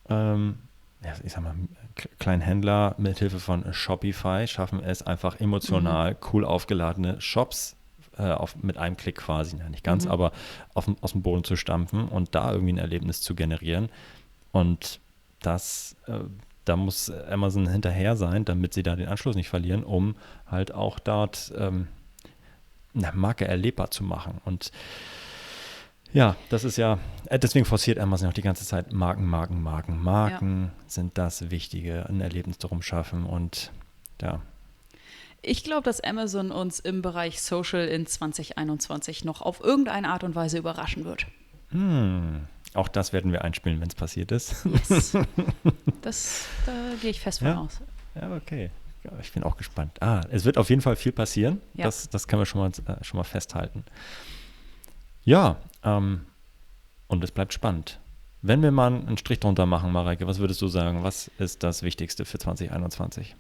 ähm, 0.09 0.59
ja, 1.02 1.12
ich 1.22 1.33
sag 1.33 1.42
mal, 1.42 1.54
Kleinhändler 2.18 2.94
mit 2.98 3.18
Hilfe 3.18 3.38
von 3.38 3.72
Shopify 3.72 4.46
schaffen 4.46 4.83
es 4.83 5.02
einfach 5.02 5.38
emotional 5.40 6.12
mhm. 6.12 6.16
cool 6.33 6.44
aufgeladene 6.44 7.20
Shops 7.20 7.76
äh, 8.18 8.30
auf, 8.30 8.57
mit 8.57 8.78
einem 8.78 8.96
Klick 8.96 9.16
quasi, 9.16 9.57
ja, 9.59 9.68
nicht 9.68 9.85
ganz, 9.85 10.07
mhm. 10.07 10.11
aber 10.11 10.33
auf, 10.72 10.90
aus 11.00 11.12
dem 11.12 11.22
Boden 11.22 11.44
zu 11.44 11.57
stampfen 11.57 12.09
und 12.09 12.35
da 12.35 12.52
irgendwie 12.52 12.72
ein 12.72 12.78
Erlebnis 12.78 13.20
zu 13.20 13.35
generieren. 13.35 13.90
Und 14.50 15.00
das, 15.40 15.96
äh, 16.07 16.20
da 16.64 16.76
muss 16.76 17.11
Amazon 17.11 17.68
hinterher 17.68 18.16
sein, 18.16 18.44
damit 18.44 18.74
sie 18.74 18.83
da 18.83 18.96
den 18.96 19.09
Anschluss 19.09 19.37
nicht 19.37 19.48
verlieren, 19.48 19.85
um 19.85 20.16
halt 20.46 20.72
auch 20.72 20.98
dort 20.98 21.52
ähm, 21.57 21.88
eine 22.94 23.12
Marke 23.14 23.46
erlebbar 23.46 23.90
zu 23.90 24.04
machen. 24.04 24.40
Und 24.44 24.70
ja, 26.12 26.37
das 26.48 26.62
ist 26.62 26.76
ja, 26.76 26.98
äh, 27.26 27.38
deswegen 27.38 27.64
forciert 27.64 27.98
Amazon 27.98 28.28
auch 28.28 28.35
die 28.35 28.42
ganze 28.42 28.64
Zeit 28.64 28.92
Marken, 28.92 29.26
Marken, 29.26 29.61
Marken. 29.62 30.00
Marken 30.00 30.64
ja. 30.64 30.85
sind 30.87 31.18
das 31.18 31.50
Wichtige, 31.50 32.07
ein 32.09 32.20
Erlebnis 32.20 32.59
darum 32.59 32.83
schaffen 32.83 33.24
und 33.26 33.72
ja. 34.22 34.40
Ich 35.42 35.64
glaube, 35.64 35.83
dass 35.83 36.00
Amazon 36.00 36.52
uns 36.52 36.80
im 36.80 37.02
Bereich 37.02 37.42
Social 37.42 37.87
in 37.87 38.07
2021 38.07 39.24
noch 39.24 39.42
auf 39.42 39.61
irgendeine 39.61 40.09
Art 40.09 40.24
und 40.24 40.35
Weise 40.35 40.57
überraschen 40.57 41.04
wird. 41.04 41.26
Hm. 41.70 42.46
Auch 42.74 42.88
das 42.88 43.12
werden 43.12 43.30
wir 43.30 43.44
einspielen, 43.44 43.80
wenn 43.80 43.88
es 43.88 43.94
passiert 43.94 44.33
ist. 44.33 44.64
Yes. 44.64 45.16
Das, 46.00 46.46
da 46.66 46.72
gehe 47.00 47.11
ich 47.11 47.20
fest 47.20 47.38
von 47.38 47.48
ja. 47.48 47.59
aus. 47.59 47.80
Ja, 48.14 48.37
okay. 48.37 48.70
Ich 49.21 49.33
bin 49.33 49.43
auch 49.43 49.57
gespannt. 49.57 50.03
Ah, 50.03 50.23
es 50.31 50.45
wird 50.45 50.59
auf 50.59 50.71
jeden 50.71 50.83
Fall 50.83 50.97
viel 50.97 51.12
passieren. 51.12 51.61
Ja. 51.75 51.85
Das, 51.85 52.09
das 52.09 52.27
können 52.27 52.40
wir 52.40 52.47
schon 52.47 52.61
mal, 52.61 52.71
äh, 52.71 53.05
schon 53.05 53.19
mal 53.19 53.25
festhalten. 53.25 53.85
Ja, 55.25 55.57
ähm, 55.83 56.27
und 57.07 57.23
es 57.25 57.31
bleibt 57.31 57.53
spannend. 57.53 58.01
Wenn 58.43 58.62
wir 58.62 58.70
mal 58.70 58.93
einen 58.93 59.16
Strich 59.16 59.41
drunter 59.41 59.64
machen, 59.66 59.91
Mareike, 59.93 60.26
was 60.26 60.39
würdest 60.39 60.61
du 60.61 60.68
sagen? 60.68 61.03
Was 61.03 61.31
ist 61.39 61.62
das 61.62 61.83
Wichtigste 61.83 62.24
für 62.24 62.39
2021? 62.39 63.35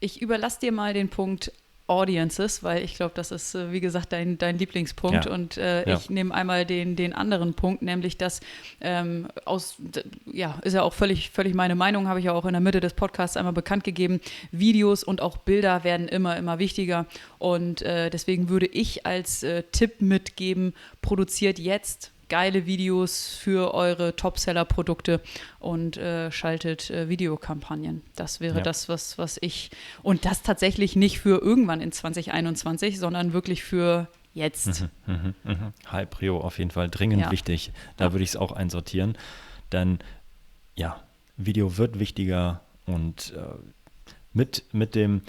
Ich 0.00 0.22
überlasse 0.22 0.60
dir 0.60 0.70
mal 0.70 0.94
den 0.94 1.08
Punkt 1.08 1.52
Audiences, 1.86 2.62
weil 2.62 2.82
ich 2.82 2.94
glaube, 2.94 3.12
das 3.14 3.30
ist, 3.30 3.54
äh, 3.54 3.70
wie 3.70 3.80
gesagt, 3.80 4.12
dein, 4.12 4.38
dein 4.38 4.56
Lieblingspunkt. 4.58 5.26
Ja. 5.26 5.32
Und 5.32 5.58
äh, 5.58 5.86
Ja. 5.88 5.96
ich 5.98 6.08
nehme 6.08 6.32
einmal 6.34 6.64
den, 6.64 6.96
den 6.96 7.12
anderen 7.12 7.52
Punkt, 7.52 7.82
nämlich 7.82 8.16
dass 8.16 8.40
ähm, 8.80 9.28
aus, 9.44 9.76
ja, 10.24 10.58
ist 10.64 10.72
ja 10.72 10.82
auch 10.82 10.94
völlig, 10.94 11.30
völlig 11.30 11.54
meine 11.54 11.74
Meinung, 11.74 12.08
habe 12.08 12.20
ich 12.20 12.24
ja 12.24 12.32
auch 12.32 12.46
in 12.46 12.52
der 12.52 12.60
Mitte 12.62 12.80
des 12.80 12.94
Podcasts 12.94 13.36
einmal 13.36 13.52
bekannt 13.52 13.84
gegeben. 13.84 14.20
Videos 14.50 15.04
und 15.04 15.20
auch 15.20 15.36
Bilder 15.36 15.84
werden 15.84 16.08
immer, 16.08 16.36
immer 16.38 16.58
wichtiger. 16.58 17.04
Und 17.38 17.82
äh, 17.82 18.08
deswegen 18.08 18.48
würde 18.48 18.66
ich 18.66 19.04
als 19.04 19.42
äh, 19.42 19.62
Tipp 19.70 20.00
mitgeben, 20.00 20.72
produziert 21.02 21.58
jetzt 21.58 22.12
geile 22.28 22.66
Videos 22.66 23.28
für 23.34 23.74
eure 23.74 24.16
Topseller-Produkte 24.16 25.20
und 25.58 25.96
äh, 25.96 26.30
schaltet 26.30 26.90
äh, 26.90 27.08
Videokampagnen. 27.08 28.02
Das 28.16 28.40
wäre 28.40 28.58
Ja. 28.58 28.62
das, 28.62 28.88
was, 28.88 29.18
was 29.18 29.38
ich. 29.40 29.70
Und 30.02 30.24
das 30.24 30.42
tatsächlich 30.42 30.96
nicht 30.96 31.20
für 31.20 31.40
irgendwann 31.40 31.80
in 31.80 31.92
2021, 31.92 32.98
sondern 32.98 33.32
wirklich 33.32 33.62
für 33.64 34.08
jetzt. 34.32 34.84
Mhm, 35.06 35.34
mhm. 35.44 35.72
High 35.92 36.08
Prio 36.10 36.40
auf 36.40 36.58
jeden 36.58 36.70
Fall 36.70 36.88
dringend 36.90 37.22
Ja. 37.22 37.30
wichtig. 37.30 37.72
Da 37.96 38.12
würde 38.12 38.24
ich 38.24 38.30
es 38.30 38.36
auch 38.36 38.52
einsortieren. 38.52 39.16
Denn 39.72 39.98
ja, 40.76 41.00
Video 41.36 41.76
wird 41.78 41.98
wichtiger 41.98 42.60
und 42.86 43.32
äh, 43.36 43.40
mit, 44.32 44.64
mit 44.72 44.94
dem 44.94 45.22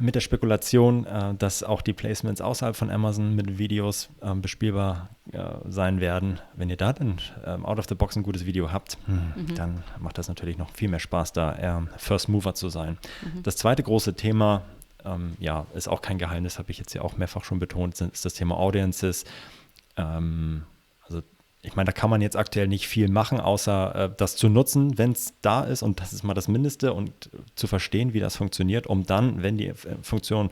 mit 0.00 0.14
der 0.14 0.20
Spekulation, 0.20 1.06
äh, 1.06 1.34
dass 1.34 1.62
auch 1.62 1.82
die 1.82 1.92
Placements 1.92 2.40
außerhalb 2.40 2.74
von 2.74 2.90
Amazon 2.90 3.34
mit 3.34 3.58
Videos 3.58 4.08
ähm, 4.22 4.40
bespielbar 4.42 5.10
äh, 5.32 5.38
sein 5.68 6.00
werden. 6.00 6.40
Wenn 6.54 6.70
ihr 6.70 6.76
da 6.76 6.92
dann 6.92 7.20
ähm, 7.44 7.64
out 7.66 7.78
of 7.78 7.86
the 7.88 7.94
box 7.94 8.16
ein 8.16 8.22
gutes 8.22 8.46
Video 8.46 8.72
habt, 8.72 8.98
hm, 9.06 9.54
dann 9.54 9.82
macht 9.98 10.18
das 10.18 10.28
natürlich 10.28 10.58
noch 10.58 10.70
viel 10.70 10.88
mehr 10.88 10.98
Spaß, 11.00 11.32
da 11.32 11.86
First 11.96 12.28
Mover 12.28 12.54
zu 12.54 12.68
sein. 12.68 12.98
Das 13.42 13.56
zweite 13.56 13.82
große 13.82 14.14
Thema, 14.14 14.62
ähm, 15.04 15.36
ja, 15.38 15.66
ist 15.74 15.88
auch 15.88 16.02
kein 16.02 16.18
Geheimnis, 16.18 16.58
habe 16.58 16.70
ich 16.70 16.78
jetzt 16.78 16.94
ja 16.94 17.02
auch 17.02 17.16
mehrfach 17.16 17.44
schon 17.44 17.58
betont, 17.58 17.96
sind- 17.96 18.12
ist 18.12 18.24
das 18.24 18.34
Thema 18.34 18.56
Audiences. 18.56 19.24
Ähm, 19.96 20.64
also 21.06 21.22
ich 21.62 21.76
meine, 21.76 21.86
da 21.86 21.92
kann 21.92 22.10
man 22.10 22.22
jetzt 22.22 22.36
aktuell 22.36 22.68
nicht 22.68 22.88
viel 22.88 23.08
machen, 23.08 23.38
außer 23.38 23.94
äh, 23.94 24.10
das 24.16 24.36
zu 24.36 24.48
nutzen, 24.48 24.96
wenn 24.96 25.12
es 25.12 25.34
da 25.42 25.64
ist. 25.64 25.82
Und 25.82 26.00
das 26.00 26.12
ist 26.12 26.22
mal 26.22 26.34
das 26.34 26.48
Mindeste 26.48 26.94
und 26.94 27.30
zu 27.54 27.66
verstehen, 27.66 28.14
wie 28.14 28.20
das 28.20 28.36
funktioniert, 28.36 28.86
um 28.86 29.04
dann, 29.04 29.42
wenn 29.42 29.58
die 29.58 29.68
äh, 29.68 29.76
Funktionen 30.02 30.50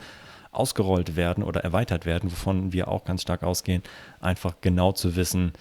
ausgerollt 0.51 1.17
werden 1.17 1.45
oder 1.45 1.63
erweitert 1.63 2.05
werden, 2.05 2.31
wovon 2.31 2.73
wir 2.73 2.89
auch 2.89 3.05
ganz 3.05 3.23
stark 3.23 3.43
ausgehen, 3.43 3.83
einfach 4.21 4.57
genau 4.61 4.93
zu 4.93 5.17
wissen, 5.17 5.53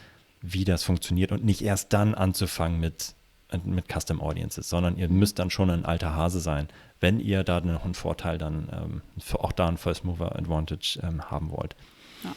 wie 0.42 0.66
das 0.66 0.84
funktioniert 0.84 1.32
und 1.32 1.44
nicht 1.44 1.62
erst 1.62 1.94
dann 1.94 2.14
anzufangen 2.14 2.80
mit, 2.80 3.16
äh, 3.50 3.58
mit 3.64 3.86
Custom 3.88 4.22
Audiences, 4.22 4.70
sondern 4.70 4.98
ihr 4.98 5.10
müsst 5.10 5.40
dann 5.40 5.50
schon 5.50 5.70
ein 5.70 5.86
alter 5.86 6.14
Hase 6.14 6.42
sein, 6.42 6.68
wenn 7.00 7.20
ihr 7.20 7.44
da 7.44 7.62
noch 7.62 7.86
einen 7.86 7.94
Vorteil 7.94 8.38
dann 8.38 8.70
ähm, 8.74 9.02
auch 9.40 9.54
da 9.54 9.68
einen 9.68 9.78
First 9.78 10.04
Mover 10.04 10.36
Advantage 10.36 11.00
ähm, 11.04 11.22
haben 11.30 11.52
wollt. 11.52 11.76
Ja. 12.24 12.32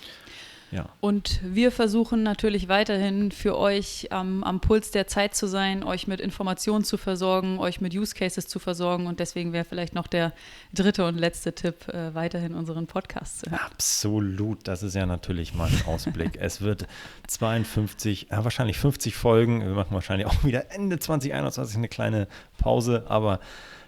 Ja. 0.71 0.89
Und 1.01 1.41
wir 1.43 1.73
versuchen 1.73 2.23
natürlich 2.23 2.69
weiterhin 2.69 3.33
für 3.33 3.59
euch 3.59 4.09
am, 4.11 4.45
am 4.45 4.61
Puls 4.61 4.91
der 4.91 5.07
Zeit 5.07 5.35
zu 5.35 5.47
sein, 5.47 5.83
euch 5.83 6.07
mit 6.07 6.21
Informationen 6.21 6.85
zu 6.85 6.97
versorgen, 6.97 7.59
euch 7.59 7.81
mit 7.81 7.95
Use 7.95 8.15
Cases 8.15 8.47
zu 8.47 8.59
versorgen. 8.59 9.07
Und 9.07 9.21
deswegen 9.21 9.53
wäre 9.53 9.65
vielleicht 9.65 9.95
noch 9.95 10.07
der 10.07 10.33
dritte 10.73 11.07
und 11.07 11.17
letzte 11.17 11.55
Tipp, 11.55 11.89
äh, 11.89 12.15
weiterhin 12.15 12.55
unseren 12.55 12.87
Podcast 12.87 13.41
zu 13.41 13.51
hören. 13.51 13.61
Absolut, 13.65 14.69
das 14.69 14.83
ist 14.83 14.95
ja 14.95 15.07
natürlich 15.07 15.55
mal 15.55 15.69
ein 15.69 15.83
Ausblick. 15.87 16.37
es 16.41 16.61
wird 16.61 16.87
52, 17.27 18.29
ja, 18.31 18.45
wahrscheinlich 18.45 18.79
50 18.79 19.15
Folgen. 19.15 19.63
Wir 19.63 19.75
machen 19.75 19.93
wahrscheinlich 19.95 20.27
auch 20.27 20.45
wieder 20.45 20.71
Ende 20.71 20.99
2021 20.99 21.77
eine 21.77 21.89
kleine 21.89 22.29
Pause, 22.59 23.05
aber 23.09 23.41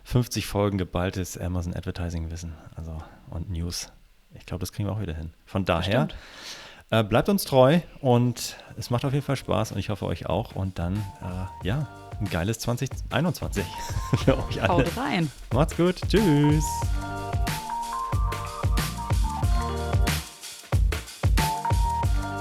50 0.05 0.47
Folgen 0.47 0.79
geballtes 0.79 1.39
Amazon 1.39 1.75
Advertising 1.75 2.31
Wissen 2.31 2.55
also, 2.75 2.99
und 3.31 3.51
News. 3.51 3.93
Ich 4.35 4.47
glaube, 4.47 4.61
das 4.61 4.73
kriegen 4.73 4.89
wir 4.89 4.93
auch 4.93 5.01
wieder 5.01 5.15
hin. 5.15 5.33
Von 5.45 5.65
daher 5.65 6.07
Bestimmt. 6.07 6.17
Äh, 6.93 7.03
bleibt 7.03 7.29
uns 7.29 7.45
treu 7.45 7.81
und 8.01 8.57
es 8.77 8.91
macht 8.91 9.05
auf 9.05 9.13
jeden 9.13 9.25
Fall 9.25 9.37
Spaß 9.37 9.73
und 9.73 9.79
ich 9.79 9.89
hoffe 9.89 10.07
euch 10.07 10.27
auch. 10.27 10.55
Und 10.55 10.79
dann, 10.79 10.95
äh, 10.95 11.67
ja, 11.67 11.89
ein 12.21 12.29
geiles 12.29 12.61
2021 12.61 13.65
für 14.25 14.39
euch 14.39 14.63
alle. 14.63 14.85
Haut 14.85 14.97
rein. 14.97 15.31
Macht's 15.53 15.77
gut. 15.77 15.97
Tschüss. 16.09 16.65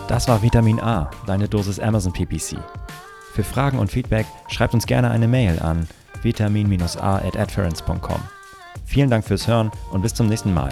Das 0.07 0.27
war 0.27 0.41
Vitamin 0.41 0.81
A, 0.81 1.09
deine 1.25 1.47
Dosis 1.47 1.79
Amazon 1.79 2.11
PPC. 2.11 2.57
Für 3.33 3.45
Fragen 3.45 3.79
und 3.79 3.89
Feedback 3.89 4.25
schreibt 4.49 4.73
uns 4.73 4.85
gerne 4.85 5.09
eine 5.09 5.29
Mail 5.29 5.59
an 5.59 5.87
vitamin-a 6.21 7.15
at 7.15 7.37
adference.com. 7.37 8.19
Vielen 8.85 9.09
Dank 9.09 9.25
fürs 9.25 9.47
Hören 9.47 9.71
und 9.91 10.01
bis 10.01 10.13
zum 10.13 10.27
nächsten 10.27 10.53
Mal. 10.53 10.69